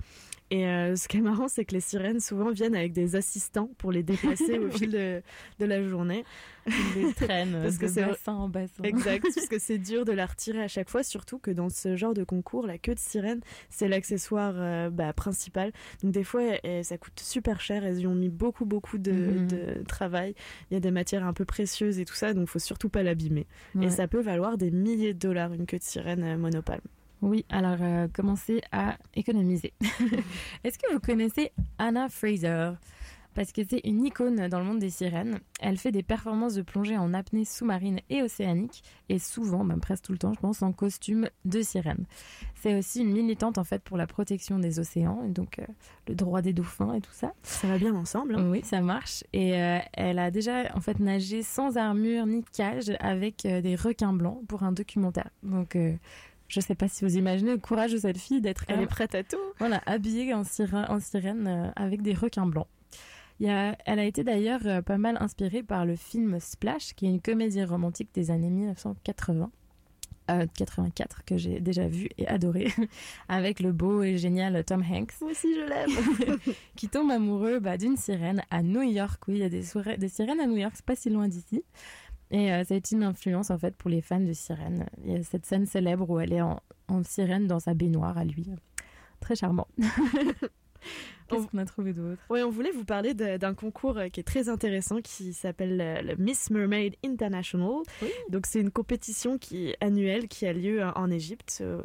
Et 0.51 0.67
euh, 0.67 0.97
ce 0.97 1.09
qui 1.09 1.17
est 1.17 1.23
marrant, 1.23 1.49
c'est 1.49 1.65
que 1.65 1.73
les 1.73 1.81
sirènes 1.81 2.21
souvent 2.21 2.51
viennent 2.51 2.75
avec 2.77 2.93
des 2.93 3.17
assistants 3.17 3.71
pour 3.79 3.91
les 3.91 4.03
déplacer 4.03 4.59
au 4.59 4.69
fil 4.71 4.91
de, 4.91 5.23
de 5.59 5.65
la 5.65 5.83
journée. 5.83 6.27
Ils 6.67 7.03
les 7.07 7.15
traînent 7.15 7.59
Parce 7.63 7.79
que 7.79 7.87
de 7.87 8.07
bassin 8.11 8.35
en 8.35 8.49
bassin. 8.51 8.83
Exact, 8.83 9.23
parce 9.35 9.47
que 9.49 9.59
c'est 9.59 9.79
dur 9.79 10.05
de 10.05 10.13
la 10.13 10.27
retirer 10.27 10.63
à 10.63 10.69
chaque 10.69 10.91
fois, 10.91 11.03
surtout 11.03 11.39
que 11.39 11.51
dans 11.51 11.71
ce 11.71 11.97
genre 11.97 12.13
de 12.13 12.23
concours, 12.23 12.67
la 12.67 12.77
queue 12.77 12.95
de 12.95 12.99
sirène, 13.01 13.41
c'est 13.71 13.89
l'accessoire 13.89 14.53
euh, 14.57 14.91
bah, 14.91 15.15
principal. 15.15 15.73
Donc 16.03 16.13
des 16.13 16.25
fois, 16.25 16.43
ça 16.83 16.99
coûte 16.99 17.19
super 17.19 17.63
cher, 17.63 17.83
elles 17.87 18.01
y 18.01 18.07
ont 18.07 18.15
mis 18.15 18.29
beaucoup, 18.29 18.67
beaucoup 18.67 18.99
de, 18.99 19.13
Mhm. 19.13 19.47
de 19.47 19.83
travail. 19.89 20.35
Il 20.71 20.75
y 20.75 20.77
a 20.77 20.81
des 20.81 20.91
matières 20.91 21.25
un 21.25 21.33
peu 21.33 21.47
précieuses 21.47 21.99
et 21.99 22.05
tout 22.05 22.15
ça, 22.15 22.35
donc 22.35 22.49
faut 22.49 22.59
surtout 22.59 22.91
pas 22.91 23.03
l'abîmer. 23.03 23.47
Ouais. 23.75 23.87
Et 23.87 23.91
ça 23.91 24.07
peut 24.07 24.21
valoir 24.21 24.59
des 24.59 24.71
milliers 24.71 25.15
de 25.15 25.19
dollars, 25.19 25.55
une 25.55 25.65
queue 25.65 25.79
de 25.79 25.83
sirène 25.83 26.37
monopale. 26.37 26.83
Oui, 27.23 27.47
alors 27.49 27.79
euh, 27.81 28.09
commencez 28.13 28.61
à 28.73 28.97
économiser. 29.15 29.73
Est-ce 30.65 30.77
que 30.77 30.93
vous 30.93 30.99
connaissez 30.99 31.53
Anna 31.79 32.09
Fraser? 32.09 32.73
Parce 33.35 33.53
que 33.53 33.63
c'est 33.67 33.81
une 33.85 34.05
icône 34.05 34.49
dans 34.49 34.59
le 34.59 34.65
monde 34.65 34.81
des 34.81 34.91
sirènes. 34.91 35.39
Elle 35.61 35.79
fait 35.79 35.93
des 35.93 36.03
performances 36.03 36.55
de 36.55 36.61
plongée 36.61 36.99
en 36.99 37.15
apnée 37.15 37.47
sous-marine 37.47 38.01
et 38.11 38.23
océanique, 38.23 38.83
et 39.09 39.19
souvent, 39.19 39.65
même 39.65 39.81
presque 39.81 40.05
tout 40.05 40.13
le 40.13 40.19
temps, 40.19 40.35
je 40.35 40.41
pense, 40.41 40.61
en 40.61 40.73
costume 40.73 41.31
de 41.47 41.63
sirène. 41.63 42.05
C'est 42.57 42.77
aussi 42.77 43.01
une 43.01 43.13
militante 43.13 43.57
en 43.57 43.65
fait 43.65 43.83
pour 43.83 43.97
la 43.97 44.07
protection 44.07 44.59
des 44.59 44.81
océans, 44.81 45.23
et 45.25 45.31
donc 45.31 45.61
euh, 45.61 45.67
le 46.09 46.15
droit 46.15 46.43
des 46.43 46.53
dauphins 46.53 46.93
et 46.93 47.01
tout 47.01 47.13
ça. 47.13 47.33
Ça 47.43 47.69
va 47.69 47.79
bien 47.79 47.95
ensemble. 47.95 48.35
Hein. 48.35 48.51
Oui, 48.51 48.63
ça 48.65 48.83
marche. 48.83 49.25
Et 49.33 49.55
euh, 49.59 49.79
elle 49.95 50.19
a 50.19 50.31
déjà 50.31 50.77
en 50.77 50.81
fait 50.81 50.99
nagé 50.99 51.43
sans 51.43 51.79
armure 51.79 52.27
ni 52.27 52.45
cage 52.53 52.93
avec 53.01 53.47
des 53.47 53.77
requins 53.77 54.13
blancs 54.13 54.45
pour 54.47 54.63
un 54.65 54.73
documentaire. 54.73 55.31
Donc 55.43 55.77
je 56.53 56.61
sais 56.61 56.75
pas 56.75 56.89
si 56.89 57.05
vous 57.05 57.17
imaginez 57.17 57.53
le 57.53 57.59
courage 57.59 57.93
de 57.93 57.99
cette 57.99 58.19
fille 58.19 58.41
d'être. 58.41 58.65
Elle 58.69 58.81
est 58.81 58.87
prête 58.87 59.15
à 59.15 59.25
tout. 59.25 59.37
Voilà, 59.59 59.83
habillée 59.87 60.35
en, 60.35 60.43
en 60.43 61.01
sirène 61.01 61.73
avec 61.77 62.03
des 62.03 62.15
requins 62.15 62.47
blancs 62.47 62.69
elle 63.49 63.99
a 63.99 64.05
été 64.05 64.25
d'ailleurs 64.25 64.61
euh, 64.67 64.83
pas 64.83 64.99
mal 64.99 65.17
inspirée 65.21 65.63
par 65.63 65.85
le 65.85 65.97
film 65.97 66.39
Splash, 66.41 66.95
qui 66.95 67.07
est 67.07 67.11
une 67.11 67.21
comédie 67.21 67.65
romantique 67.65 68.11
des 68.15 68.31
années 68.31 68.51
1980. 68.51 69.51
84 70.29 71.17
euh, 71.19 71.23
que 71.27 71.37
j'ai 71.37 71.61
déjà 71.61 71.89
vu 71.89 72.09
et 72.17 72.29
adoré 72.29 72.73
avec 73.29 73.59
le 73.59 73.73
beau 73.73 74.03
et 74.03 74.19
génial 74.19 74.65
Tom 74.65 74.83
Hanks. 74.83 75.13
Moi 75.21 75.33
aussi 75.33 75.53
je 75.55 75.69
l'aime. 75.69 76.39
qui 76.77 76.89
tombe 76.89 77.11
amoureux 77.11 77.59
bah, 77.59 77.77
d'une 77.77 77.97
sirène 77.97 78.43
à 78.51 78.63
New 78.63 78.83
York. 78.83 79.21
Oui, 79.27 79.35
il 79.35 79.41
y 79.41 79.45
a 79.45 79.49
des, 79.49 79.65
des 79.99 80.09
sirènes 80.09 80.41
à 80.41 80.47
New 80.47 80.57
York, 80.57 80.73
c'est 80.77 80.87
pas 80.87 80.97
si 80.97 81.11
loin 81.11 81.29
d'ici. 81.29 81.65
Et 82.33 82.53
euh, 82.53 82.65
ça 82.65 82.75
a 82.75 82.77
été 82.77 82.97
une 82.97 83.05
influence 83.05 83.51
en 83.51 83.59
fait 83.59 83.77
pour 83.77 83.91
les 83.91 84.01
fans 84.01 84.21
de 84.21 84.33
sirènes. 84.33 84.87
Il 85.05 85.13
y 85.13 85.17
a 85.17 85.23
cette 85.23 85.47
scène 85.47 85.67
célèbre 85.67 86.09
où 86.11 86.19
elle 86.19 86.33
est 86.33 86.43
en 86.43 86.61
sirène 87.05 87.47
dans 87.47 87.61
sa 87.61 87.75
baignoire 87.75 88.19
à 88.19 88.25
lui. 88.25 88.51
Très 89.21 89.37
charmant. 89.37 89.69
Qu'est-ce 91.29 91.47
qu'on 91.47 91.59
a 91.59 91.65
trouvé 91.65 91.93
d'autre? 91.93 92.21
Oui, 92.31 92.43
on 92.43 92.51
voulait 92.51 92.71
vous 92.71 92.85
parler 92.85 93.15
d'un 93.15 93.55
concours 93.55 93.99
euh, 93.99 94.09
qui 94.09 94.21
est 94.21 94.25
très 94.25 94.49
intéressant 94.49 95.01
qui 95.01 95.33
s'appelle 95.33 96.03
le 96.05 96.17
Miss 96.17 96.51
Mermaid 96.51 96.95
International. 97.05 97.83
Donc 98.31 98.47
c'est 98.47 98.61
une 98.61 98.71
compétition 98.71 99.39
qui 99.39 99.75
annuelle 99.81 100.29
qui 100.29 100.47
a 100.47 100.53
lieu 100.53 100.83
en 100.95 101.11
Égypte. 101.11 101.59
Euh, 101.61 101.83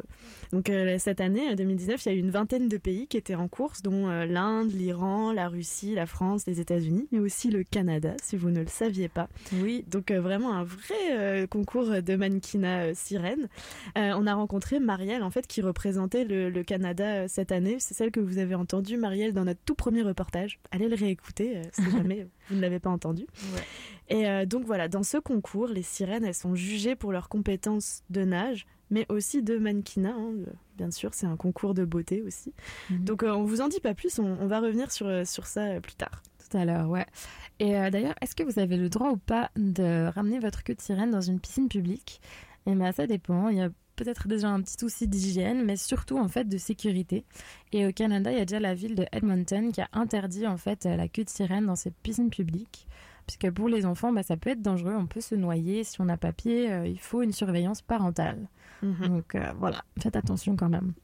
donc 0.52 0.70
euh, 0.70 0.96
cette 0.98 1.20
année, 1.20 1.48
en 1.48 1.54
2019, 1.54 2.04
il 2.04 2.08
y 2.08 2.12
a 2.12 2.14
eu 2.14 2.20
une 2.20 2.30
vingtaine 2.30 2.68
de 2.68 2.76
pays 2.76 3.06
qui 3.06 3.16
étaient 3.16 3.34
en 3.34 3.48
course, 3.48 3.82
dont 3.82 4.08
l'Inde, 4.08 4.72
l'Iran, 4.72 5.32
la 5.32 5.48
Russie, 5.48 5.94
la 5.94 6.06
France, 6.06 6.46
les 6.46 6.60
États-Unis, 6.60 7.08
mais 7.12 7.18
aussi 7.18 7.50
le 7.50 7.64
Canada, 7.64 8.14
si 8.22 8.36
vous 8.36 8.50
ne 8.50 8.60
le 8.60 8.68
saviez 8.68 9.08
pas. 9.08 9.28
Oui. 9.62 9.84
Donc 9.88 10.10
vraiment 10.10 10.52
un 10.54 10.64
vrai 10.64 11.46
concours 11.48 12.02
de 12.02 12.16
mannequinat 12.16 12.94
sirène. 12.94 13.48
on 13.96 14.26
a 14.26 14.34
rencontré 14.34 14.78
Marielle 14.78 15.22
en 15.22 15.30
fait 15.30 15.46
qui 15.46 15.60
représentait 15.60 16.24
le, 16.24 16.50
le 16.50 16.62
Canada 16.62 17.28
cette 17.28 17.52
année. 17.52 17.76
C'est 17.78 17.94
celle 17.94 18.10
que 18.10 18.20
vous 18.20 18.38
avez 18.38 18.54
entendue, 18.54 18.96
Marielle 18.96 19.27
dans 19.32 19.44
notre 19.44 19.60
tout 19.64 19.74
premier 19.74 20.02
reportage. 20.02 20.58
Allez 20.70 20.88
le 20.88 20.96
réécouter 20.96 21.58
euh, 21.58 21.62
si 21.72 21.82
jamais 21.90 22.26
vous 22.48 22.56
ne 22.56 22.60
l'avez 22.60 22.78
pas 22.78 22.90
entendu. 22.90 23.26
Et 24.08 24.28
euh, 24.28 24.46
donc 24.46 24.64
voilà, 24.64 24.88
dans 24.88 25.02
ce 25.02 25.18
concours, 25.18 25.68
les 25.68 25.82
sirènes, 25.82 26.24
elles 26.24 26.34
sont 26.34 26.54
jugées 26.54 26.96
pour 26.96 27.12
leurs 27.12 27.28
compétences 27.28 28.02
de 28.10 28.24
nage, 28.24 28.66
mais 28.90 29.06
aussi 29.08 29.42
de 29.42 29.58
mannequinat. 29.58 30.14
Hein, 30.14 30.32
bien 30.76 30.90
sûr, 30.90 31.14
c'est 31.14 31.26
un 31.26 31.36
concours 31.36 31.74
de 31.74 31.84
beauté 31.84 32.22
aussi. 32.22 32.52
Mhm. 32.90 33.04
Donc 33.04 33.22
euh, 33.22 33.32
on 33.32 33.44
vous 33.44 33.60
en 33.60 33.68
dit 33.68 33.80
pas 33.80 33.94
plus, 33.94 34.18
on, 34.18 34.46
va 34.46 34.60
revenir 34.60 34.90
sur, 34.90 35.26
sur 35.26 35.46
ça 35.46 35.80
plus 35.80 35.94
tard. 35.94 36.22
Tout 36.50 36.56
à 36.56 36.64
l'heure, 36.64 36.88
ouais. 36.88 37.06
Et 37.58 37.72
d'ailleurs, 37.90 38.14
est-ce 38.22 38.34
que 38.34 38.42
vous 38.42 38.58
avez 38.58 38.76
le 38.76 38.88
droit 38.88 39.10
ou 39.10 39.16
pas 39.16 39.50
de 39.56 40.08
ramener 40.14 40.38
votre 40.38 40.62
queue 40.62 40.74
de 40.74 40.80
sirène 40.80 41.10
dans 41.10 41.20
une 41.20 41.40
piscine 41.40 41.68
publique? 41.68 42.22
Eh 42.66 42.74
bien, 42.74 42.92
ça 42.92 43.06
dépend. 43.06 43.48
Il 43.48 43.58
y 43.58 43.60
a 43.60 43.70
peut-être 43.98 44.28
déjà 44.28 44.48
un 44.48 44.62
petit 44.62 44.76
souci 44.78 45.08
d'hygiène, 45.08 45.64
mais 45.64 45.76
surtout 45.76 46.18
en 46.18 46.28
fait 46.28 46.48
de 46.48 46.56
sécurité. 46.56 47.24
Et 47.72 47.86
au 47.86 47.92
Canada, 47.92 48.30
il 48.30 48.38
y 48.38 48.40
a 48.40 48.44
déjà 48.44 48.60
la 48.60 48.74
ville 48.74 48.94
de 48.94 49.04
Edmonton 49.12 49.72
qui 49.72 49.80
a 49.80 49.88
interdit 49.92 50.46
en 50.46 50.56
fait 50.56 50.84
la 50.84 51.08
queue 51.08 51.24
de 51.24 51.28
sirène 51.28 51.66
dans 51.66 51.76
ses 51.76 51.90
piscines 51.90 52.30
publiques. 52.30 52.86
Puisque 53.26 53.50
pour 53.50 53.68
les 53.68 53.84
enfants, 53.84 54.10
bah, 54.10 54.22
ça 54.22 54.38
peut 54.38 54.48
être 54.50 54.62
dangereux, 54.62 54.94
on 54.96 55.06
peut 55.06 55.20
se 55.20 55.34
noyer. 55.34 55.84
Si 55.84 56.00
on 56.00 56.06
n'a 56.06 56.16
pas 56.16 56.32
pied, 56.32 56.72
euh, 56.72 56.86
il 56.86 56.98
faut 56.98 57.20
une 57.20 57.32
surveillance 57.32 57.82
parentale. 57.82 58.48
Mhm. 58.82 59.08
Donc 59.08 59.34
euh, 59.34 59.52
voilà, 59.58 59.84
faites 60.00 60.16
attention 60.16 60.56
quand 60.56 60.70
même. 60.70 60.94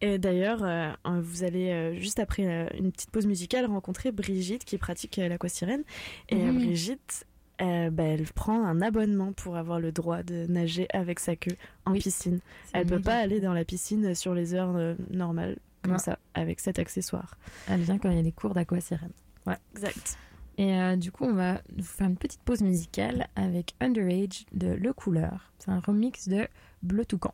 Et 0.00 0.18
d'ailleurs, 0.18 0.64
euh, 0.64 0.90
vous 1.20 1.44
allez 1.44 1.96
juste 2.00 2.18
après 2.18 2.42
une 2.76 2.90
petite 2.90 3.10
pause 3.10 3.26
musicale 3.26 3.66
rencontrer 3.66 4.10
Brigitte 4.10 4.64
qui 4.64 4.78
pratique 4.78 5.16
l'aquasirène. 5.16 5.84
Et 6.28 6.50
Brigitte, 6.50 7.24
euh, 7.60 7.90
bah, 7.90 8.04
elle 8.04 8.24
prend 8.24 8.64
un 8.64 8.80
abonnement 8.80 9.32
pour 9.32 9.56
avoir 9.56 9.80
le 9.80 9.92
droit 9.92 10.22
de 10.22 10.46
nager 10.48 10.86
avec 10.92 11.20
sa 11.20 11.36
queue 11.36 11.56
en 11.84 11.92
piscine. 11.92 12.40
Elle 12.72 12.86
peut 12.86 13.00
pas 13.00 13.16
aller 13.16 13.40
dans 13.40 13.52
la 13.52 13.64
piscine 13.64 14.14
sur 14.14 14.34
les 14.34 14.54
heures 14.54 14.76
euh, 14.76 14.94
normales 15.10 15.58
comme 15.82 15.98
ça 15.98 16.18
avec 16.34 16.60
cet 16.60 16.78
accessoire. 16.78 17.36
Elle 17.68 17.80
vient 17.80 17.98
quand 17.98 18.10
il 18.10 18.16
y 18.16 18.20
a 18.20 18.22
des 18.22 18.32
cours 18.32 18.54
d'aquasirène. 18.54 19.12
Ouais, 19.46 19.56
exact. 19.74 20.18
Et 20.58 20.74
euh, 20.74 20.96
du 20.96 21.10
coup, 21.10 21.24
on 21.24 21.32
va 21.32 21.62
vous 21.74 21.84
faire 21.84 22.06
une 22.06 22.16
petite 22.16 22.42
pause 22.42 22.60
musicale 22.60 23.28
avec 23.34 23.74
Underage 23.80 24.44
de 24.52 24.68
Le 24.68 24.92
Couleur. 24.92 25.52
C'est 25.58 25.70
un 25.70 25.80
remix 25.80 26.28
de 26.28 26.46
Bleu 26.82 27.04
Toucan. 27.06 27.32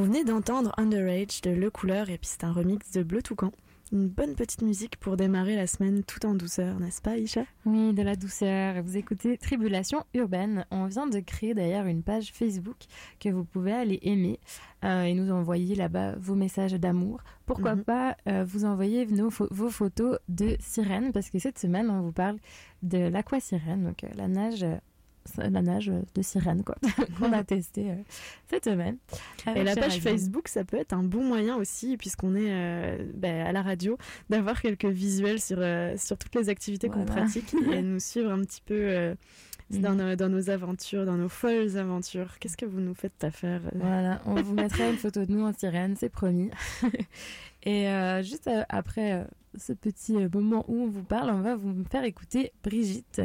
Vous 0.00 0.06
venez 0.06 0.24
d'entendre 0.24 0.72
Underage 0.78 1.42
de 1.42 1.50
Le 1.50 1.70
Couleur 1.70 2.08
et 2.08 2.16
puis 2.16 2.26
c'est 2.32 2.44
un 2.44 2.52
remix 2.54 2.90
de 2.92 3.02
Bleu 3.02 3.20
Toucan. 3.20 3.52
Une 3.92 4.08
bonne 4.08 4.34
petite 4.34 4.62
musique 4.62 4.96
pour 4.96 5.18
démarrer 5.18 5.56
la 5.56 5.66
semaine 5.66 6.04
tout 6.04 6.24
en 6.24 6.32
douceur, 6.32 6.80
n'est-ce 6.80 7.02
pas 7.02 7.18
Isha? 7.18 7.44
Oui, 7.66 7.92
de 7.92 8.00
la 8.00 8.16
douceur. 8.16 8.82
Vous 8.82 8.96
écoutez 8.96 9.36
Tribulation 9.36 10.04
urbaine. 10.14 10.64
On 10.70 10.86
vient 10.86 11.06
de 11.06 11.20
créer 11.20 11.52
d'ailleurs 11.52 11.84
une 11.84 12.02
page 12.02 12.32
Facebook 12.32 12.78
que 13.18 13.28
vous 13.28 13.44
pouvez 13.44 13.72
aller 13.74 13.98
aimer 14.00 14.40
euh, 14.86 15.02
et 15.02 15.12
nous 15.12 15.30
envoyer 15.30 15.74
là-bas 15.74 16.14
vos 16.18 16.34
messages 16.34 16.72
d'amour. 16.72 17.20
Pourquoi 17.44 17.74
Mhm. 17.74 17.84
pas 17.84 18.16
euh, 18.26 18.42
vous 18.42 18.64
envoyer 18.64 19.04
nos 19.04 19.28
vos 19.28 19.68
photos 19.68 20.16
de 20.30 20.56
sirène 20.60 21.12
parce 21.12 21.28
que 21.28 21.38
cette 21.38 21.58
semaine 21.58 21.90
on 21.90 22.00
vous 22.00 22.12
parle 22.12 22.38
de 22.82 22.96
l'aquasirène, 22.96 23.84
donc 23.84 24.02
euh, 24.04 24.08
la 24.16 24.28
nage. 24.28 24.64
Euh, 25.38 25.48
la 25.50 25.62
nage 25.62 25.92
de 26.14 26.22
sirène 26.22 26.62
quoi 26.62 26.76
qu'on 27.18 27.32
a 27.32 27.44
testé 27.44 27.90
euh, 27.90 27.94
cette 28.48 28.64
semaine 28.64 28.96
Et 29.54 29.62
la 29.62 29.74
page. 29.74 30.00
Facebook, 30.00 30.48
ça 30.48 30.64
peut 30.64 30.76
être 30.76 30.92
un 30.92 31.02
bon 31.02 31.24
moyen 31.24 31.56
aussi, 31.56 31.96
puisqu'on 31.96 32.34
est 32.34 32.50
euh, 32.50 32.98
ben, 33.14 33.46
à 33.46 33.52
la 33.52 33.62
radio, 33.62 33.98
d'avoir 34.28 34.60
quelques 34.60 34.86
visuels 34.86 35.40
sur, 35.40 35.58
euh, 35.60 35.94
sur 35.96 36.16
toutes 36.18 36.34
les 36.34 36.48
activités 36.48 36.88
qu'on 36.88 37.04
pratique 37.04 37.54
et 37.72 37.82
nous 37.82 38.00
suivre 38.00 38.30
un 38.30 38.40
petit 38.40 38.62
peu 38.64 38.74
euh, 38.74 39.14
dans, 39.70 39.94
nos, 39.94 40.16
dans 40.16 40.28
nos 40.28 40.50
aventures, 40.50 41.06
dans 41.06 41.16
nos 41.16 41.28
folles 41.28 41.76
aventures. 41.76 42.38
Qu'est-ce 42.38 42.56
que 42.56 42.66
vous 42.66 42.80
nous 42.80 42.94
faites 42.94 43.22
à 43.22 43.30
faire 43.30 43.60
euh 43.66 43.78
Voilà, 43.78 44.20
on 44.26 44.34
vous 44.42 44.54
mettra 44.54 44.88
une 44.88 44.96
photo 44.96 45.24
de 45.24 45.32
nous 45.32 45.44
en 45.44 45.52
sirène, 45.52 45.96
c'est 45.96 46.08
promis. 46.08 46.50
Et 47.62 47.88
euh, 47.88 48.22
juste 48.22 48.46
euh, 48.46 48.62
après 48.68 49.12
euh, 49.12 49.24
ce 49.58 49.72
petit 49.72 50.16
euh, 50.16 50.28
moment 50.32 50.64
où 50.68 50.82
on 50.82 50.88
vous 50.88 51.02
parle, 51.02 51.30
on 51.30 51.40
va 51.40 51.56
vous 51.56 51.84
faire 51.90 52.04
écouter 52.04 52.52
Brigitte, 52.62 53.20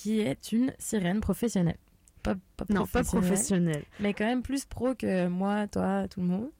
qui 0.00 0.20
est 0.20 0.52
une 0.52 0.72
sirène 0.78 1.20
professionnelle. 1.20 1.76
Pas, 2.22 2.34
pas 2.56 2.64
Non, 2.68 2.86
pas 2.86 3.02
professionnelle. 3.02 3.84
Mais 4.00 4.14
quand 4.14 4.26
même 4.26 4.42
plus 4.42 4.64
pro 4.64 4.94
que 4.94 5.26
moi, 5.28 5.66
toi, 5.66 6.06
tout 6.08 6.20
le 6.20 6.26
monde. 6.26 6.50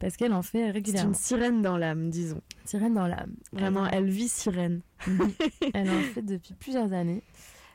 Parce 0.00 0.16
qu'elle 0.16 0.32
en 0.32 0.42
fait 0.42 0.64
C'est 0.66 0.70
régulièrement. 0.70 1.10
une 1.10 1.14
sirène 1.14 1.62
dans 1.62 1.76
l'âme, 1.76 2.10
disons. 2.10 2.40
Sirène 2.64 2.94
dans 2.94 3.06
l'âme. 3.06 3.34
Vraiment, 3.52 3.86
Elle- 3.86 3.98
elle 4.04 4.10
vit 4.10 4.28
sirène. 4.28 4.80
Mhm. 5.06 5.30
Elle 5.74 5.90
en 5.90 6.00
fait 6.12 6.22
depuis 6.22 6.54
plusieurs 6.54 6.92
années. 6.92 7.22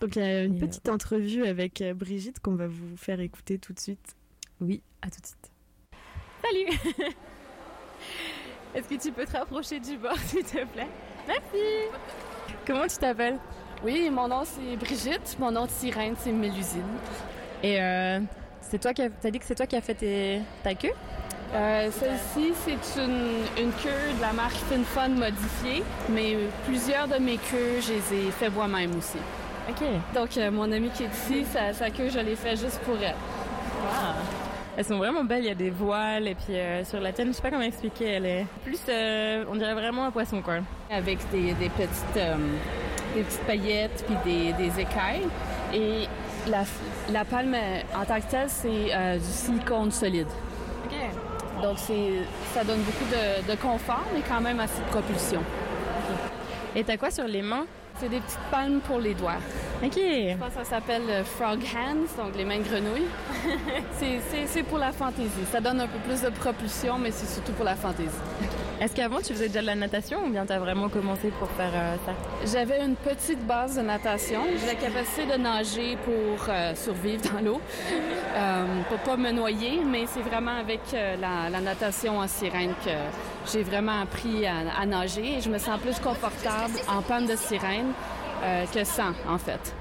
Donc 0.02 0.16
il 0.18 0.20
y 0.22 0.26
a 0.26 0.44
une 0.44 0.56
Et, 0.56 0.60
petite 0.60 0.90
entrevue 0.90 1.46
avec 1.46 1.82
euh, 1.82 1.94
Brigitte 1.94 2.40
qu'on 2.42 2.56
va 2.56 2.68
vous 2.68 2.98
faire 2.98 3.20
écouter 3.22 3.60
tout 3.60 3.72
de 3.72 3.80
suite. 3.80 4.16
Oui, 4.60 4.82
à 5.02 5.10
tout 5.10 5.22
de 5.22 5.26
suite. 5.26 5.52
Salut 6.42 7.06
Est-ce 8.76 8.90
que 8.90 8.96
tu 9.02 9.12
peux 9.14 9.26
te 9.26 9.32
rapprocher 9.38 9.80
du 9.80 9.98
bord, 9.98 10.18
s'il 10.26 10.44
te 10.44 10.66
plaît? 10.66 10.88
Merci 11.28 11.64
Comment 12.68 12.88
tu 12.88 12.98
t'appelles? 12.98 13.40
Oui, 13.84 14.10
mon 14.10 14.28
nom 14.28 14.44
c'est 14.46 14.78
Brigitte, 14.78 15.36
mon 15.40 15.52
nom 15.52 15.66
de 15.66 15.70
sirène 15.72 16.16
c'est 16.18 16.32
Mélusine. 16.32 16.84
Et 17.62 17.82
euh, 17.82 18.20
c'est 18.62 18.80
toi 18.80 18.94
qui 18.94 19.02
as, 19.04 19.10
t'as 19.10 19.30
dit 19.32 19.40
que 19.40 19.46
c'est 19.46 19.56
toi 19.56 19.66
qui 19.68 19.76
as 19.76 19.82
fait 19.82 19.94
tes- 19.96 20.42
ta 20.64 20.74
queue? 20.74 20.92
Euh, 21.54 21.90
Celle-ci, 21.92 22.54
c'est 22.66 23.02
une, 23.02 23.44
une 23.64 23.72
queue 23.74 24.14
de 24.18 24.22
la 24.22 24.34
marque 24.34 24.56
FinFun 24.56 25.10
modifiée, 25.10 25.84
mais 26.10 26.36
plusieurs 26.66 27.08
de 27.08 27.18
mes 27.18 27.38
queues, 27.38 27.80
je 27.80 27.94
les 27.94 28.28
ai 28.28 28.32
fait 28.32 28.50
moi-même 28.50 28.98
aussi. 28.98 29.20
Ok. 29.70 29.86
Donc, 30.16 30.36
euh, 30.38 30.50
mon 30.50 30.72
amie 30.72 30.90
qui 30.90 31.04
est 31.04 31.08
ici, 31.14 31.46
sa, 31.54 31.72
sa 31.74 31.90
queue, 31.92 32.10
je 32.10 32.20
l'ai 32.20 32.36
fait 32.36 32.56
juste 32.56 32.80
pour 32.80 32.96
elle. 33.02 33.14
Ah. 33.94 34.16
Elles 34.76 34.86
sont 34.86 34.98
vraiment 34.98 35.24
belles, 35.24 35.44
il 35.44 35.48
y 35.48 35.52
a 35.52 35.56
des 35.56 35.70
voiles 35.70 36.28
et 36.28 36.34
puis 36.36 36.56
euh, 36.58 36.84
sur 36.84 37.00
la 37.00 37.12
tienne, 37.14 37.28
je 37.28 37.34
sais 37.34 37.42
pas 37.44 37.52
comment 37.52 37.62
expliquer, 37.62 38.06
elle 38.14 38.26
est 38.26 38.46
plus, 38.64 38.80
euh, 38.90 39.46
on 39.50 39.56
dirait 39.56 39.76
vraiment 39.76 40.06
un 40.06 40.12
poisson 40.12 40.42
quoi. 40.42 40.56
Avec 40.90 41.20
des, 41.32 41.54
des 41.54 41.70
petites, 41.70 42.18
euh, 42.18 42.36
des 43.14 43.22
petites 43.22 43.42
paillettes 43.46 44.04
puis 44.08 44.16
des, 44.26 44.54
des 44.54 44.80
écailles. 44.80 45.28
Et 45.74 46.08
la, 46.48 46.64
la 47.12 47.24
palme, 47.24 47.56
en 47.96 48.04
tant 48.06 48.20
que 48.20 48.32
telle, 48.32 48.50
c'est 48.50 48.94
euh, 48.94 49.18
du 49.18 49.24
silicone 49.24 49.92
solide. 49.92 50.28
Donc, 51.62 51.78
c'est, 51.78 52.12
ça 52.54 52.64
donne 52.64 52.82
beaucoup 52.82 53.06
de, 53.06 53.50
de 53.50 53.56
confort, 53.56 54.04
mais 54.14 54.22
quand 54.28 54.42
même 54.42 54.60
assez 54.60 54.82
de 54.82 54.88
propulsion. 54.88 55.42
Et 56.76 56.84
t'as 56.84 56.98
quoi 56.98 57.10
sur 57.10 57.26
les 57.26 57.42
mains? 57.42 57.66
C'est 58.04 58.10
des 58.10 58.20
petites 58.20 58.38
palmes 58.52 58.82
pour 58.82 59.00
les 59.00 59.14
doigts. 59.14 59.38
Ok. 59.82 59.94
Je 59.96 60.36
pense 60.36 60.50
que 60.50 60.56
ça 60.56 60.66
s'appelle 60.66 61.04
euh, 61.08 61.24
frog 61.24 61.62
hands, 61.74 62.22
donc 62.22 62.36
les 62.36 62.44
mains 62.44 62.58
de 62.58 62.64
grenouille. 62.64 63.08
c'est, 64.48 64.64
pour 64.64 64.78
la 64.78 64.92
fantaisie. 64.92 65.30
Ça 65.50 65.62
donne 65.62 65.80
un 65.80 65.88
peu 65.88 66.00
plus 66.00 66.22
de 66.22 66.30
propulsion, 66.30 66.98
mais 66.98 67.12
c'est 67.12 67.34
surtout 67.34 67.54
pour 67.54 67.64
la 67.64 67.76
fantaisie. 67.76 68.10
Est-ce 68.82 68.96
qu'avant 68.96 69.20
tu 69.22 69.34
faisais 69.34 69.48
déjà 69.48 69.62
de 69.62 69.68
la 69.68 69.76
natation 69.76 70.26
ou 70.26 70.30
bien 70.30 70.46
t'as 70.46 70.60
vraiment 70.60 70.90
commencé 70.90 71.30
pour 71.40 71.50
faire 71.52 71.72
euh, 71.74 71.96
ça? 72.06 72.14
J'avais 72.52 72.84
une 72.84 72.98
petite 72.98 73.46
base 73.48 73.78
de 73.78 73.82
natation. 73.82 74.42
J'ai 74.60 74.68
la 74.68 74.76
capacité 74.76 75.26
de 75.26 75.42
nager 75.42 75.98
pour 76.04 76.46
euh, 76.50 76.76
survivre 76.76 77.22
dans 77.32 77.40
l'eau, 77.40 77.62
euh, 78.36 78.82
pour 78.90 78.98
pas 79.00 79.16
me 79.16 79.32
noyer, 79.32 79.80
mais 79.86 80.06
c'est 80.08 80.22
vraiment 80.22 80.58
avec 80.58 80.82
la, 80.92 81.50
la 81.50 81.62
natation 81.62 82.20
en 82.20 82.28
sirène 82.28 82.74
que 82.84 82.92
j'ai 83.52 83.64
vraiment 83.64 84.02
appris 84.02 84.46
à, 84.46 84.56
à 84.78 84.86
nager 84.86 85.38
et 85.38 85.42
je 85.42 85.50
me 85.50 85.60
sens 85.60 85.80
plus 85.80 86.00
confortable 86.00 86.74
en 86.90 87.02
panne 87.02 87.26
de 87.26 87.36
sirène 87.38 87.93
euh, 88.44 88.66
que 88.74 88.84
sans, 88.84 89.12
en 89.28 89.38
fait. 89.38 89.76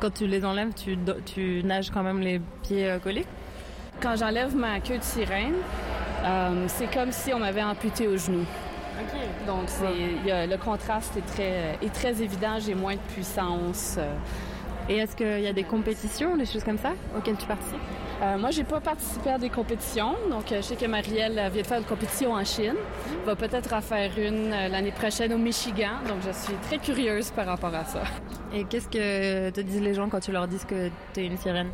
Quand 0.00 0.10
tu 0.14 0.26
les 0.26 0.44
enlèves, 0.44 0.72
tu, 0.74 1.62
nages 1.64 1.90
quand 1.90 2.02
même 2.02 2.20
les 2.20 2.40
pieds 2.62 2.88
euh, 2.88 2.98
collés? 2.98 3.26
Quand 4.00 4.16
j'enlève 4.16 4.54
ma 4.56 4.80
queue 4.80 4.98
de 4.98 5.02
sirène, 5.02 5.54
euh, 6.24 6.64
c'est 6.68 6.92
comme 6.92 7.12
si 7.12 7.34
on 7.34 7.38
m'avait 7.38 7.62
amputé 7.62 8.06
au 8.06 8.16
genou. 8.16 8.44
Donc, 9.46 9.68
y 10.26 10.30
a- 10.30 10.46
le 10.46 10.56
contraste 10.58 11.16
est 11.16 11.26
très, 11.26 11.78
est 11.82 11.92
très 11.92 12.22
évident. 12.22 12.58
J'ai 12.58 12.74
moins 12.74 12.94
de 12.94 13.00
puissance. 13.14 13.96
euh. 13.98 14.12
Et 14.90 14.96
est-ce 14.96 15.14
qu'il 15.14 15.40
y 15.40 15.46
a 15.46 15.52
des 15.52 15.62
compétitions, 15.62 16.36
des 16.36 16.46
choses 16.46 16.64
comme 16.64 16.76
ça, 16.76 16.94
auxquelles 17.16 17.36
tu 17.36 17.46
participes? 17.46 17.78
Euh, 18.22 18.36
moi, 18.36 18.50
j'ai 18.50 18.64
pas 18.64 18.80
participé 18.80 19.30
à 19.30 19.38
des 19.38 19.48
compétitions. 19.48 20.16
Donc, 20.28 20.50
euh, 20.50 20.56
je 20.56 20.62
sais 20.62 20.74
que 20.74 20.84
Marielle 20.86 21.34
vient 21.52 21.62
de 21.62 21.66
faire 21.66 21.78
une 21.78 21.84
compétition 21.84 22.32
en 22.32 22.44
Chine. 22.44 22.74
Va 23.24 23.36
peut-être 23.36 23.72
en 23.72 23.80
faire 23.80 24.10
une 24.18 24.52
euh, 24.52 24.66
l'année 24.68 24.90
prochaine 24.90 25.32
au 25.32 25.38
Michigan. 25.38 25.92
Donc, 26.08 26.18
je 26.26 26.32
suis 26.32 26.54
très 26.66 26.78
curieuse 26.78 27.30
par 27.30 27.46
rapport 27.46 27.72
à 27.72 27.84
ça. 27.84 28.02
Et 28.52 28.64
qu'est-ce 28.64 28.88
que 28.88 29.50
te 29.50 29.60
disent 29.60 29.80
les 29.80 29.94
gens 29.94 30.08
quand 30.08 30.18
tu 30.18 30.32
leur 30.32 30.48
dis 30.48 30.58
que 30.68 30.90
t'es 31.12 31.24
une 31.24 31.38
sirène? 31.38 31.70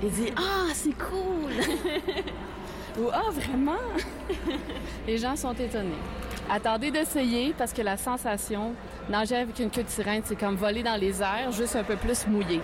Ils 0.00 0.10
disent 0.10 0.32
Ah, 0.36 0.68
c'est 0.72 0.96
cool 0.96 1.50
Ou 3.00 3.08
Ah, 3.12 3.30
vraiment 3.32 3.82
Les 5.04 5.18
gens 5.18 5.34
sont 5.34 5.54
étonnés. 5.54 5.98
Attendez 6.52 6.90
d'essayer 6.90 7.54
parce 7.56 7.72
que 7.72 7.82
la 7.82 7.96
sensation, 7.96 8.72
nager 9.08 9.36
avec 9.36 9.58
une 9.60 9.70
queue 9.70 9.84
de 9.84 9.88
sirène, 9.88 10.22
c'est 10.24 10.36
comme 10.36 10.56
voler 10.56 10.82
dans 10.82 10.96
les 11.00 11.22
airs, 11.22 11.52
juste 11.52 11.76
un 11.76 11.84
peu 11.84 11.96
plus 11.96 12.26
mouillé. 12.26 12.60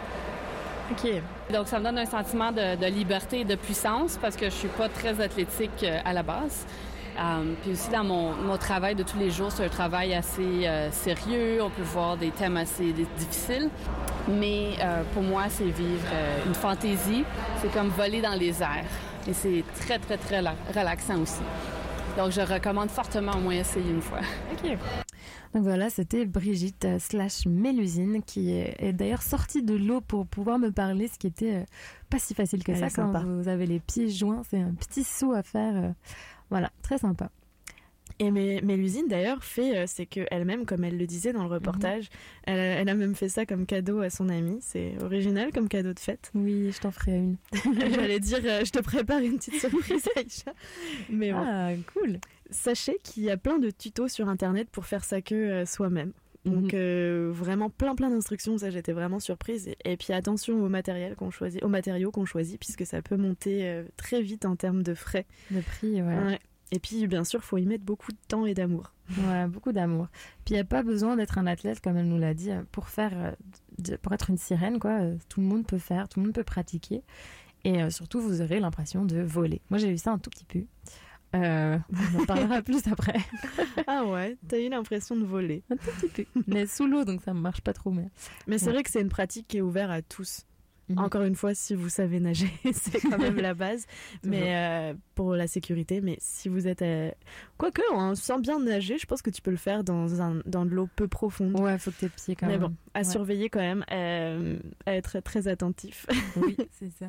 OK. 0.90 1.08
Donc, 1.52 1.68
ça 1.68 1.78
me 1.78 1.84
donne 1.84 1.98
un 1.98 2.06
sentiment 2.06 2.50
de, 2.52 2.76
de 2.76 2.86
liberté 2.86 3.40
et 3.40 3.44
de 3.44 3.54
puissance 3.54 4.18
parce 4.20 4.36
que 4.36 4.46
je 4.46 4.50
suis 4.54 4.68
pas 4.68 4.88
très 4.88 5.20
athlétique 5.20 5.82
euh, 5.84 5.98
à 6.04 6.12
la 6.12 6.22
base. 6.22 6.66
Euh, 7.18 7.54
puis 7.62 7.72
aussi, 7.72 7.88
dans 7.90 8.04
mon, 8.04 8.32
mon 8.34 8.56
travail 8.58 8.94
de 8.94 9.02
tous 9.02 9.18
les 9.18 9.30
jours, 9.30 9.50
c'est 9.50 9.64
un 9.64 9.68
travail 9.68 10.14
assez 10.14 10.66
euh, 10.66 10.90
sérieux. 10.90 11.60
On 11.62 11.70
peut 11.70 11.82
voir 11.82 12.16
des 12.16 12.30
thèmes 12.30 12.56
assez 12.56 12.92
di- 12.92 13.06
difficiles. 13.18 13.70
Mais 14.28 14.70
euh, 14.82 15.02
pour 15.14 15.22
moi, 15.22 15.44
c'est 15.48 15.64
vivre 15.64 16.06
euh, 16.12 16.46
une 16.46 16.54
fantaisie. 16.54 17.24
C'est 17.62 17.72
comme 17.72 17.88
voler 17.88 18.20
dans 18.20 18.34
les 18.34 18.62
airs. 18.62 18.84
Et 19.28 19.32
c'est 19.32 19.64
très, 19.80 19.98
très, 19.98 20.16
très 20.18 20.42
la- 20.42 20.54
relaxant 20.76 21.18
aussi. 21.20 21.40
Donc, 22.16 22.32
je 22.32 22.40
recommande 22.40 22.90
fortement 22.90 23.32
au 23.32 23.40
moins 23.40 23.54
essayer 23.54 23.90
une 23.90 24.00
fois. 24.00 24.20
OK. 24.52 24.78
Donc 25.54 25.62
voilà, 25.62 25.88
c'était 25.90 26.26
Brigitte 26.26 26.84
euh, 26.84 26.98
slash 26.98 27.46
Mélusine 27.46 28.22
qui 28.22 28.52
est, 28.52 28.92
d'ailleurs 28.92 29.22
sortie 29.22 29.62
de 29.62 29.74
l'eau 29.74 30.00
pour 30.00 30.26
pouvoir 30.26 30.58
me 30.58 30.70
parler, 30.70 31.08
ce 31.08 31.18
qui 31.18 31.26
était 31.26 31.54
euh, 31.56 31.64
pas 32.10 32.18
si 32.18 32.34
facile 32.34 32.62
que 32.62 32.72
Elle 32.72 32.78
ça 32.78 32.86
quand 32.86 33.12
sympa. 33.12 33.20
vous 33.24 33.48
avez 33.48 33.66
les 33.66 33.80
pieds 33.80 34.10
joints. 34.10 34.42
C'est 34.50 34.60
un 34.60 34.72
petit 34.74 35.04
saut 35.04 35.32
à 35.32 35.42
faire. 35.42 35.76
euh, 35.76 35.90
voilà, 36.50 36.70
très 36.82 36.98
sympa. 36.98 37.30
Et 38.18 38.30
Mélusine 38.30 39.08
d'ailleurs 39.08 39.44
fait, 39.44 39.76
euh, 39.76 39.84
c'est 39.86 40.06
que 40.06 40.20
elle-même, 40.30 40.64
comme 40.64 40.84
elle 40.84 40.96
le 40.96 41.06
disait 41.06 41.32
dans 41.34 41.42
le 41.44 41.50
reportage, 41.50 42.08
elle, 42.44 42.58
a- 42.58 42.62
elle 42.80 42.88
a 42.88 42.94
même 42.94 43.14
fait 43.14 43.28
ça 43.28 43.44
comme 43.44 43.66
cadeau 43.66 44.00
à 44.00 44.08
son 44.10 44.28
amie. 44.30 44.58
C'est 44.62 44.94
original 45.02 45.52
comme 45.52 45.68
cadeau 45.68 45.92
de 45.92 45.98
fête. 46.00 46.30
Oui, 46.34 46.70
je 46.72 46.80
t'en 46.80 46.90
ferai 46.90 47.16
une. 47.16 47.36
J'allais 47.94 48.20
dire, 48.20 48.40
euh, 48.44 48.64
je 48.64 48.70
te 48.72 48.78
prépare 48.80 49.18
une 49.20 49.36
petite 49.36 49.60
surprise, 49.60 50.08
Aïcha. 50.16 50.52
Mais 51.10 51.32
bon. 51.32 51.42
Ah, 51.44 51.70
cool. 51.92 52.18
Sachez 52.50 52.96
qu'il 53.02 53.24
y 53.24 53.30
a 53.30 53.36
plein 53.36 53.58
de 53.58 53.70
tutos 53.70 54.08
sur 54.08 54.28
internet 54.28 54.68
pour 54.70 54.86
faire 54.86 55.04
sa 55.04 55.20
queue 55.20 55.50
euh, 55.50 55.66
soi-même. 55.66 56.12
Donc 56.46 56.74
euh, 56.74 57.32
vraiment 57.34 57.70
plein 57.70 57.96
plein 57.96 58.08
d'instructions, 58.08 58.56
ça 58.56 58.70
j'étais 58.70 58.92
vraiment 58.92 59.18
surprise. 59.18 59.66
Et, 59.66 59.76
et 59.92 59.96
puis 59.96 60.12
attention 60.12 60.62
au 60.62 60.68
matériel 60.68 61.16
qu'on 61.16 61.32
choisit, 61.32 61.60
aux 61.64 61.68
matériaux 61.68 62.12
qu'on 62.12 62.24
choisit, 62.24 62.56
puisque 62.60 62.86
ça 62.86 63.02
peut 63.02 63.16
monter 63.16 63.64
euh, 63.68 63.82
très 63.96 64.22
vite 64.22 64.44
en 64.44 64.54
termes 64.54 64.84
de 64.84 64.94
frais. 64.94 65.26
Le 65.50 65.60
prix, 65.60 66.00
ouais. 66.00 66.02
Ouais. 66.24 66.38
Et 66.72 66.78
puis 66.80 67.06
bien 67.06 67.22
sûr, 67.24 67.42
faut 67.44 67.58
y 67.58 67.66
mettre 67.66 67.84
beaucoup 67.84 68.10
de 68.12 68.18
temps 68.28 68.44
et 68.46 68.54
d'amour. 68.54 68.92
Ouais, 69.18 69.46
beaucoup 69.46 69.70
d'amour. 69.72 70.08
Puis 70.44 70.54
il 70.54 70.54
n'y 70.54 70.60
a 70.60 70.64
pas 70.64 70.82
besoin 70.82 71.14
d'être 71.16 71.38
un 71.38 71.46
athlète, 71.46 71.80
comme 71.80 71.96
elle 71.96 72.08
nous 72.08 72.18
l'a 72.18 72.34
dit, 72.34 72.50
pour 72.72 72.88
faire, 72.88 73.12
euh, 73.14 73.96
pour 74.02 74.12
être 74.12 74.30
une 74.30 74.36
sirène, 74.38 74.78
quoi. 74.80 75.00
euh, 75.00 75.16
Tout 75.28 75.40
le 75.40 75.46
monde 75.46 75.64
peut 75.66 75.78
faire, 75.78 76.08
tout 76.08 76.18
le 76.18 76.26
monde 76.26 76.34
peut 76.34 76.42
pratiquer. 76.44 77.02
Et 77.64 77.82
euh, 77.82 77.90
surtout, 77.90 78.20
vous 78.20 78.42
aurez 78.42 78.58
l'impression 78.60 79.04
de 79.04 79.20
voler. 79.20 79.60
Moi, 79.70 79.78
j'ai 79.78 79.90
eu 79.90 79.98
ça 79.98 80.10
un 80.12 80.18
tout 80.18 80.30
petit 80.30 80.44
peu. 80.44 80.64
Euh, 81.34 81.78
on 82.16 82.20
en 82.22 82.24
parlera 82.26 82.62
plus 82.62 82.86
après. 82.88 83.18
ah 83.86 84.04
ouais, 84.06 84.36
t'as 84.48 84.58
eu 84.58 84.68
l'impression 84.68 85.16
de 85.16 85.24
voler. 85.24 85.62
Un 85.70 85.76
tout 85.76 85.90
petit 86.00 86.08
peu. 86.24 86.40
Mais 86.46 86.66
sous 86.66 86.86
l'eau, 86.86 87.04
donc 87.04 87.22
ça 87.22 87.32
ne 87.34 87.40
marche 87.40 87.60
pas 87.60 87.72
trop. 87.72 87.90
Mais, 87.90 88.08
Mais 88.46 88.58
c'est 88.58 88.66
Ouais. 88.66 88.72
vrai 88.72 88.82
que 88.82 88.90
c'est 88.90 89.00
une 89.00 89.08
pratique 89.08 89.46
qui 89.48 89.58
est 89.58 89.60
ouverte 89.62 89.90
à 89.90 90.02
tous. 90.02 90.42
Mhm. 90.88 90.98
Encore 90.98 91.22
une 91.22 91.34
fois, 91.34 91.54
si 91.54 91.74
vous 91.74 91.88
savez 91.88 92.20
nager, 92.20 92.50
c'est 92.72 93.00
quand 93.00 93.18
même 93.18 93.36
la 93.36 93.54
base. 93.54 93.86
mais 94.24 94.94
pour 95.14 95.34
la 95.34 95.46
sécurité, 95.46 96.00
mais 96.00 96.16
si 96.20 96.48
vous 96.48 96.68
êtes, 96.68 96.84
quoique, 97.58 97.82
on 97.92 98.14
sent 98.14 98.40
bien 98.40 98.60
nager, 98.60 98.98
je 98.98 99.06
pense 99.06 99.22
que 99.22 99.30
tu 99.30 99.42
peux 99.42 99.50
le 99.50 99.56
faire 99.56 99.84
dans 99.84 100.20
un 100.20 100.42
dans 100.46 100.64
de 100.64 100.70
l'eau 100.70 100.88
peu 100.94 101.08
profonde. 101.08 101.58
Ouais, 101.58 101.78
faut 101.78 101.90
que 101.90 101.96
tes 101.96 102.08
pieds 102.08 102.36
quand 102.36 102.46
même. 102.46 102.60
Mais 102.60 102.68
bon, 102.68 102.74
à 102.94 103.04
surveiller 103.04 103.48
quand 103.48 103.60
même, 103.60 103.84
à 103.88 104.94
être 104.94 105.20
très 105.20 105.48
attentif. 105.48 106.06
oui, 106.36 106.56
c'est 106.72 106.90
ça. 106.90 107.06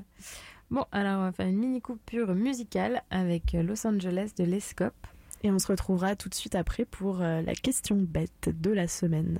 Bon, 0.72 0.86
alors 0.92 1.20
on 1.20 1.24
va 1.24 1.32
faire 1.32 1.48
une 1.48 1.58
mini 1.58 1.82
coupure 1.82 2.34
musicale 2.36 3.04
avec 3.12 3.54
Los 3.54 3.86
Angeles 3.86 4.32
de 4.38 4.44
l'Escope. 4.44 5.08
Et 5.44 5.52
on 5.52 5.60
se 5.60 5.68
retrouvera 5.68 6.16
tout 6.16 6.30
de 6.30 6.34
suite 6.34 6.56
après 6.56 6.84
pour 6.84 7.20
la 7.20 7.54
question 7.54 7.96
bête 7.96 8.50
de 8.50 8.72
la 8.72 8.88
semaine. 8.88 9.40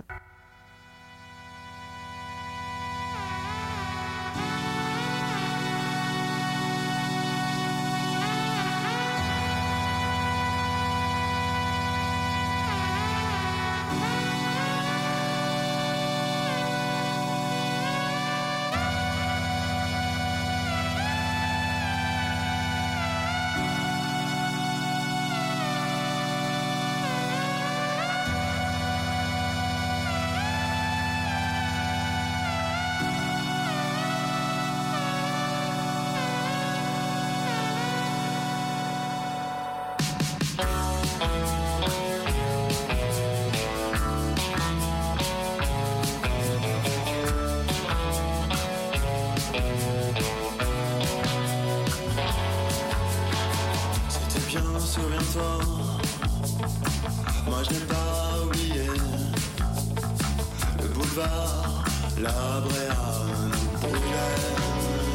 La 62.20 62.32
bréa 62.62 63.06
nous 63.52 63.78
brûlait 63.80 64.38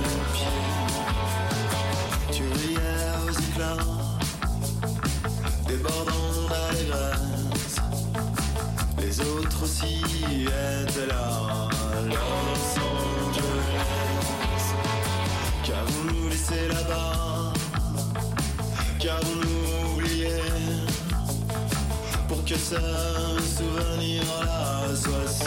les 0.02 0.20
pieds. 0.32 0.60
Tu 2.30 2.42
riais 2.44 3.10
aux 3.26 3.32
éclats, 3.32 3.90
débordant 5.66 6.32
d'allégresse. 6.48 7.76
Les 8.98 9.14
autres 9.20 9.60
aussi 9.64 9.94
étaient 10.44 11.08
là. 11.08 11.26
Los 12.06 12.78
Angeles, 13.32 14.66
qu'avons-nous 15.64 16.28
laissé 16.28 16.60
là-bas? 16.68 17.52
Qu'avons-nous 19.00 19.96
oublié? 19.96 20.36
Pour 22.28 22.40
que 22.44 22.54
ce 22.54 22.80
souvenir-là 23.56 24.94
soit 24.94 25.28
si 25.28 25.44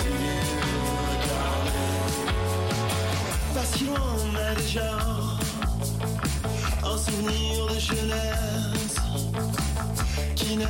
si 3.77 3.85
on 3.89 4.35
a 4.35 4.55
déjà 4.55 4.91
un 6.83 6.97
souvenir 6.97 7.65
de 7.67 7.79
jeunesse 7.79 8.95
qui 10.35 10.57
ne 10.57 10.65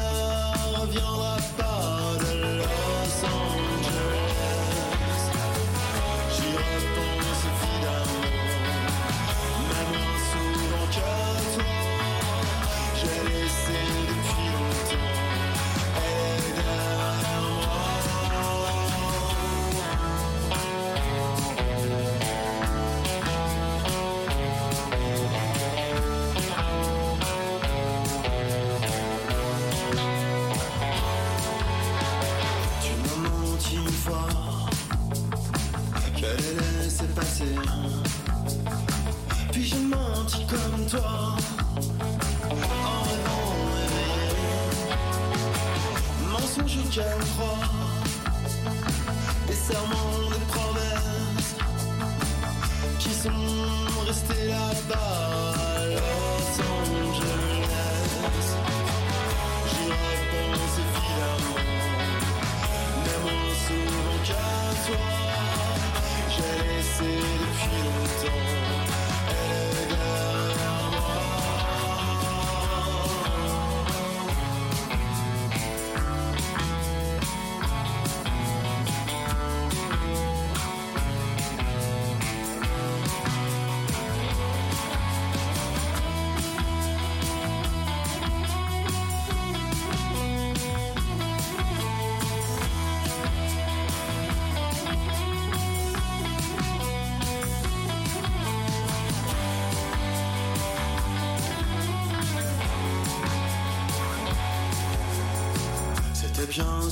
reviendra 0.79 1.37
pas. 1.57 1.64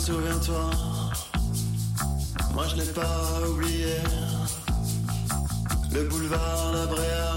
Souviens-toi, 0.06 0.70
moi 2.54 2.66
je 2.68 2.76
n'ai 2.76 2.91
pas 2.91 3.39
oublié 3.49 3.95
le 5.93 6.04
boulevard 6.10 6.74
La 6.74 6.86
Bréa 6.88 7.36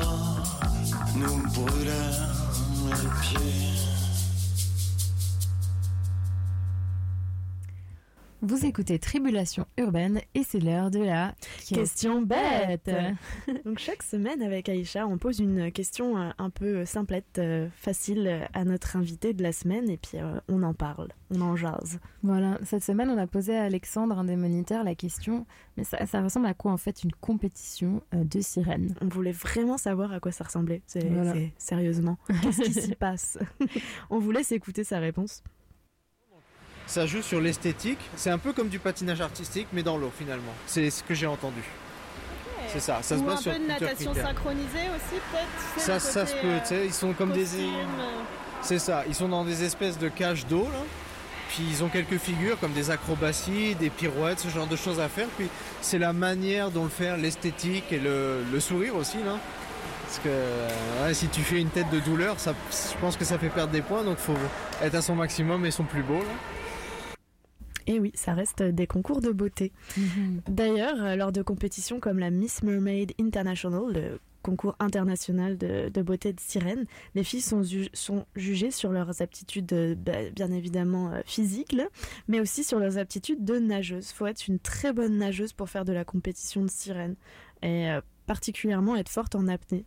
nous 1.15 1.43
brûlait 1.53 1.93
les 2.89 3.21
pieds. 3.23 3.66
Vous 8.49 8.65
écoutez 8.65 9.01
Tribulation 9.01 9.67
urbaine 9.77 10.21
et 10.37 10.45
c'est 10.45 10.61
l'heure 10.61 10.93
de 10.93 11.01
la 11.01 11.35
question 11.67 12.23
bête. 12.23 12.89
Donc 13.65 13.81
chaque 13.81 14.05
semaine 14.05 14.41
avec 14.41 14.69
Aïcha, 14.69 15.05
on 15.05 15.19
pose 15.19 15.41
une 15.41 15.73
question 15.73 16.17
euh, 16.17 16.31
un 16.39 16.51
peu 16.51 16.85
simplette, 16.85 17.39
euh, 17.39 17.69
facile 17.75 18.49
à 18.55 18.65
notre 18.65 18.95
invité 18.95 19.33
de 19.33 19.43
la 19.43 19.51
semaine 19.51 19.91
et 19.91 19.97
puis 19.97 20.19
euh, 20.19 20.39
on 20.49 20.63
en 20.63 20.75
parle, 20.75 21.09
on 21.35 21.41
en 21.41 21.57
jase. 21.57 21.99
Voilà, 22.23 22.61
cette 22.63 22.85
semaine 22.85 23.11
on 23.11 23.19
a 23.19 23.27
posé 23.27 23.57
à 23.57 23.65
Alexandre, 23.65 24.17
un 24.17 24.25
des 24.25 24.37
moniteurs, 24.37 24.85
la 24.85 24.95
question, 24.95 25.45
mais 25.77 25.83
ça, 25.83 26.23
ressemble 26.23 26.47
à 26.47 26.55
quoi 26.55 26.71
en 26.71 26.77
fait 26.77 27.03
une 27.03 27.13
compétition 27.21 28.01
de 28.13 28.41
sirènes? 28.41 28.95
On 29.01 29.09
voulait 29.09 29.33
vraiment 29.33 29.77
savoir 29.77 30.13
à 30.13 30.21
quoi 30.21 30.31
ça 30.31 30.45
ressemblait, 30.45 30.83
c'est 30.87 31.11
sérieusement. 31.59 32.17
Qu'est-ce 32.43 32.63
qui 32.63 32.73
s'y 32.73 32.95
passe? 32.95 33.39
On 34.11 34.21
vous 34.21 34.31
laisse 34.31 34.53
écouter 34.53 34.85
sa 34.85 35.01
réponse. 35.01 35.43
Ça 36.87 37.07
joue 37.07 37.23
sur 37.23 37.41
l'esthétique. 37.41 37.99
C'est 38.17 38.31
un 38.31 38.39
peu 38.39 38.53
comme 38.53 38.69
du 38.69 38.79
patinage 38.79 39.21
artistique, 39.21 39.67
mais 39.73 39.83
dans 39.83 39.97
l'eau 39.97 40.13
finalement. 40.17 40.55
C'est 40.67 40.91
ce 40.91 41.03
que 41.03 41.15
j'ai 41.15 41.27
entendu. 41.27 41.63
C'est 42.69 42.81
ça, 42.81 42.99
ça 43.03 43.17
se 43.17 43.23
base 43.23 43.39
un 43.39 43.43
sur 43.43 43.53
peu 43.53 43.59
de 43.59 43.67
natation 43.67 44.15
synchronisée 44.15 44.89
aussi 44.95 45.21
peut-être. 45.31 46.01
Ça, 46.01 46.27
se 46.27 46.35
peut, 46.35 46.59
tu 46.63 46.67
sais, 46.67 46.87
ils 46.87 46.93
sont 46.93 47.13
comme 47.13 47.33
des. 47.33 47.47
C'est 48.63 48.79
ça, 48.79 49.05
ils 49.07 49.15
sont 49.15 49.29
dans 49.29 49.45
des 49.45 49.65
espèces 49.65 49.99
de 49.99 50.09
cages 50.09 50.47
d'eau 50.47 50.65
là. 50.65 50.83
Puis 51.49 51.65
ils 51.71 51.85
ont 51.85 51.89
quelques 51.89 52.19
figures 52.19 52.59
comme 52.59 52.73
des 52.73 52.91
acrobaties, 52.91 53.77
des 53.77 53.89
pirouettes, 53.89 54.41
ce 54.41 54.49
genre 54.49 54.67
de 54.67 54.75
choses 54.75 54.99
à 54.99 55.09
faire. 55.09 55.29
Puis 55.37 55.49
c'est 55.81 55.99
la 55.99 56.13
manière 56.13 56.71
dont 56.71 56.85
le 56.85 56.91
faire, 56.91 57.17
l'esthétique 57.17 57.93
et 57.93 57.99
le, 57.99 58.43
sourire 58.59 58.97
aussi. 58.97 59.19
Là. 59.19 59.39
Parce 60.03 60.19
que 60.19 61.15
si 61.15 61.29
tu 61.29 61.43
fais 61.43 61.61
une 61.61 61.71
tête 61.71 61.89
de 61.91 62.01
douleur, 62.01 62.41
ça, 62.41 62.53
je 62.71 62.99
pense 63.01 63.17
que 63.17 63.25
ça 63.25 63.39
fait 63.39 63.49
perdre 63.49 63.73
des 63.73 63.83
points. 63.83 64.03
Donc 64.03 64.19
faut 64.19 64.35
être 64.83 64.95
à 64.97 65.03
son 65.03 65.15
maximum 65.15 65.65
et 65.65 65.71
son 65.71 65.85
plus 65.85 66.03
beau. 66.03 66.21
Et 67.87 68.01
oui, 68.01 68.13
ça 68.15 68.35
reste 68.35 68.63
des 68.63 68.87
concours 68.87 69.21
de 69.21 69.31
beauté. 69.31 69.73
Mhm. 69.97 70.43
D'ailleurs, 70.49 71.03
euh, 71.03 71.17
lors 71.17 71.33
de 71.33 71.43
compétitions 71.43 72.01
comme 72.01 72.19
la 72.19 72.31
Miss 72.31 72.63
Mermaid 72.63 73.13
International, 73.21 73.93
le 73.93 74.19
concours 74.43 74.77
international 74.79 75.59
de, 75.59 76.03
beauté 76.03 76.33
de 76.33 76.39
sirène, 76.39 76.87
les 77.17 77.25
filles 77.25 77.41
sont, 77.41 77.63
sont 77.93 78.27
jugées 78.37 78.71
sur 78.71 78.93
leurs 78.93 79.21
aptitudes, 79.21 79.73
euh, 79.73 79.95
bah, 79.97 80.31
bien 80.35 80.53
évidemment 80.53 81.13
euh, 81.13 81.21
physiques, 81.27 81.77
mais 82.29 82.41
aussi 82.41 82.63
sur 82.63 82.79
leurs 82.79 82.99
aptitudes 82.99 83.45
de 83.45 83.59
nageuse. 83.59 84.13
faut 84.13 84.27
être 84.27 84.47
une 84.47 84.61
très 84.61 84.93
bonne 84.93 85.19
nageuse 85.19 85.53
pour 85.53 85.69
faire 85.69 85.85
de 85.85 85.93
la 85.93 86.05
compétition 86.05 86.63
de 86.63 86.71
sirène, 86.71 87.17
et 87.63 87.89
particulièrement 88.27 88.97
être 88.97 89.09
forte 89.09 89.35
en 89.35 89.49
apnée. 89.49 89.85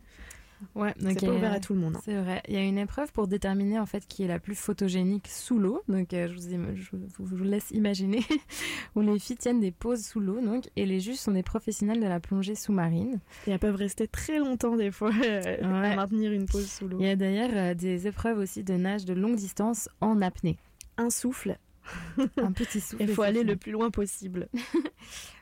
Ouais, 0.76 0.93
c'est 0.99 1.26
pas 1.26 1.32
ouvert 1.32 1.53
à 1.53 1.60
tout 1.60 1.74
le 1.74 1.80
monde. 1.80 1.95
Hein. 1.95 2.01
C'est 2.03 2.16
vrai. 2.16 2.41
Il 2.47 2.53
y 2.53 2.57
a 2.57 2.64
une 2.64 2.78
épreuve 2.78 3.12
pour 3.12 3.28
déterminer 3.28 3.80
en 3.80 3.86
fait 3.86 4.05
qui 4.07 4.24
est 4.24 4.28
la 4.28 4.39
plus 4.39 4.55
photogénique 4.55 5.28
sous 5.28 5.57
l'eau. 5.60 5.82
Donc 5.88 6.14
euh, 6.14 6.28
je, 6.28 6.57
vous, 6.57 6.76
je, 6.76 7.36
vous, 7.36 7.43
laisse 7.43 7.72
imaginer 7.72 8.24
où 8.95 9.01
les 9.01 9.20
filles 9.20 9.38
tiennent 9.38 9.60
des 9.60 9.72
poses 9.72 10.05
sous 10.05 10.20
l'eau. 10.20 10.41
Donc 10.41 10.70
et 10.76 10.86
les 10.86 10.99
juges 10.99 11.18
sont 11.18 11.32
des 11.32 11.43
professionnels 11.43 11.99
de 11.99 12.07
la 12.07 12.20
plongée 12.20 12.55
sous-marine. 12.55 13.20
Et 13.47 13.51
elles 13.51 13.60
peuvent 13.60 13.76
rester 13.76 14.07
très 14.07 14.39
longtemps 14.39 14.76
des 14.76 14.91
fois 14.91 15.12
à 15.62 15.95
maintenir 15.95 16.32
une 16.32 16.45
pose 16.45 16.70
sous 16.70 16.88
l'eau. 16.88 16.97
Il 16.99 17.05
y 17.05 17.10
a 17.10 17.16
d'ailleurs 17.16 17.51
euh, 17.53 17.74
des 17.74 18.07
épreuves 18.07 18.39
aussi 18.39 18.64
de 18.64 18.74
nage 18.74 19.05
de 19.05 19.14
longue 19.14 19.36
distance 19.36 19.89
en 20.01 20.22
apnée. 20.22 20.57
Un 20.97 21.10
souffle. 21.10 21.57
un 22.18 22.51
petit 22.51 22.82
souffle. 22.82 23.03
Il 23.07 23.10
faut 23.10 23.22
aller 23.22 23.43
le 23.43 23.55
plus 23.55 23.72
loin 23.72 23.89
possible. 23.91 24.49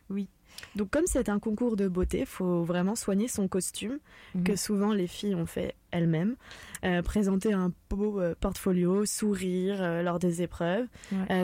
oui. 0.10 0.30
Donc 0.78 0.92
comme 0.92 1.08
c'est 1.08 1.28
un 1.28 1.40
concours 1.40 1.76
de 1.76 1.88
beauté, 1.88 2.20
il 2.20 2.26
faut 2.26 2.64
vraiment 2.64 2.96
soigner 2.96 3.28
son 3.28 3.48
costume, 3.48 3.98
mhm. 4.36 4.44
que 4.44 4.56
souvent 4.56 4.94
les 4.94 5.08
filles 5.08 5.36
ont 5.36 5.48
fait 5.48 5.76
elles-mêmes, 5.92 6.36
euh, 6.86 7.02
présenter 7.02 7.52
un 7.52 7.74
beau 7.90 8.22
euh, 8.22 8.36
portfolio, 8.40 9.06
sourire 9.06 9.82
euh, 9.82 10.04
lors 10.04 10.20
des 10.20 10.42
épreuves, 10.44 10.86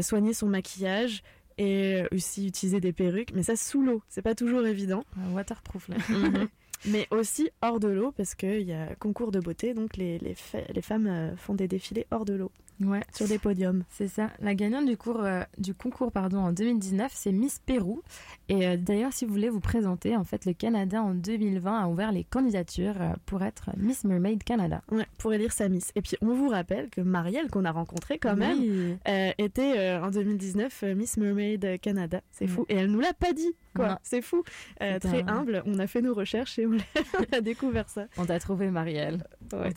soigner 0.01 0.34
son 0.34 0.47
maquillage 0.47 1.23
et 1.57 2.03
aussi 2.11 2.47
utiliser 2.47 2.79
des 2.79 2.93
perruques, 2.93 3.34
mais 3.34 3.43
ça 3.43 3.55
sous 3.55 3.81
l'eau, 3.84 4.01
c'est 4.07 4.21
pas 4.21 4.36
toujours 4.36 4.65
évident. 4.65 5.03
waterproof 5.34 5.89
là. 5.89 5.97
Mhm. 6.09 6.47
mais 6.86 7.07
aussi 7.11 7.49
hors 7.61 7.79
de 7.79 7.88
l'eau 7.88 8.11
parce 8.11 8.36
qu'il 8.36 8.61
y 8.61 8.73
a 8.73 8.93
concours 8.95 9.31
de 9.31 9.39
beauté, 9.39 9.73
donc 9.73 9.97
les, 9.97 10.19
les, 10.19 10.36
les 10.73 10.81
femmes 10.81 11.34
font 11.38 11.55
des 11.55 11.67
défilés 11.67 12.05
hors 12.11 12.25
de 12.25 12.34
l'eau. 12.34 12.51
Ouais. 12.84 13.01
Sur 13.13 13.27
des 13.27 13.38
podiums. 13.38 13.84
C'est 13.89 14.07
ça. 14.07 14.29
La 14.39 14.55
gagnante 14.55 14.86
du, 14.86 14.97
cours, 14.97 15.23
euh, 15.23 15.43
du 15.57 15.73
concours 15.73 16.11
pardon, 16.11 16.39
en 16.39 16.51
2019, 16.51 17.11
c'est 17.13 17.31
Miss 17.31 17.59
Pérou. 17.59 18.01
Et 18.49 18.67
euh, 18.67 18.77
d'ailleurs, 18.77 19.13
si 19.13 19.25
vous 19.25 19.31
voulez 19.31 19.49
vous 19.49 19.59
présenter, 19.59 20.15
en 20.15 20.23
fait, 20.23 20.45
le 20.45 20.53
Canada 20.53 21.01
en 21.01 21.13
2020 21.13 21.84
a 21.84 21.88
ouvert 21.88 22.11
les 22.11 22.23
candidatures 22.23 23.01
euh, 23.01 23.13
pour 23.25 23.43
être 23.43 23.69
Miss 23.77 24.03
Mermaid 24.03 24.43
Canada. 24.43 24.81
Ouais, 24.91 25.05
pour 25.17 25.34
élire 25.34 25.51
sa 25.51 25.69
Miss. 25.69 25.91
Et 25.95 26.01
puis, 26.01 26.17
on 26.21 26.34
vous 26.34 26.49
rappelle 26.49 26.89
que 26.89 27.01
Marielle, 27.01 27.49
qu'on 27.49 27.65
a 27.65 27.71
rencontrée 27.71 28.19
quand 28.19 28.36
même, 28.36 28.97
était 29.38 29.97
en 29.97 30.09
2019 30.09 30.84
Miss 30.95 31.17
Mermaid 31.17 31.79
Canada. 31.81 32.21
C'est 32.31 32.47
fou. 32.47 32.65
Et 32.69 32.75
elle 32.75 32.91
nous 32.91 32.99
l'a 32.99 33.13
pas 33.13 33.34
dit. 33.34 33.53
Quoi, 33.75 33.99
c'est 34.03 34.21
fou. 34.21 34.43
très 34.77 35.23
humble, 35.27 35.63
on 35.65 35.79
a 35.79 35.88
fait 35.88 36.01
nos 36.01 36.13
recherches 36.13 36.59
et 36.59 36.67
on 36.67 36.77
a 37.31 37.41
découvert 37.41 37.89
ça. 37.89 38.05
On 38.17 38.25
t'a 38.25 38.39
trouvé, 38.39 38.69
Marielle. 38.69 39.23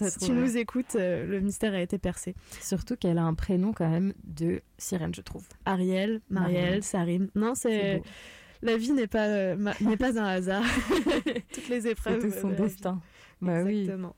si 0.00 0.18
tu 0.18 0.32
nous 0.32 0.56
écoutes, 0.56 0.94
le 0.94 1.40
mystère 1.40 1.74
a 1.74 1.80
été 1.80 1.98
percé. 1.98 2.34
Surtout 2.60 2.95
qu'elle 2.96 3.18
a 3.18 3.24
un 3.24 3.34
prénom 3.34 3.72
quand 3.72 3.88
même 3.88 4.12
de 4.24 4.62
sirène, 4.78 5.14
je 5.14 5.20
trouve. 5.20 5.46
Ariel, 5.64 6.20
Marielle, 6.30 6.82
Sarine. 6.82 7.28
Non, 7.34 7.54
c'est 7.54 8.02
la 8.62 8.76
vie 8.76 8.92
n'est 8.92 9.06
pas 9.06 9.26
euh, 9.26 9.56
n'est 9.80 9.96
pas 9.96 10.18
un 10.18 10.24
hasard. 10.24 10.64
Toutes 11.52 11.68
les 11.68 11.86
épreuves. 11.88 12.20
C'est 12.20 12.40
son 12.40 12.50
destin. 12.50 13.00
Bah 13.40 13.62
Exactement. 13.62 14.14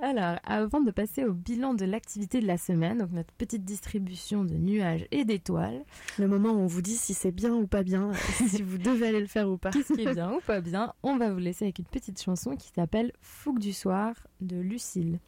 Alors, 0.00 0.38
avant 0.44 0.80
de 0.80 0.90
passer 0.90 1.24
au 1.24 1.32
bilan 1.32 1.74
de 1.74 1.84
l'activité 1.84 2.40
de 2.40 2.46
la 2.46 2.56
semaine, 2.56 2.98
donc 2.98 3.12
notre 3.12 3.32
petite 3.34 3.64
distribution 3.64 4.42
de 4.42 4.54
nuages 4.54 5.06
et 5.12 5.24
d'étoiles. 5.24 5.84
Le 6.18 6.26
moment 6.26 6.50
où 6.50 6.58
on 6.58 6.66
vous 6.66 6.82
dit 6.82 6.96
si 6.96 7.14
c'est 7.14 7.30
bien 7.30 7.54
ou 7.54 7.68
pas 7.68 7.84
bien, 7.84 8.10
si 8.48 8.62
vous 8.62 8.78
devez 8.78 9.08
aller 9.08 9.20
le 9.20 9.26
faire 9.26 9.48
ou 9.48 9.58
pas. 9.58 9.70
Qu'est-ce 9.70 9.92
qui 9.92 10.02
est 10.02 10.14
bien 10.14 10.32
ou 10.36 10.40
pas 10.40 10.60
bien? 10.60 10.92
On 11.02 11.18
va 11.18 11.30
vous 11.30 11.38
laisser 11.38 11.66
avec 11.66 11.78
une 11.78 11.84
petite 11.84 12.20
chanson 12.20 12.56
qui 12.56 12.72
s'appelle 12.74 13.12
Fougue 13.20 13.60
du 13.60 13.72
soir 13.72 14.14
de 14.40 14.56
Lucille 14.56 15.20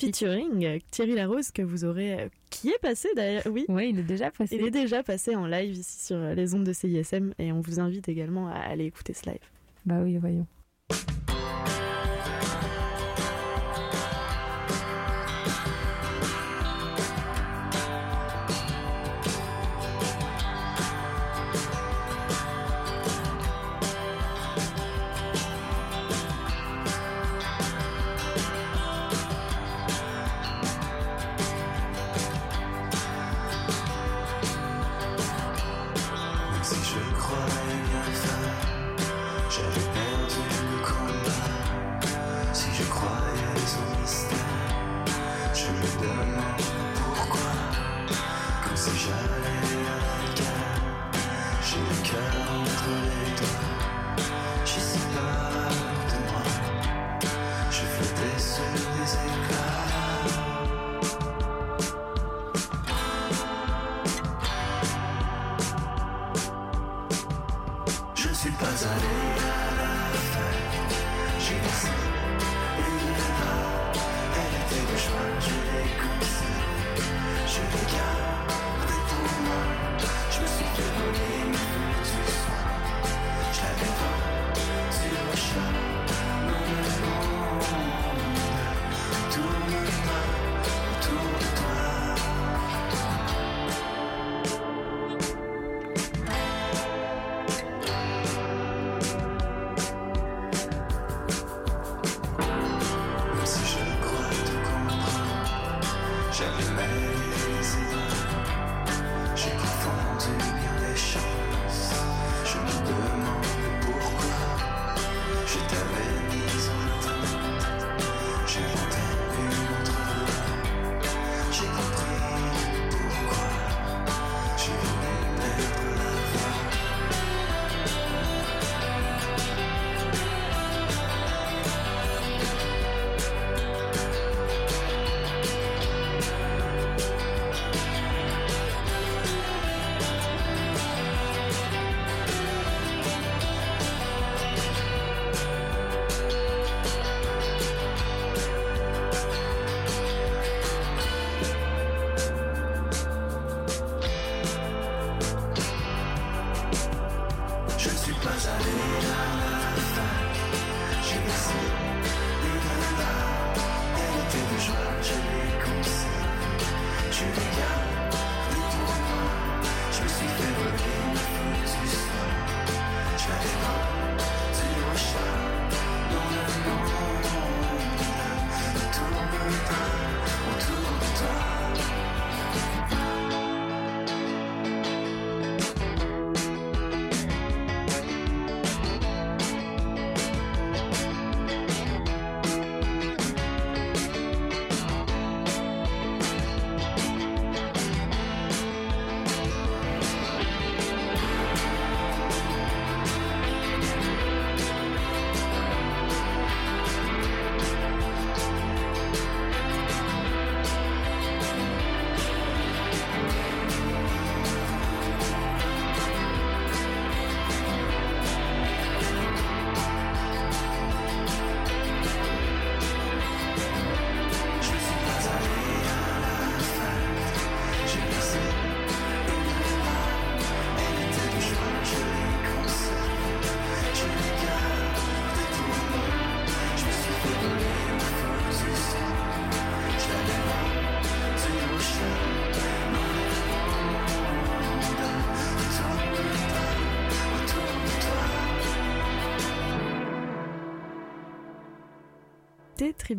featuring 0.00 0.80
Thierry 0.90 1.14
Larose 1.14 1.50
que 1.50 1.62
vous 1.62 1.84
aurez 1.84 2.14
euh, 2.14 2.28
qui 2.50 2.70
est 2.70 2.80
passé 2.80 3.08
d'ailleurs 3.14 3.42
oui. 3.46 3.64
Oui 3.68 3.90
il 3.90 3.98
est 3.98 4.04
déjà 4.04 4.30
passé. 4.30 4.56
Il 4.56 4.64
est 4.64 4.70
déjà 4.70 5.02
passé 5.02 5.36
en 5.36 5.46
live 5.46 5.72
ici 5.72 6.06
sur 6.06 6.18
les 6.18 6.54
ondes 6.54 6.64
de 6.64 6.72
CISM 6.72 7.32
et 7.38 7.52
on 7.52 7.60
vous 7.60 7.80
invite 7.80 8.08
également 8.08 8.48
à 8.48 8.58
aller 8.58 8.86
écouter 8.86 9.12
ce 9.12 9.26
live. 9.28 9.40
Bah 9.86 10.00
oui 10.02 10.16
voyons 10.18 10.46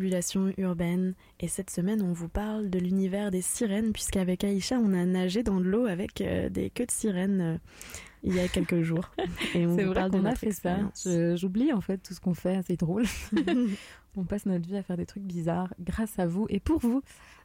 Tribulation 0.02 0.52
urbaine 0.58 1.14
et 1.38 1.46
cette 1.46 1.70
semaine 1.70 2.02
on 2.02 2.12
vous 2.12 2.28
parle 2.28 2.70
de 2.70 2.80
l'univers 2.80 3.30
des 3.30 3.40
sirènes 3.40 3.92
puisqu'avec 3.92 4.42
Aïcha 4.42 4.76
on 4.76 4.92
a 4.94 5.04
nagé 5.04 5.44
dans 5.44 5.60
de 5.60 5.64
l'eau 5.64 5.86
avec 5.86 6.20
euh, 6.20 6.48
des 6.48 6.70
queues 6.70 6.86
de 6.86 6.90
sirènes 6.90 7.40
euh, 7.40 7.56
il 8.24 8.34
y 8.34 8.40
a 8.40 8.48
quelques 8.48 8.82
jours. 8.82 9.12
Et 9.54 9.64
on 9.64 9.76
vous 9.76 9.94
parle 9.94 10.26
a 10.26 10.34
fait 10.34 10.50
ça. 10.50 10.78
J'oublie 11.36 11.72
en 11.72 11.80
fait 11.80 11.98
tout 11.98 12.14
ce 12.14 12.20
qu'on 12.20 12.34
fait, 12.34 12.60
c'est 12.66 12.80
drôle. 12.80 13.04
on 14.16 14.24
passe 14.24 14.44
notre 14.44 14.66
vie 14.66 14.76
à 14.76 14.82
faire 14.82 14.96
des 14.96 15.06
trucs 15.06 15.22
bizarres 15.22 15.72
grâce 15.78 16.18
à 16.18 16.26
vous 16.26 16.46
et 16.48 16.58
pour 16.58 16.80
vous. 16.80 17.00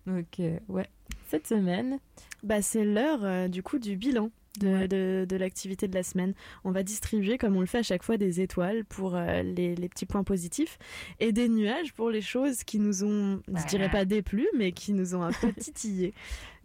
Donc 0.08 0.40
euh, 0.40 0.58
ouais, 0.68 0.90
cette 1.28 1.46
semaine, 1.46 2.00
bah 2.42 2.64
c'est 2.64 2.86
l'heure 2.86 3.50
du 3.50 3.62
coup 3.62 3.78
du 3.78 3.98
bilan 3.98 4.32
de, 4.58 5.36
l'activité 5.38 5.88
de 5.88 5.96
la 5.96 6.04
semaine. 6.04 6.34
On 6.64 6.72
va 6.72 6.84
distribuer, 6.84 7.38
comme 7.38 7.56
on 7.56 7.62
le 7.62 7.66
fait 7.66 7.80
à 7.80 7.84
chaque 7.84 8.04
fois, 8.04 8.18
des 8.18 8.42
étoiles 8.42 8.86
pour 8.86 9.16
euh, 9.16 9.42
les, 9.44 9.76
petits 9.90 10.06
points 10.06 10.24
positifs 10.24 10.78
et 11.20 11.32
des 11.32 11.50
nuages 11.50 11.94
pour 11.94 12.10
les 12.10 12.22
choses 12.22 12.64
qui 12.64 12.80
nous 12.80 13.04
ont, 13.04 13.42
je 13.48 13.68
dirais 13.68 13.90
pas 13.90 14.06
déplu, 14.06 14.48
mais 14.58 14.72
qui 14.72 14.94
nous 14.94 15.16
ont 15.16 15.24
un 15.24 15.32
peu 15.32 15.54
titillé. 15.58 16.14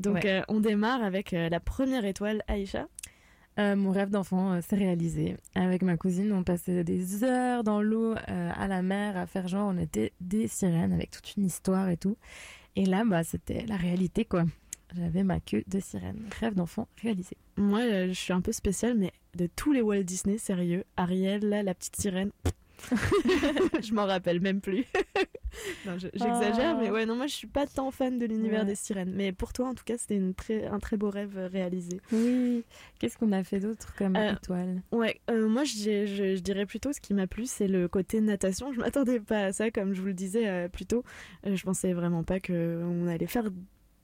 Donc 0.00 0.24
euh, 0.24 0.42
on 0.48 0.60
démarre 0.60 1.02
avec 1.02 1.32
euh, 1.32 1.48
la 1.48 1.60
première 1.60 2.04
étoile, 2.04 2.42
Aïcha. 2.48 2.88
mon 3.58 3.90
rêve 3.90 4.10
d'enfant 4.10 4.60
s'est 4.60 4.76
réalisé. 4.76 5.36
Avec 5.54 5.82
ma 5.82 5.96
cousine, 5.96 6.32
on 6.32 6.42
passait 6.42 6.84
des 6.84 7.22
heures 7.24 7.62
dans 7.62 7.80
l'eau, 7.80 8.14
à 8.26 8.66
la 8.68 8.82
mer, 8.82 9.16
à 9.16 9.26
faire 9.26 9.48
genre 9.48 9.68
on 9.72 9.78
était 9.78 10.12
des 10.20 10.48
sirènes 10.48 10.92
avec 10.92 11.10
toute 11.10 11.36
une 11.36 11.44
histoire 11.44 11.88
et 11.88 11.96
tout. 11.96 12.16
Et 12.74 12.86
là, 12.86 13.04
bah, 13.04 13.22
c'était 13.22 13.66
la 13.66 13.76
réalité, 13.76 14.24
quoi. 14.24 14.44
J'avais 14.96 15.22
ma 15.22 15.40
queue 15.40 15.64
de 15.66 15.80
sirène. 15.80 16.28
Rêve 16.40 16.54
d'enfant 16.54 16.88
réalisé. 17.00 17.36
Moi, 17.56 17.80
euh, 17.80 18.08
je 18.08 18.12
suis 18.12 18.32
un 18.32 18.40
peu 18.40 18.52
spéciale, 18.52 18.96
mais 18.96 19.12
de 19.36 19.48
tous 19.54 19.72
les 19.72 19.82
Walt 19.82 20.02
Disney, 20.02 20.38
sérieux, 20.38 20.84
Ariel, 20.96 21.48
là, 21.48 21.62
la 21.62 21.74
petite 21.74 21.96
sirène, 21.96 22.30
je 23.82 23.92
m'en 23.94 24.06
rappelle 24.06 24.40
même 24.40 24.60
plus. 24.60 24.84
j'exagère, 25.96 26.76
mais 26.78 26.88
ah. 26.88 26.92
ouais, 26.92 27.06
non, 27.06 27.16
moi 27.16 27.26
je 27.26 27.34
suis 27.34 27.46
pas 27.46 27.66
tant 27.66 27.90
fan 27.90 28.18
de 28.18 28.26
l'univers 28.26 28.64
des 28.64 28.74
sirènes. 28.74 29.12
Mais 29.14 29.32
pour 29.32 29.52
toi, 29.52 29.68
en 29.68 29.74
tout 29.74 29.84
cas, 29.84 29.96
c'était 29.98 30.20
très, 30.36 30.66
un 30.66 30.78
très 30.78 30.96
beau 30.96 31.10
rêve 31.10 31.36
euh, 31.36 31.48
réalisé. 31.48 32.00
Oui. 32.12 32.64
Qu'est-ce 32.98 33.16
qu'on 33.16 33.32
a 33.32 33.44
fait 33.44 33.60
d'autre 33.60 33.94
comme 33.96 34.16
euh, 34.16 34.32
étoile? 34.32 34.82
Ouais, 34.92 35.20
moi 35.30 35.64
je, 35.64 36.06
je, 36.06 36.38
dirais 36.40 36.66
plutôt 36.66 36.92
ce 36.92 37.00
qui 37.00 37.14
m'a 37.14 37.26
plu, 37.26 37.46
c'est 37.46 37.68
le 37.68 37.88
côté 37.88 38.20
natation. 38.20 38.72
Je 38.72 38.80
m'attendais 38.80 39.20
pas 39.20 39.46
à 39.46 39.52
ça, 39.52 39.70
comme 39.70 39.94
je 39.94 40.00
vous 40.00 40.08
le 40.08 40.14
disais 40.14 40.68
plus 40.68 40.86
tôt. 40.86 41.04
je 41.44 41.62
pensais 41.62 41.92
vraiment 41.92 42.24
pas 42.24 42.40
qu'on 42.40 43.06
allait 43.06 43.26
faire 43.26 43.48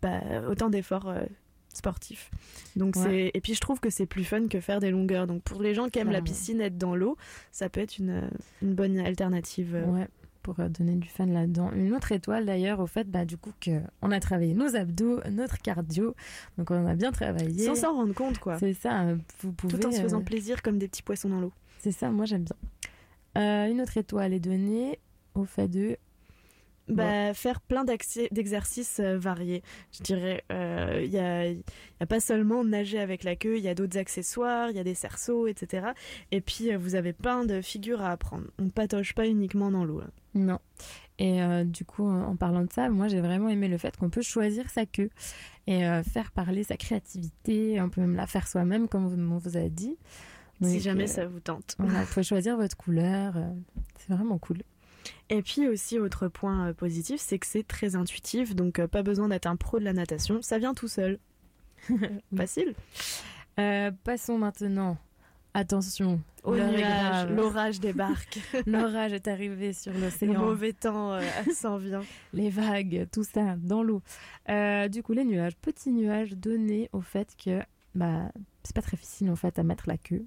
bah, 0.03 0.21
autant 0.49 0.71
d'efforts 0.71 1.09
euh, 1.09 1.25
sportifs. 1.73 2.31
Donc 2.77 2.97
c'est 2.97 3.31
et 3.35 3.41
puis 3.41 3.55
je 3.55 3.61
trouve 3.61 3.81
que 3.81 3.91
c'est 3.91 4.07
plus 4.07 4.25
fun 4.25 4.49
que 4.49 4.61
faire 4.61 4.81
des 4.81 4.91
longueurs. 4.91 5.27
Donc 5.27 5.43
pour 5.43 5.63
les 5.63 5.75
gens 5.75 5.89
qui 5.89 5.99
aiment 5.99 6.11
la 6.11 6.23
piscine, 6.23 6.61
être 6.61 6.79
dans 6.79 6.95
l'eau, 6.95 7.17
ça 7.53 7.69
peut 7.69 7.81
être 7.81 7.99
une, 7.99 8.31
une 8.63 8.75
bonne 8.75 8.99
alternative. 8.99 9.75
Euh. 9.75 9.87
Ouais 9.87 10.09
pour 10.43 10.61
euh, 10.61 10.69
donner 10.69 10.95
du 10.95 11.09
fun 11.09 11.27
là-dedans. 11.27 11.73
Une 11.73 11.93
autre 11.95 12.13
étoile 12.13 12.47
d'ailleurs 12.47 12.81
au 12.81 12.87
fait 12.87 13.11
bah, 13.11 13.27
du 13.27 13.37
coup 13.37 13.51
que 13.61 13.83
on 14.01 14.11
a 14.11 14.19
travaillé 14.19 14.55
nos 14.55 14.77
abdos, 14.77 15.21
notre 15.31 15.59
cardio, 15.59 16.15
donc 16.57 16.71
on 16.71 16.87
a 16.87 16.95
bien 16.95 17.13
travaillé. 17.13 17.67
Sans 17.67 17.75
s'en 17.75 17.95
rendre 17.95 18.15
compte 18.15 18.39
quoi. 18.39 18.59
C'est 18.59 18.73
ça, 18.73 19.15
vous 19.41 19.53
pouvez... 19.53 19.79
Tout 19.79 19.87
en 19.89 19.93
se 19.93 20.01
faisant 20.01 20.23
plaisir 20.23 20.63
comme 20.63 20.79
des 20.79 20.89
petits 20.89 21.03
poissons 21.03 21.29
dans 21.29 21.41
l'eau. 21.41 21.53
C'est 21.81 21.93
ça, 21.93 22.11
moi 22.11 22.25
j'aime 22.25 22.45
bien. 22.45 23.67
une 23.67 23.83
autre 23.83 23.99
étoile 23.99 24.33
est 24.33 24.41
donnée 24.41 24.99
au 25.35 25.45
fait 25.45 25.69
de 25.69 25.99
bah, 26.89 27.35
Faire 27.35 27.61
plein 27.61 27.85
d'exercices 27.85 29.01
euh, 29.01 29.19
variés. 29.19 29.63
Je 29.93 30.03
dirais, 30.03 30.43
il 30.51 30.57
euh, 30.57 31.07
n'y 31.07 31.19
a, 31.19 31.51
y 31.51 31.63
a, 32.01 32.07
pas 32.07 32.21
seulement 32.21 32.65
nager 32.65 32.99
avec 32.99 33.25
la 33.25 33.37
queue, 33.37 33.59
il 33.59 33.63
y 33.63 33.69
a 33.69 33.75
d'autres 33.75 33.99
accessoires, 33.99 34.71
il 34.71 34.77
y 34.77 34.81
a 34.81 34.85
des 34.85 34.95
cerceaux, 34.95 35.47
etc. 35.47 35.89
Et 36.31 36.41
puis, 36.41 36.73
euh, 36.73 36.79
vous 36.79 36.95
avez 36.95 37.13
plein 37.13 37.45
de 37.45 37.61
figures 37.61 38.03
à 38.03 38.11
apprendre. 38.11 38.45
On 38.59 38.69
patoche 38.69 39.15
pas 39.15 39.27
uniquement 39.27 39.71
dans 39.71 39.85
l'eau. 39.85 40.03
Non. 40.35 40.59
Et 41.21 41.41
du 41.65 41.85
coup, 41.85 42.07
en 42.09 42.37
parlant 42.37 42.63
de 42.63 42.73
ça, 42.73 42.89
moi 42.91 43.09
j'ai 43.09 43.21
vraiment 43.21 43.49
aimé 43.49 43.67
le 43.67 43.77
fait 43.77 43.97
qu'on 43.97 44.09
peut 44.09 44.23
choisir 44.23 44.71
sa 44.71 44.87
queue 44.87 45.11
et 45.67 45.81
faire 46.09 46.31
parler 46.31 46.63
sa 46.63 46.77
créativité. 46.77 47.81
On 47.81 47.89
peut 47.89 48.03
même 48.03 48.15
la 48.15 48.29
faire 48.29 48.47
soi-même, 48.47 48.87
comme 48.87 49.07
on 49.33 49.39
vous 49.39 49.57
a 49.57 49.69
dit. 49.69 49.97
si 50.63 50.79
jamais 50.79 51.09
ça 51.09 51.27
vous 51.27 51.41
tente. 51.41 51.75
vous 51.81 51.89
pouvez 52.13 52.23
choisir 52.23 52.57
votre 52.57 52.77
couleur. 52.77 53.35
c'est 53.97 54.13
vraiment 54.13 54.39
cool. 54.39 54.59
Et 55.31 55.43
puis 55.43 55.69
aussi, 55.69 55.99
autre 55.99 56.29
point 56.29 56.69
euh, 56.69 56.73
positif, 56.73 57.21
c'est 57.21 57.39
que 57.39 57.47
c'est 57.47 57.67
très 57.67 57.97
intuitif, 57.97 58.55
donc 58.55 58.79
euh, 58.79 58.87
pas 58.87 59.03
besoin 59.03 59.29
d'être 59.29 59.47
un 59.47 59.57
pro 59.57 59.79
de 59.79 59.85
la 59.85 59.93
natation, 59.93 60.43
ça 60.43 60.59
vient 60.59 60.75
tout 60.75 60.89
seul. 60.89 61.19
Facile. 62.37 62.75
Euh, 63.59 63.91
passons 64.05 64.39
maintenant. 64.39 64.97
Attention, 65.55 66.21
au 66.45 66.55
nuage, 66.55 67.31
l'orage 67.31 67.81
débarque. 67.81 68.39
l'orage 68.67 69.13
est 69.13 69.27
arrivé 69.27 69.73
sur 69.73 69.93
l'océan. 69.93 70.35
Le 70.35 70.39
mauvais 70.39 70.73
temps 70.73 71.19
s'en 71.53 71.79
vient. 71.79 72.03
Les 72.33 72.51
vagues, 72.51 73.09
tout 73.11 73.25
ça, 73.25 73.57
dans 73.57 73.83
l'eau. 73.83 74.03
du 74.47 75.03
coup, 75.03 75.15
les 75.15 75.25
nuages, 75.25 75.57
petits 75.57 75.91
nuages 75.91 76.33
donnés 76.33 76.91
au 76.93 77.01
fait 77.01 77.35
que 77.43 77.61
bah, 77.95 78.31
c'est 78.63 78.75
pas 78.75 78.83
très 78.83 78.97
difficile 78.97 79.31
en 79.31 79.37
fait 79.37 79.59
à 79.59 79.63
mettre 79.63 79.89
la 79.89 79.97
queue. 79.97 80.25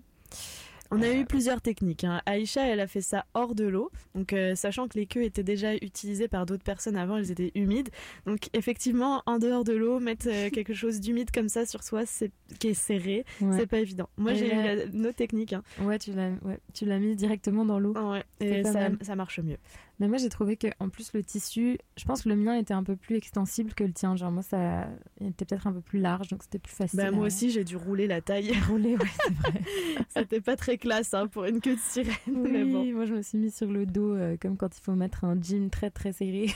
On 0.92 1.02
a 1.02 1.14
eu 1.14 1.26
plusieurs 1.26 1.62
techniques. 1.62 2.04
Hein. 2.04 2.22
Aïcha, 2.26 2.68
elle 2.68 2.82
a 2.82 2.88
fait 2.88 3.02
ça 3.02 3.26
hors 3.34 3.56
de 3.56 3.66
l'eau. 3.66 3.90
Donc, 4.14 4.34
euh, 4.34 4.56
sachant 4.56 4.90
que 4.90 4.98
les 4.98 5.06
queues 5.06 5.24
étaient 5.24 5.44
déjà 5.44 5.76
utilisées 5.76 6.28
par 6.28 6.46
d'autres 6.46 6.64
personnes 6.64 6.98
avant, 6.98 7.18
elles 7.18 7.32
étaient 7.32 7.52
humides. 7.56 7.90
Donc, 8.26 8.50
effectivement, 8.54 9.24
en 9.26 9.40
dehors 9.40 9.64
de 9.64 9.72
l'eau, 9.72 10.00
mettre 10.00 10.28
euh, 10.30 10.50
quelque 10.54 10.74
chose 10.74 11.00
d'humide 11.00 11.32
comme 11.32 11.48
ça 11.48 11.66
sur 11.66 11.84
soi, 11.84 12.06
c'est 12.06 12.32
qui 12.60 12.70
est 12.70 12.74
serré, 12.74 13.26
c'est 13.54 13.68
pas 13.68 13.80
évident. 13.80 14.10
Moi, 14.18 14.34
j'ai 14.34 14.54
eu 14.54 14.90
nos 14.92 15.14
techniques. 15.14 15.54
Hein. 15.54 15.64
Ouais, 15.82 15.98
tu 15.98 16.12
l'as, 16.12 16.32
ouais, 16.44 16.60
tu 16.74 16.86
l'as 16.86 17.00
mis 17.00 17.16
directement 17.16 17.64
dans 17.64 17.80
l'eau. 17.80 17.94
Ouais, 17.94 18.24
et 18.42 18.64
ça, 18.64 18.90
ça, 19.02 19.16
marche 19.16 19.40
mieux. 19.40 19.58
Mais 20.02 20.08
moi, 20.08 20.18
j'ai 20.18 20.30
trouvé 20.30 20.58
que 20.58 20.66
en 20.80 20.90
plus 20.90 21.14
le 21.14 21.24
tissu, 21.24 21.78
je 21.96 22.06
pense 22.06 22.24
que 22.24 22.30
le 22.30 22.36
mien 22.36 22.56
était 22.56 22.74
un 22.74 22.82
peu 22.84 22.96
plus 22.96 23.18
extensible 23.18 23.76
que 23.76 23.84
le 23.84 23.94
tien. 23.94 24.16
Genre 24.16 24.32
moi, 24.32 24.42
ça 24.42 24.88
était 25.24 25.46
peut-être 25.46 25.68
un 25.68 25.74
peu 25.74 25.82
plus 25.82 26.00
large, 26.00 26.28
donc 26.30 26.42
c'était 26.42 26.58
plus 26.58 26.74
facile. 26.74 26.98
Bah, 26.98 27.12
moi 27.12 27.28
aussi, 27.28 27.52
j'ai 27.52 27.64
dû 27.64 27.76
rouler 27.76 28.08
la 28.08 28.20
taille. 28.20 28.52
Rouler, 28.68 28.96
ouais, 28.96 29.06
c'est 29.24 29.34
vrai. 29.34 29.62
c'était 30.10 30.42
pas 30.42 30.56
très 30.56 30.80
classe 30.80 31.14
hein, 31.14 31.28
pour 31.28 31.46
une 31.46 31.62
queue 31.62 31.76
de 31.76 31.80
sirène. 31.80 32.16
Oui, 32.26 32.50
mais 32.52 32.64
bon. 32.64 32.84
moi, 32.94 33.06
je 33.06 33.14
me 33.14 33.22
suis 33.22 33.38
mis 33.38 33.52
sur 33.52 33.68
le 33.68 33.86
dos, 33.86 34.16
euh, 34.16 34.38
comme 34.42 34.58
quand 34.58 34.76
il 34.76 34.82
faut 34.82 34.94
mettre 34.94 35.24
un 35.24 35.40
jean 35.40 35.70
très 35.70 35.92
très 35.92 36.14
serré 36.14 36.48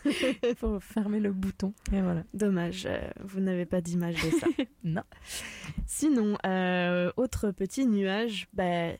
pour 0.58 0.82
fermer 0.82 1.20
le 1.20 1.32
bouton. 1.32 1.74
Et 1.92 2.00
voilà. 2.00 2.24
Dommage, 2.32 2.86
euh, 2.86 3.06
vous 3.22 3.40
n'avez 3.40 3.66
pas 3.66 3.82
d'image 3.82 4.14
de 4.14 4.30
ça. 4.30 4.46
non. 4.82 5.02
Sinon, 5.84 6.38
euh, 6.46 7.12
autre 7.18 7.50
petit 7.50 7.86
nuage, 7.86 8.48
bah 8.54 8.92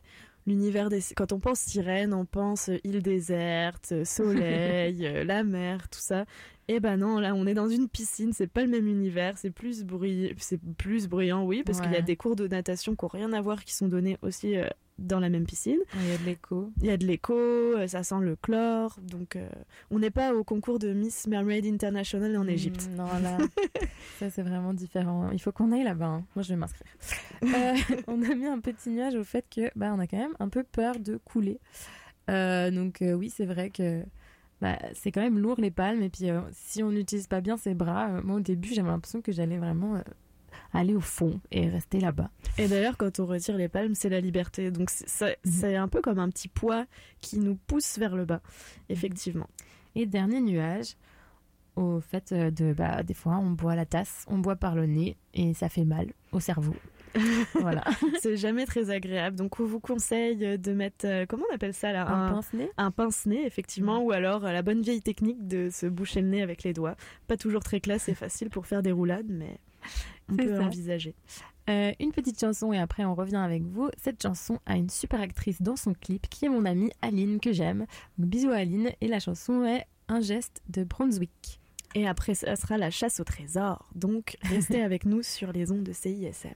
l'univers 0.45 0.89
des 0.89 1.01
quand 1.15 1.31
on 1.31 1.39
pense 1.39 1.59
sirène 1.59 2.13
on 2.13 2.25
pense 2.25 2.69
île 2.83 3.01
déserte 3.01 4.05
soleil 4.05 5.05
euh, 5.07 5.23
la 5.23 5.43
mer 5.43 5.89
tout 5.89 5.99
ça. 5.99 6.25
Et 6.67 6.75
eh 6.75 6.79
ben 6.79 6.97
non 6.97 7.19
là 7.19 7.35
on 7.35 7.45
est 7.45 7.53
dans 7.53 7.69
une 7.69 7.87
piscine 7.87 8.33
c'est 8.33 8.47
pas 8.47 8.63
le 8.63 8.67
même 8.67 8.87
univers 8.87 9.37
c'est 9.37 9.51
plus 9.51 9.83
bruyant 9.83 10.33
c'est 10.37 10.59
plus 10.77 11.07
bruyant 11.07 11.43
oui 11.45 11.61
parce 11.63 11.79
qu'il 11.79 11.91
y 11.91 11.95
a 11.95 12.01
des 12.01 12.15
cours 12.15 12.35
de 12.35 12.47
natation 12.47 12.95
qui 12.95 13.05
ont 13.05 13.09
rien 13.09 13.33
à 13.33 13.41
voir 13.41 13.63
qui 13.63 13.75
sont 13.75 13.87
donnés 13.87 14.17
aussi 14.23 14.57
euh, 14.57 14.67
dans 14.97 15.19
la 15.19 15.29
même 15.29 15.45
piscine. 15.45 15.79
Il 15.95 16.07
y 16.07 16.11
a 16.11 16.17
de 16.17 16.23
l'écho. 16.23 16.71
Il 16.81 16.87
y 16.87 16.89
a 16.89 16.97
de 16.97 17.05
l'écho, 17.05 17.33
euh, 17.33 17.87
ça 17.87 18.03
sent 18.03 18.19
le 18.21 18.35
chlore. 18.35 18.97
Donc, 19.01 19.35
euh, 19.35 19.49
on 19.91 19.99
n'est 19.99 20.11
pas 20.11 20.33
au 20.33 20.43
concours 20.43 20.79
de 20.79 20.93
Miss 20.93 21.27
Mermaid 21.27 21.65
International 21.65 22.37
en 22.37 22.47
Égypte. 22.47 22.89
Hmm, 22.91 22.97
non, 22.97 23.05
là, 23.21 23.37
ça 24.19 24.29
c'est 24.29 24.41
vraiment 24.41 24.73
différent. 24.73 25.31
Il 25.31 25.39
faut 25.39 25.51
qu'on 25.51 25.71
aille 25.71 25.83
là-bas. 25.83 26.05
Hein. 26.05 26.25
Moi, 26.35 26.43
je 26.43 26.49
vais 26.49 26.55
m'inscrire. 26.55 26.87
Euh, 27.43 27.75
on 28.07 28.21
a 28.23 28.33
mis 28.35 28.47
un 28.47 28.59
petit 28.59 28.89
nuage 28.89 29.15
au 29.15 29.23
fait 29.23 29.45
que, 29.53 29.69
bah, 29.75 29.93
on 29.93 29.99
a 29.99 30.07
quand 30.07 30.17
même 30.17 30.35
un 30.39 30.49
peu 30.49 30.63
peur 30.63 30.99
de 30.99 31.17
couler. 31.17 31.59
donc, 32.27 32.97
oui, 33.01 33.29
c'est 33.29 33.45
vrai 33.45 33.69
que. 33.69 34.03
Bah, 34.61 34.79
c'est 34.93 35.11
quand 35.11 35.21
même 35.21 35.37
lourd 35.37 35.59
les 35.59 35.69
palmes 35.69 36.01
et 36.01 36.09
puis 36.09 36.29
si 36.53 36.81
on 36.81 36.89
n'utilise 36.89 37.27
pas 37.27 37.41
bien 37.41 37.57
ses 37.57 37.73
bras, 37.73 38.21
moi 38.21 38.37
au 38.37 38.39
début 38.39 38.69
j'avais 38.73 38.87
l'impression 38.87 39.21
que 39.21 39.33
j'allais 39.33 39.57
vraiment 39.57 40.01
aller 40.75 40.95
au 40.95 41.01
fond 41.01 41.39
et 41.51 41.67
rester 41.69 41.99
là-bas. 41.99 42.29
Et 42.57 42.67
d'ailleurs, 42.67 42.97
quand 42.97 43.19
on 43.19 43.25
retire 43.25 43.57
les 43.57 43.69
palmes, 43.69 43.95
c'est 43.95 44.09
la 44.09 44.19
liberté. 44.19 44.71
Donc 44.71 44.89
c'est 44.89 45.37
mhm. 45.45 45.75
un 45.75 45.87
peu 45.87 46.01
comme 46.01 46.19
un 46.19 46.29
petit 46.29 46.47
poids 46.47 46.85
qui 47.21 47.39
nous 47.39 47.55
pousse 47.55 47.97
vers 47.97 48.15
le 48.15 48.25
bas, 48.25 48.41
effectivement. 48.89 49.47
Et 49.95 50.05
dernier 50.05 50.41
nuage, 50.41 50.95
au 51.75 51.99
fait 51.99 52.31
euh, 52.31 52.51
de, 52.51 52.73
bah, 52.73 53.03
des 53.03 53.13
fois, 53.13 53.37
on 53.37 53.51
boit 53.51 53.75
la 53.75 53.85
tasse, 53.85 54.25
on 54.27 54.37
boit 54.37 54.55
par 54.55 54.75
le 54.75 54.85
nez 54.85 55.17
et 55.33 55.53
ça 55.53 55.69
fait 55.69 55.85
mal 55.85 56.07
au 56.31 56.39
cerveau. 56.39 56.75
voilà. 57.61 57.83
c'est 58.21 58.35
jamais 58.35 58.65
très 58.65 58.89
agréable. 58.89 59.37
Donc, 59.37 59.59
on 59.59 59.65
vous 59.65 59.79
conseille 59.79 60.57
de 60.57 60.73
mettre, 60.73 61.05
euh, 61.05 61.25
comment 61.27 61.45
on 61.49 61.55
appelle 61.55 61.73
ça 61.73 61.93
là 61.93 62.07
Un, 62.07 62.33
pince-nez? 62.33 62.69
Un 62.77 62.91
pince-nez, 62.91 63.45
effectivement, 63.45 63.99
ou 63.99 64.11
alors 64.11 64.45
euh, 64.45 64.51
la 64.51 64.61
bonne 64.61 64.81
vieille 64.81 65.01
technique 65.01 65.47
de 65.47 65.69
se 65.69 65.85
boucher 65.85 66.21
le 66.21 66.27
nez 66.27 66.41
avec 66.41 66.63
les 66.63 66.73
doigts. 66.73 66.95
Pas 67.27 67.37
toujours 67.37 67.63
très 67.63 67.79
classe 67.79 68.09
et 68.09 68.15
facile 68.15 68.49
pour 68.49 68.65
faire 68.67 68.81
des 68.81 68.91
roulades, 68.91 69.29
mais 69.29 69.59
on 70.29 70.35
peut 70.35 70.59
envisager. 70.59 71.15
Euh, 71.67 71.93
une 71.99 72.11
petite 72.11 72.39
chanson 72.39 72.73
et 72.73 72.79
après 72.79 73.05
on 73.05 73.15
revient 73.15 73.37
avec 73.37 73.63
vous. 73.63 73.89
Cette 73.97 74.21
chanson 74.21 74.59
a 74.65 74.77
une 74.77 74.89
super 74.89 75.19
actrice 75.19 75.61
dans 75.61 75.75
son 75.75 75.93
clip 75.93 76.29
qui 76.29 76.45
est 76.45 76.49
mon 76.49 76.65
amie 76.65 76.91
Aline 77.01 77.39
que 77.39 77.51
j'aime. 77.51 77.85
bisous 78.17 78.51
Aline 78.51 78.91
et 79.01 79.07
la 79.07 79.19
chanson 79.19 79.63
est 79.65 79.85
Un 80.07 80.21
geste 80.21 80.61
de 80.69 80.83
Brunswick. 80.83 81.59
Et 81.95 82.07
après 82.07 82.35
ça 82.35 82.55
sera 82.55 82.77
la 82.77 82.91
chasse 82.91 83.19
au 83.19 83.23
trésor. 83.23 83.89
Donc 83.95 84.37
restez 84.43 84.81
avec 84.81 85.05
nous 85.05 85.23
sur 85.23 85.51
les 85.51 85.71
ondes 85.71 85.83
de 85.83 85.93
CISM. 85.93 86.53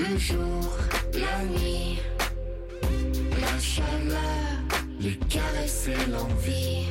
Le 0.00 0.18
jour, 0.18 0.76
la 1.14 1.44
nuit, 1.44 1.98
la 3.40 3.58
chaleur, 3.58 4.56
les 4.98 5.16
caresses 5.28 5.88
l'envie. 6.10 6.86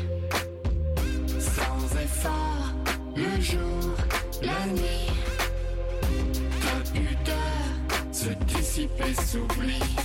Sans 1.40 2.00
effort, 2.02 2.74
le 3.16 3.42
jour, 3.42 3.96
la 4.42 4.66
nuit, 4.74 5.10
ta 6.62 6.92
pudeur 6.92 8.12
se 8.12 8.30
dissipe 8.46 9.02
et 9.08 9.22
s'oublie. 9.22 9.96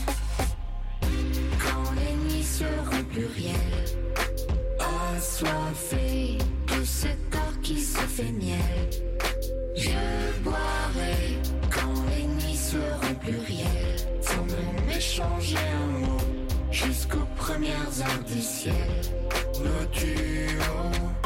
Quand 1.59 1.91
les 2.01 2.15
nuits 2.25 2.43
seront 2.43 3.05
plurielles, 3.13 3.59
assoiffé 5.17 6.39
de 6.69 6.85
ce 6.85 7.09
corps 7.31 7.61
qui 7.63 7.81
se 7.81 7.99
fait 7.99 8.33
miel. 8.33 8.89
Je 9.77 10.43
boirai 10.43 11.64
seront 12.75 13.15
plurielles, 13.21 13.97
sans 14.21 14.45
même 14.47 14.91
échanger 14.91 15.57
un 15.59 16.07
mot, 16.07 16.19
jusqu'aux 16.73 17.29
premières 17.37 18.01
heures 18.01 18.25
du 18.27 18.41
ciel. 18.41 18.75
Le 19.63 19.87
duo. 19.97 21.24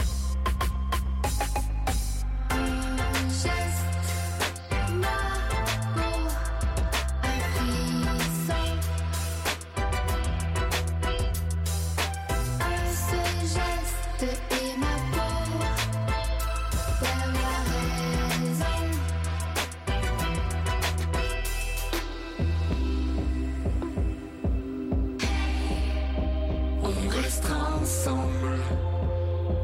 Ensemble, 28.08 28.58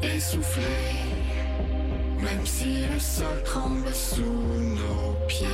essoufflés, 0.03 0.62
même 2.21 2.45
si 2.45 2.87
le 2.93 2.99
sol 2.99 3.43
tremble 3.45 3.93
sous 3.93 4.23
nos 4.23 5.15
pieds. 5.27 5.47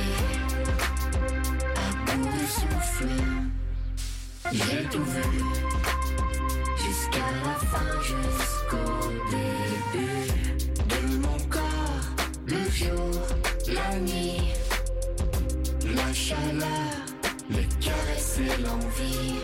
À 1.75 2.15
bout 2.15 2.25
de 2.25 2.45
souffle, 2.45 3.07
j'ai 4.51 4.83
tout 4.89 5.03
vu, 5.03 5.43
jusqu'à 6.77 7.27
la 7.45 7.55
fin, 7.67 8.01
jusqu'au 8.01 9.09
début 9.29 10.31
de 10.89 11.17
mon 11.17 11.37
corps, 11.49 12.07
le 12.45 12.69
jour, 12.71 13.21
la 13.67 13.99
nuit, 13.99 14.53
la 15.95 16.13
chaleur, 16.13 16.93
les 17.49 17.67
caresses 17.79 18.39
et 18.39 18.61
l'envie 18.63 19.39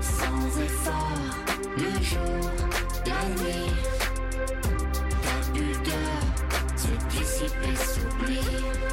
sans 0.00 0.60
effort, 0.62 1.49
le 1.76 2.02
jour, 2.02 2.50
la 3.06 3.20
nuit, 3.42 3.72
ta 5.22 5.36
pudeur 5.52 6.22
se 6.76 6.92
dissipe 7.16 7.62
et 7.64 7.76
s'oublie. 7.76 8.89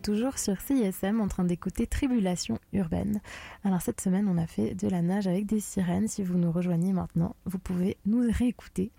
Toujours 0.00 0.38
sur 0.38 0.60
CISM 0.60 1.20
en 1.20 1.28
train 1.28 1.44
d'écouter 1.44 1.86
Tribulation 1.86 2.58
urbaine. 2.72 3.20
Alors 3.64 3.82
cette 3.82 4.00
semaine, 4.00 4.28
on 4.28 4.38
a 4.38 4.46
fait 4.46 4.74
de 4.74 4.88
la 4.88 5.02
nage 5.02 5.26
avec 5.26 5.46
des 5.46 5.60
sirènes. 5.60 6.08
Si 6.08 6.22
vous 6.22 6.38
nous 6.38 6.50
rejoignez 6.50 6.92
maintenant, 6.92 7.36
vous 7.44 7.58
pouvez 7.58 7.96
nous 8.06 8.24
réécouter. 8.30 8.90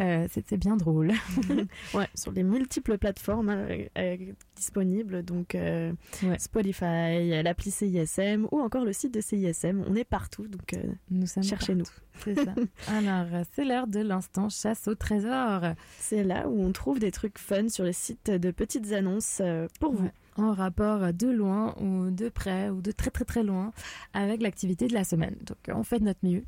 Euh, 0.00 0.26
C'était 0.30 0.56
bien 0.56 0.76
drôle. 0.76 1.12
ouais, 1.94 2.08
sur 2.14 2.32
les 2.32 2.42
multiples 2.42 2.98
plateformes 2.98 3.48
hein, 3.48 3.66
euh, 3.96 4.16
disponibles, 4.56 5.22
donc 5.22 5.54
euh, 5.54 5.92
Spotify, 6.38 7.42
l'appli 7.42 7.70
CISM 7.70 8.46
ou 8.50 8.60
encore 8.60 8.84
le 8.84 8.92
site 8.92 9.14
de 9.14 9.20
CISM. 9.20 9.84
On 9.86 9.94
est 9.94 10.04
partout, 10.04 10.46
donc 10.48 10.76
nous 11.10 11.26
sommes 11.26 11.44
cherchez-nous. 11.44 11.84
C'est 12.24 12.34
ça. 12.34 12.54
Alors, 12.88 13.44
c'est 13.52 13.64
l'heure 13.64 13.86
de 13.86 14.00
l'instant 14.00 14.48
chasse 14.48 14.86
au 14.88 14.94
trésor. 14.94 15.62
C'est 15.98 16.22
là 16.22 16.48
où 16.48 16.62
on 16.62 16.72
trouve 16.72 16.98
des 16.98 17.10
trucs 17.10 17.38
fun 17.38 17.68
sur 17.68 17.84
les 17.84 17.92
sites 17.92 18.30
de 18.30 18.50
petites 18.50 18.92
annonces 18.92 19.42
pour 19.80 19.94
vous. 19.94 20.10
En 20.36 20.52
rapport 20.52 21.12
de 21.12 21.28
loin 21.28 21.76
ou 21.80 22.10
de 22.10 22.28
près 22.28 22.68
ou 22.70 22.80
de 22.82 22.90
très 22.90 23.10
très 23.10 23.24
très 23.24 23.42
loin 23.44 23.72
avec 24.14 24.42
l'activité 24.42 24.88
de 24.88 24.94
la 24.94 25.04
semaine. 25.04 25.36
Donc, 25.46 25.58
euh, 25.68 25.74
on 25.76 25.84
fait 25.84 26.00
de 26.00 26.04
notre 26.04 26.20
mieux. 26.24 26.42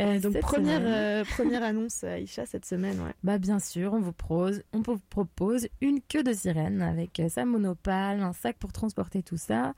Euh, 0.00 0.18
Donc 0.18 0.32
cette 0.32 0.42
première, 0.42 0.80
euh, 0.82 1.24
première 1.36 1.62
annonce 1.62 2.02
Aïcha 2.04 2.46
cette 2.46 2.64
semaine, 2.64 2.98
ouais. 3.00 3.12
Bah 3.22 3.38
bien 3.38 3.58
sûr, 3.58 3.92
on 3.92 4.00
vous, 4.00 4.12
propose, 4.12 4.62
on 4.72 4.80
vous 4.80 4.98
propose 5.10 5.68
une 5.80 6.00
queue 6.00 6.22
de 6.22 6.32
sirène 6.32 6.82
avec 6.82 7.20
euh, 7.20 7.28
sa 7.28 7.44
monopale, 7.44 8.20
un 8.20 8.32
sac 8.32 8.56
pour 8.58 8.72
transporter 8.72 9.22
tout 9.22 9.36
ça. 9.36 9.74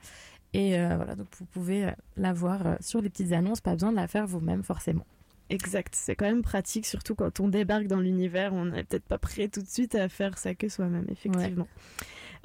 Et 0.53 0.79
euh, 0.79 0.95
voilà, 0.95 1.15
donc 1.15 1.27
vous 1.37 1.45
pouvez 1.45 1.91
la 2.15 2.31
voir 2.31 2.77
sur 2.79 3.01
les 3.01 3.09
petites 3.09 3.33
annonces, 3.33 3.59
pas 3.61 3.73
besoin 3.73 3.91
de 3.91 3.97
la 3.97 4.07
faire 4.07 4.27
vous-même 4.27 4.63
forcément. 4.63 5.05
Exact, 5.49 5.93
c'est 5.93 6.15
quand 6.15 6.25
même 6.25 6.41
pratique, 6.41 6.85
surtout 6.85 7.15
quand 7.15 7.39
on 7.39 7.47
débarque 7.47 7.87
dans 7.87 7.99
l'univers, 7.99 8.53
on 8.53 8.65
n'est 8.65 8.83
peut-être 8.83 9.03
pas 9.03 9.17
prêt 9.17 9.49
tout 9.49 9.61
de 9.61 9.67
suite 9.67 9.93
à 9.93 10.09
faire 10.09 10.37
ça 10.37 10.55
que 10.55 10.69
soi-même, 10.69 11.05
effectivement. 11.09 11.67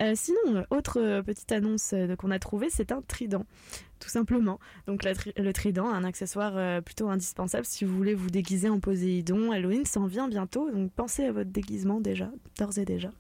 Euh, 0.01 0.13
sinon, 0.15 0.39
euh, 0.49 0.63
autre 0.71 1.01
euh, 1.01 1.23
petite 1.23 1.51
annonce 1.51 1.95
qu'on 2.19 2.31
a 2.31 2.39
trouvée, 2.39 2.69
c'est 2.71 2.93
un 2.93 3.01
trident, 3.03 3.45
tout 3.99 4.09
simplement. 4.09 4.61
Donc 4.87 5.05
la 5.05 5.15
tri- 5.15 5.33
le 5.37 5.53
trident, 5.53 5.89
un 5.89 6.05
accessoire 6.05 6.83
plutôt 6.83 7.09
indispensable 7.09 7.65
si 7.65 7.85
vous 7.85 7.97
voulez 7.97 8.15
vous 8.15 8.31
déguiser 8.31 8.69
en 8.69 8.79
Poséidon. 8.79 9.53
Halloween 9.53 9.85
s'en 9.87 10.07
vient 10.07 10.29
bientôt, 10.29 10.71
donc 10.71 10.93
pensez 10.93 11.25
à 11.25 11.33
votre 11.33 11.51
déguisement 11.51 12.01
déjà, 12.01 12.31
d'ores 12.59 12.79
et 12.79 12.85
déjà. 12.85 13.11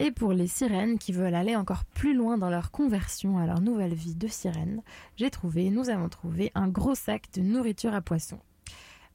Et 0.00 0.10
pour 0.10 0.32
les 0.32 0.48
sirènes 0.48 0.98
qui 0.98 1.12
veulent 1.12 1.36
aller 1.36 1.54
encore 1.54 1.84
plus 1.84 2.14
loin 2.14 2.36
dans 2.36 2.50
leur 2.50 2.72
conversion 2.72 3.38
à 3.38 3.46
leur 3.46 3.60
nouvelle 3.60 3.94
vie 3.94 4.16
de 4.16 4.26
sirène, 4.26 4.82
j'ai 5.16 5.30
trouvé, 5.30 5.70
nous 5.70 5.88
avons 5.88 6.08
trouvé 6.08 6.50
un 6.56 6.68
gros 6.68 6.96
sac 6.96 7.28
de 7.34 7.42
nourriture 7.42 7.94
à 7.94 8.00
poissons. 8.00 8.40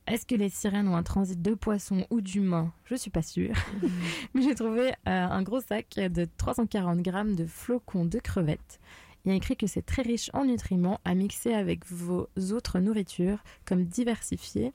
Est-ce 0.10 0.26
que 0.26 0.34
les 0.34 0.49
sirènes 0.49 0.88
ont 0.88 0.95
un 0.95 1.03
transit 1.03 1.40
de 1.40 1.53
poissons 1.53 2.03
ou 2.10 2.19
d'humains? 2.19 2.73
Je 2.86 2.95
suis 2.95 3.11
pas 3.11 3.22
sûre. 3.22 3.53
Mais 4.34 4.41
j'ai 4.41 4.56
trouvé 4.56 4.90
euh, 4.90 4.94
un 5.06 5.44
gros 5.44 5.61
sac 5.61 5.88
de 5.98 6.27
340 6.38 6.99
grammes 7.02 7.36
de 7.36 7.45
flocons 7.45 8.06
de 8.06 8.18
crevettes. 8.18 8.80
Il 9.23 9.30
y 9.30 9.34
a 9.34 9.38
écrit 9.38 9.56
que 9.56 9.68
c'est 9.68 9.86
très 9.86 10.02
riche 10.02 10.31
en 10.34 10.45
nutriments 10.45 10.99
à 11.06 11.14
mixer 11.14 11.53
avec 11.53 11.86
vos 11.86 12.27
autres 12.52 12.80
nourritures, 12.80 13.44
comme 13.65 13.84
diversifier 13.84 14.73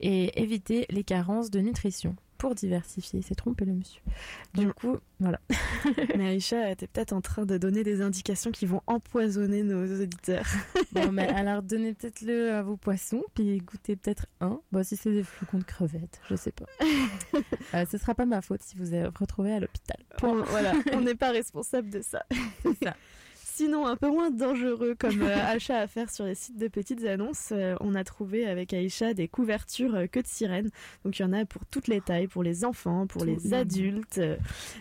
et 0.00 0.42
éviter 0.42 0.86
les 0.90 1.04
carences 1.04 1.50
de 1.50 1.60
nutrition. 1.60 2.16
Pour 2.42 2.56
diversifier, 2.56 3.22
c'est 3.22 3.36
trompé 3.36 3.64
le 3.64 3.72
monsieur. 3.72 4.02
Du 4.54 4.66
coup, 4.72 4.96
voilà. 5.20 5.38
Mais 6.16 6.30
Aïcha, 6.30 6.74
t'es 6.74 6.88
peut-être 6.88 7.12
en 7.12 7.20
train 7.20 7.46
de 7.46 7.56
donner 7.56 7.84
des 7.84 8.00
indications 8.02 8.50
qui 8.50 8.66
vont 8.66 8.82
empoisonner 8.88 9.62
nos 9.62 10.02
auditeurs. 10.02 10.48
Bon, 10.90 11.12
mais 11.12 11.28
alors 11.28 11.62
donnez 11.62 11.94
peut-être 11.94 12.20
le 12.22 12.52
à 12.52 12.62
vos 12.64 12.76
poissons, 12.76 13.22
puis 13.34 13.58
goûtez 13.58 13.94
peut-être 13.94 14.26
un. 14.40 14.58
Bon, 14.72 14.82
si 14.82 14.96
c'est 14.96 15.12
des 15.12 15.22
flocons 15.22 15.58
de 15.58 15.62
crevettes, 15.62 16.20
je 16.28 16.34
sais 16.34 16.50
pas. 16.50 16.66
euh, 17.74 17.84
ce 17.88 17.96
sera 17.96 18.12
pas 18.16 18.26
ma 18.26 18.42
faute 18.42 18.62
si 18.64 18.74
vous 18.76 18.92
êtes 18.92 19.16
retrouvé 19.16 19.52
à 19.52 19.60
l'hôpital. 19.60 19.98
On- 20.24 20.42
voilà, 20.42 20.72
on 20.94 21.00
n'est 21.00 21.14
pas 21.14 21.30
responsable 21.30 21.90
de 21.90 22.02
ça. 22.02 22.24
C'est 22.64 22.82
ça. 22.82 22.96
Sinon, 23.54 23.86
un 23.86 23.96
peu 23.96 24.08
moins 24.08 24.30
dangereux 24.30 24.94
comme 24.98 25.20
euh, 25.20 25.36
achat 25.46 25.78
à 25.78 25.86
faire 25.86 26.10
sur 26.10 26.24
les 26.24 26.34
sites 26.34 26.56
de 26.56 26.68
petites 26.68 27.04
annonces, 27.04 27.50
euh, 27.52 27.76
on 27.80 27.94
a 27.94 28.02
trouvé 28.02 28.46
avec 28.46 28.72
Aïcha 28.72 29.12
des 29.12 29.28
couvertures 29.28 29.94
euh, 29.94 30.06
que 30.06 30.20
de 30.20 30.26
sirènes. 30.26 30.70
Donc 31.04 31.18
il 31.18 31.22
y 31.22 31.24
en 31.26 31.34
a 31.34 31.44
pour 31.44 31.66
toutes 31.66 31.86
les 31.86 32.00
tailles, 32.00 32.28
pour 32.28 32.42
les 32.42 32.64
enfants, 32.64 33.06
pour 33.06 33.26
les 33.26 33.52
adultes, 33.52 34.22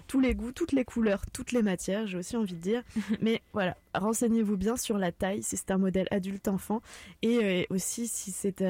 tous 0.07 0.21
les 0.21 0.35
goûts, 0.35 0.53
toutes 0.53 0.71
les 0.71 0.85
couleurs, 0.85 1.25
toutes 1.33 1.51
les 1.51 1.63
matières, 1.63 2.07
j'ai 2.07 2.17
aussi 2.17 2.37
envie 2.37 2.53
de 2.53 2.61
dire. 2.61 2.81
Mais 3.21 3.41
voilà, 3.51 3.75
renseignez-vous 3.93 4.55
bien 4.55 4.77
sur 4.77 4.97
la 4.97 5.11
taille, 5.11 5.43
si 5.43 5.57
c'est 5.57 5.71
un 5.71 5.77
modèle 5.77 6.07
adulte-enfant, 6.09 6.81
et 7.23 7.67
aussi 7.71 8.07
si 8.07 8.31
c'est 8.31 8.63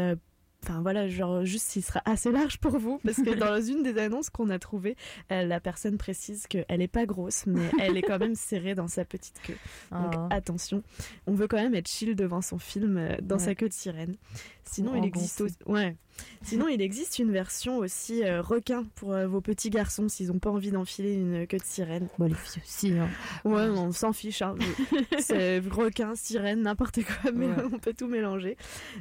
enfin 0.64 0.82
voilà, 0.82 1.08
genre 1.08 1.44
juste 1.46 1.68
s'il 1.70 1.84
sera 1.84 2.02
assez 2.06 2.32
large 2.32 2.58
pour 2.60 2.78
vous, 2.78 3.00
parce 3.04 3.18
que 3.18 3.34
dans 3.34 3.60
une 3.68 3.84
des 3.84 3.98
annonces 4.00 4.30
qu'on 4.30 4.50
a 4.50 4.60
trouvées, 4.60 4.96
euh, 5.32 5.44
la 5.44 5.60
personne 5.60 5.98
précise 5.98 6.46
qu'elle 6.48 6.82
est 6.82 6.88
pas 6.88 7.06
grosse, 7.06 7.46
mais 7.48 7.62
elle 7.80 7.98
est 7.98 8.02
quand 8.04 8.20
même 8.20 8.36
serrée 8.36 8.76
dans 8.76 8.88
sa 8.88 9.04
petite 9.06 9.42
queue. 9.44 9.58
Donc 9.92 10.14
Oh. 10.16 10.28
attention, 10.30 10.84
on 11.28 11.34
veut 11.34 11.48
quand 11.48 11.58
même 11.58 11.76
être 11.76 11.90
chill 11.90 12.16
devant 12.16 12.42
son 12.42 12.60
film 12.60 12.98
euh, 12.98 13.16
dans 13.22 13.38
Ouais. 13.38 13.44
sa 13.46 13.56
queue 13.56 13.70
de 13.70 13.74
sirène. 13.74 14.16
Sinon, 14.64 14.96
il 14.96 15.04
existe 15.06 15.42
aussi, 15.42 15.56
ouais. 15.66 15.98
Sinon, 16.44 16.68
il 16.68 16.82
existe 16.82 17.20
une 17.20 17.32
version 17.32 17.78
aussi 17.78 18.24
euh, 18.24 18.42
requin 18.42 18.84
pour 18.96 19.14
euh, 19.14 19.28
vos 19.28 19.42
petits 19.42 19.70
garçons 19.70 20.10
s'ils 20.10 20.32
ont 20.32 20.40
pas 20.40 20.50
envie 20.50 20.72
d'enfiler 20.72 21.14
une 21.14 21.46
queue 21.46 21.58
de 21.58 21.64
sirène. 21.64 22.08
Bon, 22.18 22.26
les 22.26 22.34
filles 22.34 22.62
aussi. 22.66 22.92
Hein. 22.98 23.10
Ouais, 23.46 23.68
on 23.70 23.92
s'en 23.92 24.12
fiche. 24.12 24.42
hein. 24.42 24.56
C'est 25.20 25.60
requin, 25.60 26.16
sirène, 26.16 26.62
n'importe 26.64 27.00
quoi, 27.04 27.32
mais 27.32 27.46
Ouais. 27.48 27.64
on 27.72 27.78
peut 27.80 27.94
tout 27.94 28.08
mélanger. 28.08 28.58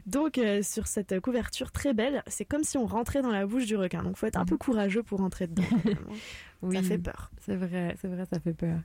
Donc, 0.07 0.37
euh, 0.39 0.63
sur 0.63 0.87
cette 0.87 1.19
couverture 1.21 1.73
très 1.73 1.95
belle, 1.95 2.23
c'est 2.27 2.45
comme 2.45 2.63
si 2.65 2.77
on 2.79 2.87
rentrait 2.87 3.23
dans 3.23 3.33
la 3.33 3.47
bouche 3.47 3.67
du 3.67 3.77
requin. 3.77 4.03
Donc, 4.03 4.17
faut 4.17 4.27
être 4.27 4.39
un 4.39 4.45
peu 4.47 4.57
courageux 4.59 5.03
pour 5.03 5.19
rentrer 5.21 5.47
dedans. 5.47 5.63
Oui, 6.63 6.77
Ça 6.77 6.83
fait 6.83 6.99
peur. 6.99 7.31
C'est 7.39 7.57
vrai, 7.57 7.97
c'est 8.01 8.09
vrai, 8.09 8.27
ça 8.27 8.39
fait 8.39 8.53
peur. 8.53 8.79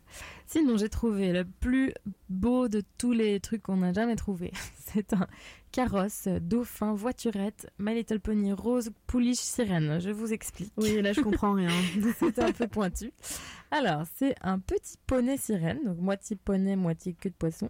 Sinon, 0.45 0.77
j'ai 0.77 0.88
trouvé 0.88 1.34
le 1.34 1.43
plus 1.43 1.93
beau 2.30 2.69
de 2.69 2.81
tous 2.97 3.11
les 3.11 3.39
trucs 3.41 3.64
qu'on 3.64 3.77
n'a 3.77 3.91
jamais 3.91 4.15
trouvé. 4.15 4.52
C'est 4.77 5.14
un 5.14 5.27
carrosse, 5.73 6.30
dauphin, 6.39 6.93
voiturette, 6.93 7.69
My 7.80 7.93
Little 7.93 8.22
Pony, 8.22 8.53
rose, 8.53 8.91
pouliche, 9.07 9.39
sirène. 9.39 9.99
Je 9.99 10.10
vous 10.10 10.31
explique. 10.31 10.72
Oui, 10.77 11.02
là, 11.02 11.11
je 11.11 11.19
comprends 11.22 11.52
rien. 11.52 11.69
c'est 12.18 12.39
un 12.39 12.53
peu 12.53 12.68
pointu. 12.68 13.11
Alors, 13.72 14.03
c'est 14.15 14.35
un 14.41 14.57
petit 14.60 14.95
poney 15.06 15.35
sirène, 15.35 15.84
donc 15.84 15.97
moitié 15.97 16.38
poney, 16.38 16.77
moitié 16.77 17.14
queue 17.14 17.30
de 17.30 17.35
poisson, 17.35 17.69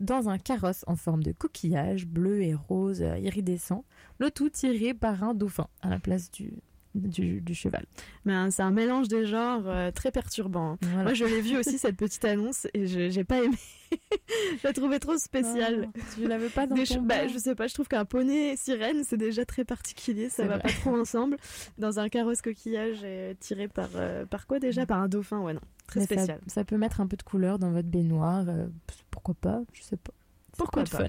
dans 0.00 0.28
un 0.28 0.38
carrosse 0.38 0.84
en 0.88 0.96
forme 0.96 1.22
de 1.22 1.30
coquillage 1.30 2.06
bleu 2.06 2.42
et 2.42 2.54
rose 2.54 3.02
euh, 3.02 3.18
iridescent, 3.18 3.84
le 4.18 4.32
tout 4.32 4.48
tiré 4.48 4.94
par 4.94 5.22
un 5.22 5.32
dauphin 5.32 5.68
à 5.80 5.90
la 5.90 6.00
place 6.00 6.32
du, 6.32 6.54
du, 6.94 7.40
du 7.40 7.54
cheval. 7.54 7.84
Mais 8.24 8.32
hein, 8.32 8.50
c'est 8.50 8.62
un 8.62 8.70
mélange 8.70 9.08
des 9.08 9.26
genres 9.26 9.64
euh, 9.66 9.90
très 9.90 10.10
perturbant. 10.10 10.78
Voilà. 10.82 11.02
Moi, 11.04 11.14
je 11.14 11.24
l'ai 11.24 11.40
vu 11.40 11.56
aussi, 11.56 11.78
cette 11.78 11.96
petite 11.96 12.24
annonce, 12.24 12.66
et 12.74 12.86
je 12.86 13.10
j'ai 13.10 13.24
pas 13.24 13.42
aimé. 13.42 13.56
je 13.92 14.66
la 14.66 14.72
trouvais 14.72 14.98
trop 14.98 15.16
spéciale. 15.18 15.88
Oh, 15.94 16.00
tu 16.14 16.26
l'avais 16.26 16.48
pas 16.48 16.66
dans 16.66 16.76
Des 16.76 16.84
ton 16.84 17.02
bah, 17.02 17.26
Je 17.28 17.38
sais 17.38 17.54
pas, 17.54 17.66
je 17.66 17.74
trouve 17.74 17.88
qu'un 17.88 18.04
poney 18.04 18.56
sirène, 18.56 19.02
c'est 19.04 19.16
déjà 19.16 19.44
très 19.44 19.64
particulier, 19.64 20.28
ça 20.28 20.46
va 20.46 20.58
vrai. 20.58 20.62
pas 20.62 20.68
trop 20.80 20.96
ensemble. 20.96 21.36
Dans 21.78 21.98
un 21.98 22.08
carrosse 22.08 22.42
coquillage 22.42 23.00
euh, 23.02 23.34
tiré 23.40 23.68
par, 23.68 23.88
euh, 23.96 24.24
par 24.26 24.46
quoi 24.46 24.58
déjà? 24.58 24.86
Par 24.86 25.00
un 25.00 25.08
dauphin, 25.08 25.40
ouais, 25.40 25.54
non. 25.54 25.60
Très 25.86 26.00
Mais 26.00 26.06
spécial. 26.06 26.40
Ça, 26.46 26.64
peut 26.64 26.78
mettre 26.78 27.00
un 27.00 27.06
peu 27.06 27.16
de 27.16 27.22
couleur 27.22 27.58
dans 27.58 27.70
votre 27.70 27.88
baignoire. 27.88 28.44
euh, 28.48 28.66
pourquoi 29.10 29.34
pas 29.34 29.62
Je 29.72 29.82
sais 29.82 29.96
pas. 29.96 30.12
Pourquoi 30.56 30.84
pas? 30.84 30.98
fun. 30.98 31.08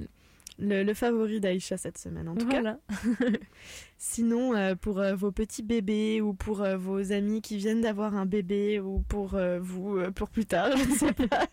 Le, 0.58 0.84
le 0.84 0.94
favori 0.94 1.42
d'Aïcha 1.42 1.76
cette 1.78 1.98
semaine, 1.98 2.30
en 2.30 2.36
tout 2.36 2.46
Voilà. 2.46 2.80
cas. 2.88 3.26
Sinon, 3.98 4.56
euh, 4.56 4.76
pour 4.76 5.00
euh, 5.00 5.16
vos 5.16 5.32
petits 5.32 5.64
bébés 5.64 6.22
ou 6.22 6.34
pour 6.34 6.62
euh, 6.62 6.78
vos 6.78 7.12
amis 7.12 7.42
qui 7.42 7.58
viennent 7.58 7.82
d'avoir 7.82 8.16
un 8.16 8.26
bébé 8.26 8.80
ou 8.80 9.00
pour 9.08 9.38
vous, 9.62 10.00
pour 10.14 10.30
plus 10.30 10.46
tard, 10.46 10.76
je 10.78 10.90
ne 10.90 10.96
sais 10.96 11.14
pas, 11.28 11.46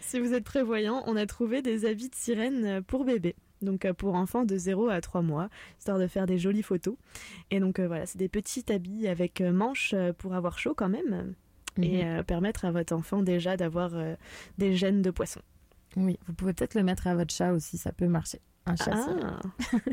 si 0.00 0.18
vous 0.20 0.34
êtes 0.34 0.44
prévoyant, 0.44 1.02
on 1.06 1.16
a 1.16 1.26
trouvé 1.26 1.62
des 1.62 1.84
habits 1.84 2.08
de 2.10 2.14
sirène 2.14 2.82
pour 2.82 3.04
bébé. 3.04 3.34
Donc 3.62 3.90
pour 3.92 4.14
enfants 4.14 4.44
de 4.44 4.56
0 4.56 4.88
à 4.88 5.00
3 5.00 5.22
mois, 5.22 5.48
histoire 5.78 5.98
de 5.98 6.06
faire 6.06 6.26
des 6.26 6.38
jolies 6.38 6.62
photos. 6.62 6.96
Et 7.50 7.60
donc 7.60 7.80
voilà, 7.80 8.04
c'est 8.06 8.18
des 8.18 8.28
petits 8.28 8.64
habits 8.70 9.08
avec 9.08 9.40
manches 9.40 9.94
pour 10.18 10.34
avoir 10.34 10.58
chaud 10.58 10.74
quand 10.76 10.88
même. 10.88 11.34
Et 11.82 12.04
Mhm. 12.04 12.18
euh, 12.18 12.22
permettre 12.22 12.66
à 12.66 12.70
votre 12.70 12.92
enfant 12.94 13.22
déjà 13.22 13.56
d'avoir 13.56 13.90
des 14.58 14.74
gènes 14.74 15.02
de 15.02 15.10
poisson. 15.10 15.40
Oui, 15.96 16.18
vous 16.26 16.32
pouvez 16.34 16.52
peut-être 16.52 16.74
le 16.74 16.82
mettre 16.82 17.06
à 17.06 17.14
votre 17.14 17.32
chat 17.32 17.52
aussi, 17.52 17.78
ça 17.78 17.92
peut 17.92 18.06
marcher. 18.08 18.40
Un 18.66 18.76
chat 18.76 18.92
Ah, 18.94 19.40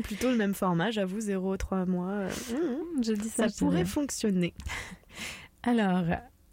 plutôt 0.04 0.30
le 0.30 0.36
même 0.36 0.54
format, 0.54 0.90
j'avoue, 0.90 1.18
0-3 1.20 1.86
mois. 1.86 2.08
euh, 2.10 2.30
hum, 2.54 3.02
Je 3.02 3.12
dis 3.12 3.28
ça, 3.28 3.48
ça 3.48 3.58
pourrait 3.58 3.84
fonctionner. 3.84 4.54
Alors, 5.62 6.04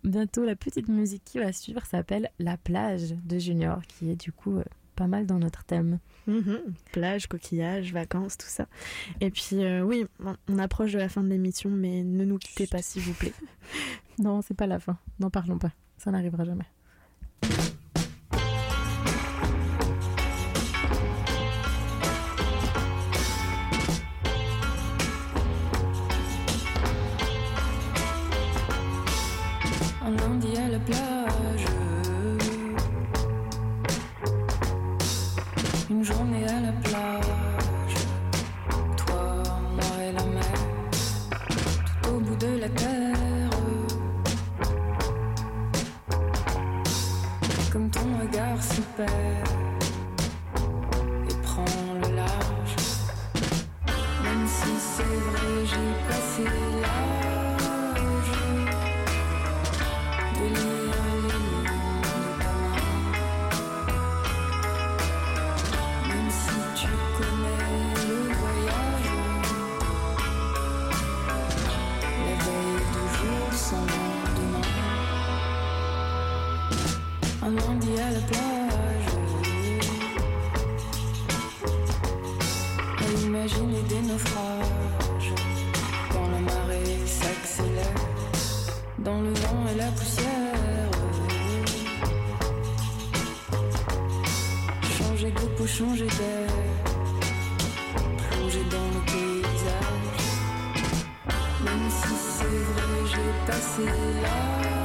bientôt, 0.03 0.43
la 0.45 0.55
petite 0.55 0.87
musique 0.89 1.23
qui 1.25 1.39
va 1.39 1.51
suivre 1.53 1.85
s'appelle 1.85 2.29
La 2.39 2.57
plage 2.57 3.15
de 3.23 3.39
Junior, 3.39 3.81
qui 3.87 4.09
est 4.11 4.15
du 4.15 4.31
coup 4.31 4.57
euh, 4.57 4.63
pas 4.95 5.07
mal 5.07 5.25
dans 5.25 5.39
notre 5.39 5.63
thème. 5.63 5.99
Mhm. 6.27 6.59
Plage, 6.91 7.27
coquillage, 7.27 7.93
vacances, 7.93 8.37
tout 8.37 8.47
ça. 8.47 8.67
Et 9.21 9.31
puis, 9.31 9.63
euh, 9.63 9.81
oui, 9.81 10.05
on- 10.23 10.35
on 10.49 10.59
approche 10.59 10.91
de 10.91 10.99
la 10.99 11.09
fin 11.09 11.23
de 11.23 11.29
l'émission, 11.29 11.69
mais 11.69 12.03
ne 12.03 12.23
nous 12.25 12.37
quittez 12.37 12.67
pas, 12.67 12.81
s'il 12.81 13.01
vous 13.01 13.13
plaît. 13.13 13.33
Non, 14.19 14.41
c'est 14.41 14.53
pas 14.53 14.67
la 14.67 14.79
fin. 14.79 14.97
N'en 15.21 15.29
parlons 15.29 15.57
pas. 15.57 15.71
Ça 15.97 16.11
n'arrivera 16.11 16.43
jamais. 16.43 16.65
Un 30.09 30.15
lundi 30.15 30.57
à 30.57 30.67
la 30.69 30.79
plage. 30.79 31.65
Une 35.87 36.03
journée 36.03 36.45
à 36.47 36.61
la 36.61 36.71
plage. 36.83 37.93
Toi, 38.97 39.43
moi 39.75 40.03
et 40.03 40.11
la 40.11 40.23
mer. 40.23 40.59
Tout 42.01 42.09
au 42.09 42.19
bout 42.21 42.35
de 42.37 42.59
la 42.59 42.69
terre. 42.69 43.49
Comme 47.71 47.91
ton 47.91 48.07
regard 48.19 48.63
se 48.63 48.81
perd 48.97 49.28
Changer 95.79 96.07
d'air, 96.07 96.49
plonger 98.17 98.63
dans 98.69 98.89
le 98.95 99.01
paysage. 99.05 100.25
Même 101.63 101.89
si 101.89 102.15
c'est 102.17 102.57
vrai, 102.73 102.91
j'ai 103.05 103.31
passé 103.49 103.85
l'âge 104.21 104.78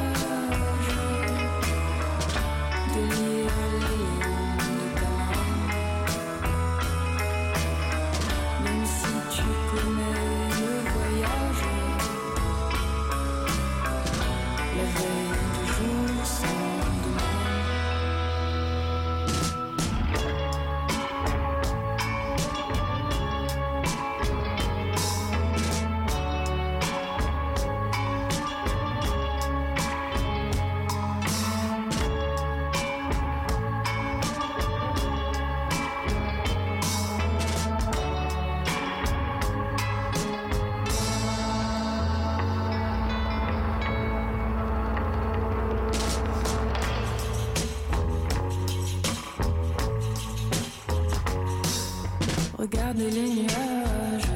Regardez 52.59 53.11
les 53.11 53.29
nuages. 53.29 54.31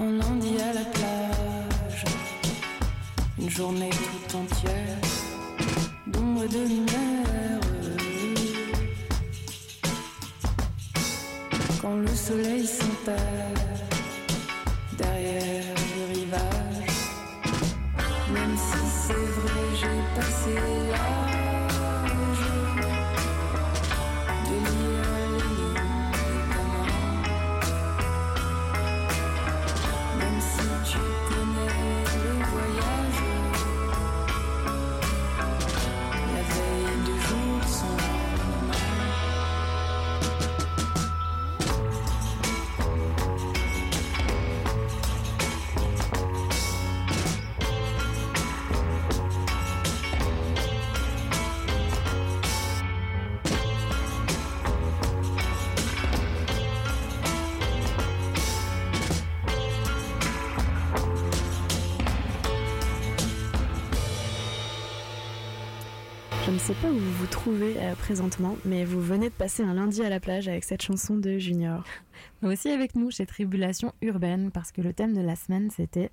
Un 0.00 0.12
lundi 0.12 0.56
à 0.60 0.72
la 0.72 0.84
plage. 0.84 2.04
Une 3.38 3.50
journée 3.50 3.90
tout 3.90 4.36
entière. 4.36 4.98
D'ombre 6.06 6.44
et 6.44 6.48
de 6.48 6.68
lumière. 6.68 7.28
quand 11.80 11.96
le 11.96 12.08
soleil 12.08 12.66
s'enterre 12.66 13.87
euh, 67.50 67.94
présentement, 67.94 68.56
mais 68.64 68.84
vous 68.84 69.00
venez 69.00 69.28
de 69.28 69.34
passer 69.34 69.62
un 69.62 69.74
lundi 69.74 70.02
à 70.02 70.08
la 70.08 70.20
plage 70.20 70.48
avec 70.48 70.64
cette 70.64 70.82
chanson 70.82 71.16
de 71.16 71.38
Junior. 71.38 71.82
Mais 72.42 72.48
aussi 72.52 72.68
avec 72.68 72.94
nous 72.94 73.10
chez 73.10 73.26
Tribulation 73.26 73.92
Urbaine, 74.02 74.50
parce 74.50 74.72
que 74.72 74.80
le 74.80 74.92
thème 74.92 75.14
de 75.14 75.20
la 75.20 75.36
semaine, 75.36 75.70
c'était 75.70 76.10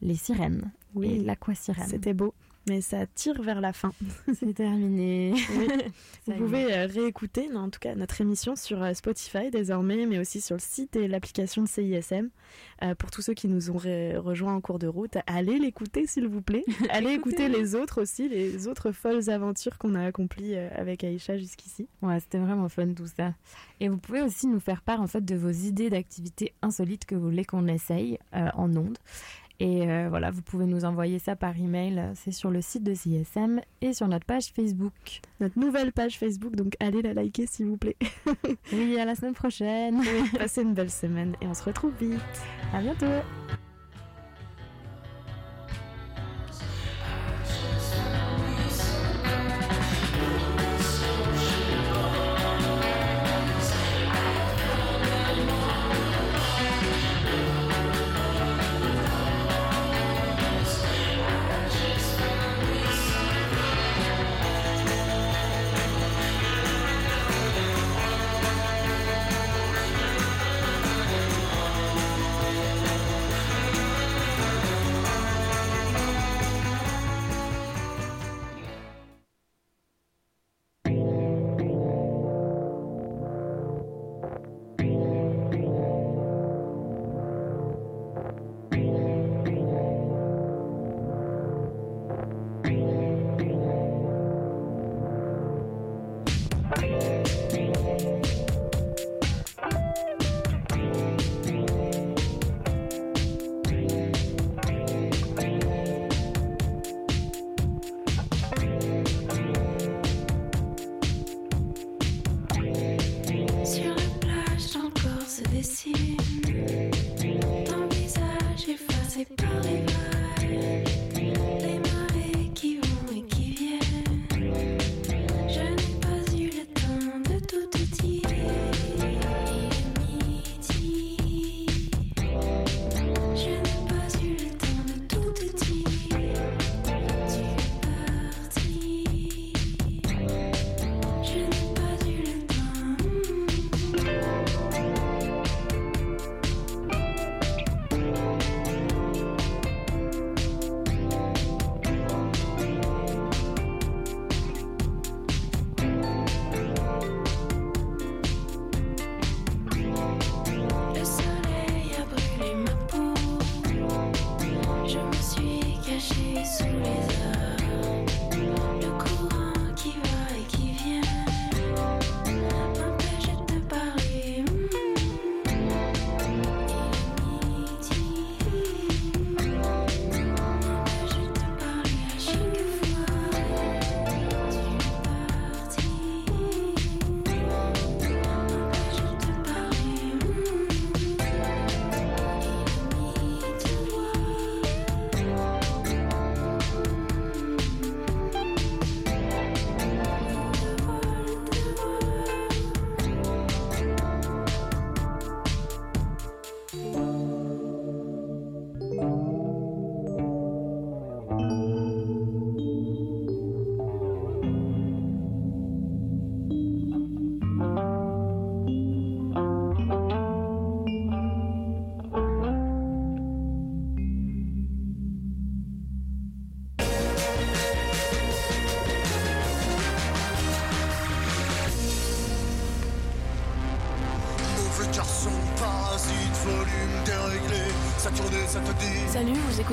les 0.00 0.16
sirènes. 0.16 0.70
Oui. 0.94 1.22
L'aquasirène. 1.24 1.86
C'était 1.88 2.14
beau, 2.14 2.34
mais 2.68 2.80
ça 2.80 3.06
tire 3.06 3.40
vers 3.42 3.60
la 3.60 3.72
fin. 3.72 3.92
C'est 4.34 4.54
terminé. 4.54 5.34
Oui. 5.58 5.68
Vous 6.26 6.34
pouvez 6.34 6.72
euh, 6.72 6.86
réécouter, 6.86 7.48
non, 7.48 7.60
en 7.62 7.70
tout 7.70 7.80
cas, 7.80 7.94
notre 7.96 8.20
émission 8.20 8.54
sur 8.54 8.80
euh, 8.82 8.94
Spotify 8.94 9.50
désormais, 9.50 10.06
mais 10.06 10.18
aussi 10.20 10.40
sur 10.40 10.54
le 10.56 10.60
site 10.60 10.94
et 10.96 11.08
l'application 11.08 11.62
de 11.62 11.68
CISM. 11.68 12.28
Euh, 12.82 12.94
pour 12.94 13.10
tous 13.10 13.22
ceux 13.22 13.34
qui 13.34 13.48
nous 13.48 13.70
ont 13.70 13.78
re- 13.78 14.16
rejoints 14.18 14.54
en 14.54 14.60
cours 14.60 14.78
de 14.78 14.86
route, 14.86 15.16
allez 15.26 15.58
l'écouter 15.58 16.06
s'il 16.06 16.28
vous 16.28 16.42
plaît. 16.42 16.64
Allez 16.90 17.10
écouter 17.12 17.48
les 17.48 17.74
autres 17.74 18.02
aussi, 18.02 18.28
les 18.28 18.68
autres 18.68 18.92
folles 18.92 19.30
aventures 19.30 19.78
qu'on 19.78 19.94
a 19.94 20.04
accomplies 20.04 20.54
avec 20.56 21.02
Aïcha 21.02 21.38
jusqu'ici. 21.38 21.88
Ouais, 22.02 22.20
c'était 22.20 22.38
vraiment 22.38 22.68
fun 22.68 22.92
tout 22.92 23.06
ça. 23.06 23.34
Et 23.80 23.88
vous 23.88 23.96
pouvez 23.96 24.20
aussi 24.22 24.46
nous 24.46 24.60
faire 24.60 24.82
part 24.82 25.00
en 25.00 25.06
fait 25.06 25.24
de 25.24 25.34
vos 25.34 25.50
idées 25.50 25.90
d'activités 25.90 26.52
insolites 26.62 27.06
que 27.06 27.14
vous 27.14 27.22
voulez 27.30 27.44
qu'on 27.44 27.66
essaye 27.68 28.18
euh, 28.34 28.48
en 28.54 28.76
ondes. 28.76 28.98
Et 29.60 29.88
euh, 29.88 30.08
voilà, 30.08 30.30
vous 30.30 30.42
pouvez 30.42 30.66
nous 30.66 30.84
envoyer 30.84 31.18
ça 31.18 31.36
par 31.36 31.56
email. 31.56 32.10
C'est 32.14 32.32
sur 32.32 32.50
le 32.50 32.60
site 32.60 32.82
de 32.82 32.94
CSM 32.94 33.60
et 33.80 33.92
sur 33.92 34.08
notre 34.08 34.26
page 34.26 34.52
Facebook. 34.54 35.20
Notre 35.40 35.58
nouvelle 35.58 35.92
page 35.92 36.18
Facebook, 36.18 36.56
donc 36.56 36.74
allez 36.80 37.02
la 37.02 37.14
liker 37.14 37.46
s'il 37.46 37.66
vous 37.66 37.76
plaît. 37.76 37.96
Oui, 38.72 38.98
à 38.98 39.04
la 39.04 39.14
semaine 39.14 39.34
prochaine. 39.34 40.00
Oui, 40.00 40.28
passez 40.38 40.62
une 40.62 40.74
belle 40.74 40.90
semaine 40.90 41.34
et 41.40 41.46
on 41.46 41.54
se 41.54 41.62
retrouve 41.62 41.92
vite. 42.00 42.20
À 42.72 42.80
bientôt. 42.80 43.06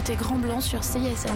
Écoutez 0.09 0.23
Grand 0.23 0.39
Blanc 0.39 0.59
sur 0.59 0.83
CISM. 0.83 1.29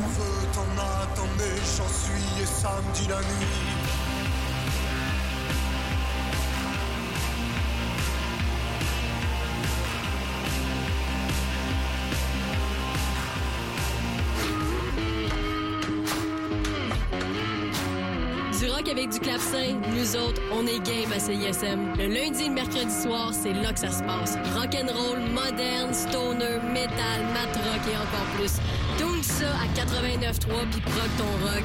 Avec 18.89 19.09
du 19.09 19.19
clavecin, 19.19 19.79
nous 19.95 20.15
autres, 20.15 20.41
on 20.51 20.65
est 20.65 20.79
game 20.79 21.11
à 21.15 21.19
CISM. 21.19 21.93
Le 21.97 22.07
lundi 22.07 22.45
et 22.45 22.47
le 22.47 22.53
mercredi 22.53 22.93
soir, 22.93 23.31
c'est 23.33 23.53
là 23.53 23.71
que 23.71 23.79
ça 23.79 23.91
se 23.91 24.03
passe. 24.03 24.37
Rock'n'roll, 24.55 25.19
moderne, 25.31 25.93
stoner, 25.93 26.59
metal, 26.73 27.21
mat 27.33 27.53
rock 27.55 27.81
et 27.91 27.97
encore 27.97 28.27
plus. 28.37 28.53
Tout 28.97 29.23
ça 29.23 29.49
à 29.49 29.67
89.3 29.75 30.69
puis 30.71 30.81
proc 30.81 31.09
ton 31.17 31.23
rock. 31.45 31.63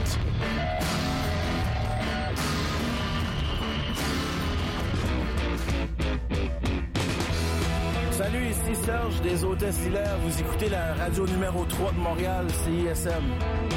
Salut, 8.12 8.46
ici 8.48 8.80
Serge 8.84 9.20
des 9.22 9.44
Hôtesses 9.44 9.86
Hilaire. 9.86 10.18
Vous 10.24 10.40
écoutez 10.40 10.68
la 10.68 10.94
radio 10.94 11.26
numéro 11.26 11.64
3 11.64 11.92
de 11.92 11.98
Montréal, 11.98 12.46
CISM. 12.64 13.67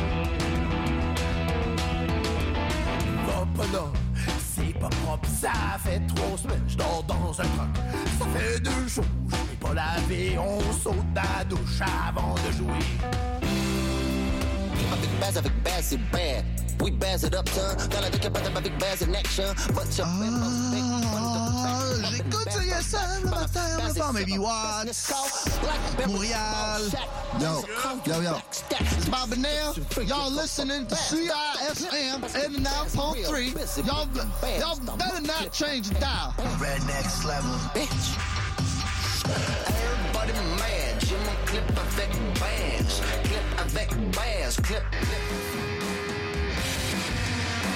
Ça 5.72 5.78
fait 5.78 6.02
trois 6.08 6.38
semaines, 6.38 6.64
je 6.68 6.78
dors 6.78 7.04
dans 7.08 7.32
un 7.32 7.44
truck. 7.44 7.70
Ça 8.20 8.26
fait 8.36 8.60
deux 8.60 8.88
jours, 8.88 9.06
je 9.30 9.36
n'ai 9.36 9.58
pas 9.60 9.74
lavé, 9.74 10.38
on 10.38 10.60
saute 10.74 11.14
dans 11.14 11.22
la 11.38 11.46
douche 11.46 11.80
avant 12.08 12.36
de 12.36 12.52
jouer. 12.58 12.86
Avec 14.92 15.20
base, 15.20 15.38
avec 15.38 15.64
base, 15.64 15.86
c'est 15.90 16.12
bad. 16.12 16.44
We 16.82 16.92
baz 16.92 17.24
it 17.24 17.36
up, 17.36 17.48
son. 17.50 17.88
Dans 17.90 18.02
la 18.02 18.10
décap 18.10 18.36
avec 18.36 18.78
baz 18.80 19.04
in 19.04 19.14
action. 19.14 19.54
But 19.74 19.98
your 19.98 20.08
J'écoute 22.12 22.50
CSM 22.50 23.24
le 23.24 23.30
matin, 23.30 23.62
on 23.80 23.94
va 23.94 24.12
maybe 24.12 24.40
watch. 24.40 24.88
Montréal. 26.08 26.82
Yo, 27.40 27.64
yo, 28.06 28.22
yo. 28.22 28.38
It's 28.50 29.10
Bob 29.10 29.30
Bonnell. 29.30 29.76
Y'all 30.06 30.32
listening 30.32 30.88
to 30.88 30.96
CISM 30.96 32.22
89.3. 32.22 33.86
Y'all, 33.86 34.08
y'all 34.60 34.98
better 34.98 35.22
not 35.22 35.52
change 35.54 35.90
the 35.90 36.00
dial. 36.00 36.34
Rednext 36.60 37.26
level, 37.26 37.52
bitch. 37.74 38.18
Everybody 39.26 40.34
mad. 40.58 41.02
J'ai 41.06 41.18
mon 41.18 41.36
clip 41.46 41.64
avec 41.70 42.10
baz. 42.40 43.02
Clip 43.24 43.60
avec 43.60 43.90
baz. 44.12 44.56
Clip. 44.58 44.84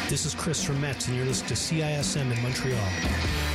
This 0.10 0.26
is 0.26 0.36
Chris 0.36 0.64
from 0.64 0.80
Metz, 0.80 1.08
and 1.08 1.18
you're 1.18 1.26
listening 1.26 1.50
to 1.50 1.56
CISM 1.56 2.32
in 2.32 2.42
Montreal. 2.44 3.55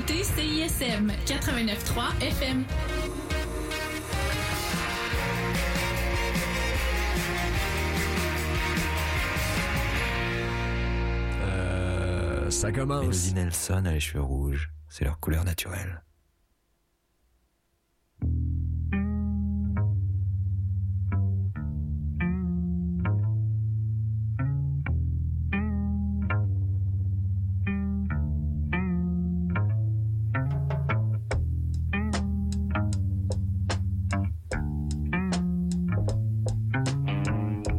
Écoutez 0.00 0.24
CISM 0.24 1.12
89.3 1.26 2.22
FM. 2.22 2.64
Euh, 11.42 12.50
ça 12.50 12.72
commence. 12.72 13.00
Mélodie 13.00 13.34
Nelson 13.34 13.84
a 13.84 13.92
les 13.92 14.00
cheveux 14.00 14.22
rouges. 14.22 14.70
C'est 14.88 15.04
leur 15.04 15.20
couleur 15.20 15.44
naturelle. 15.44 16.02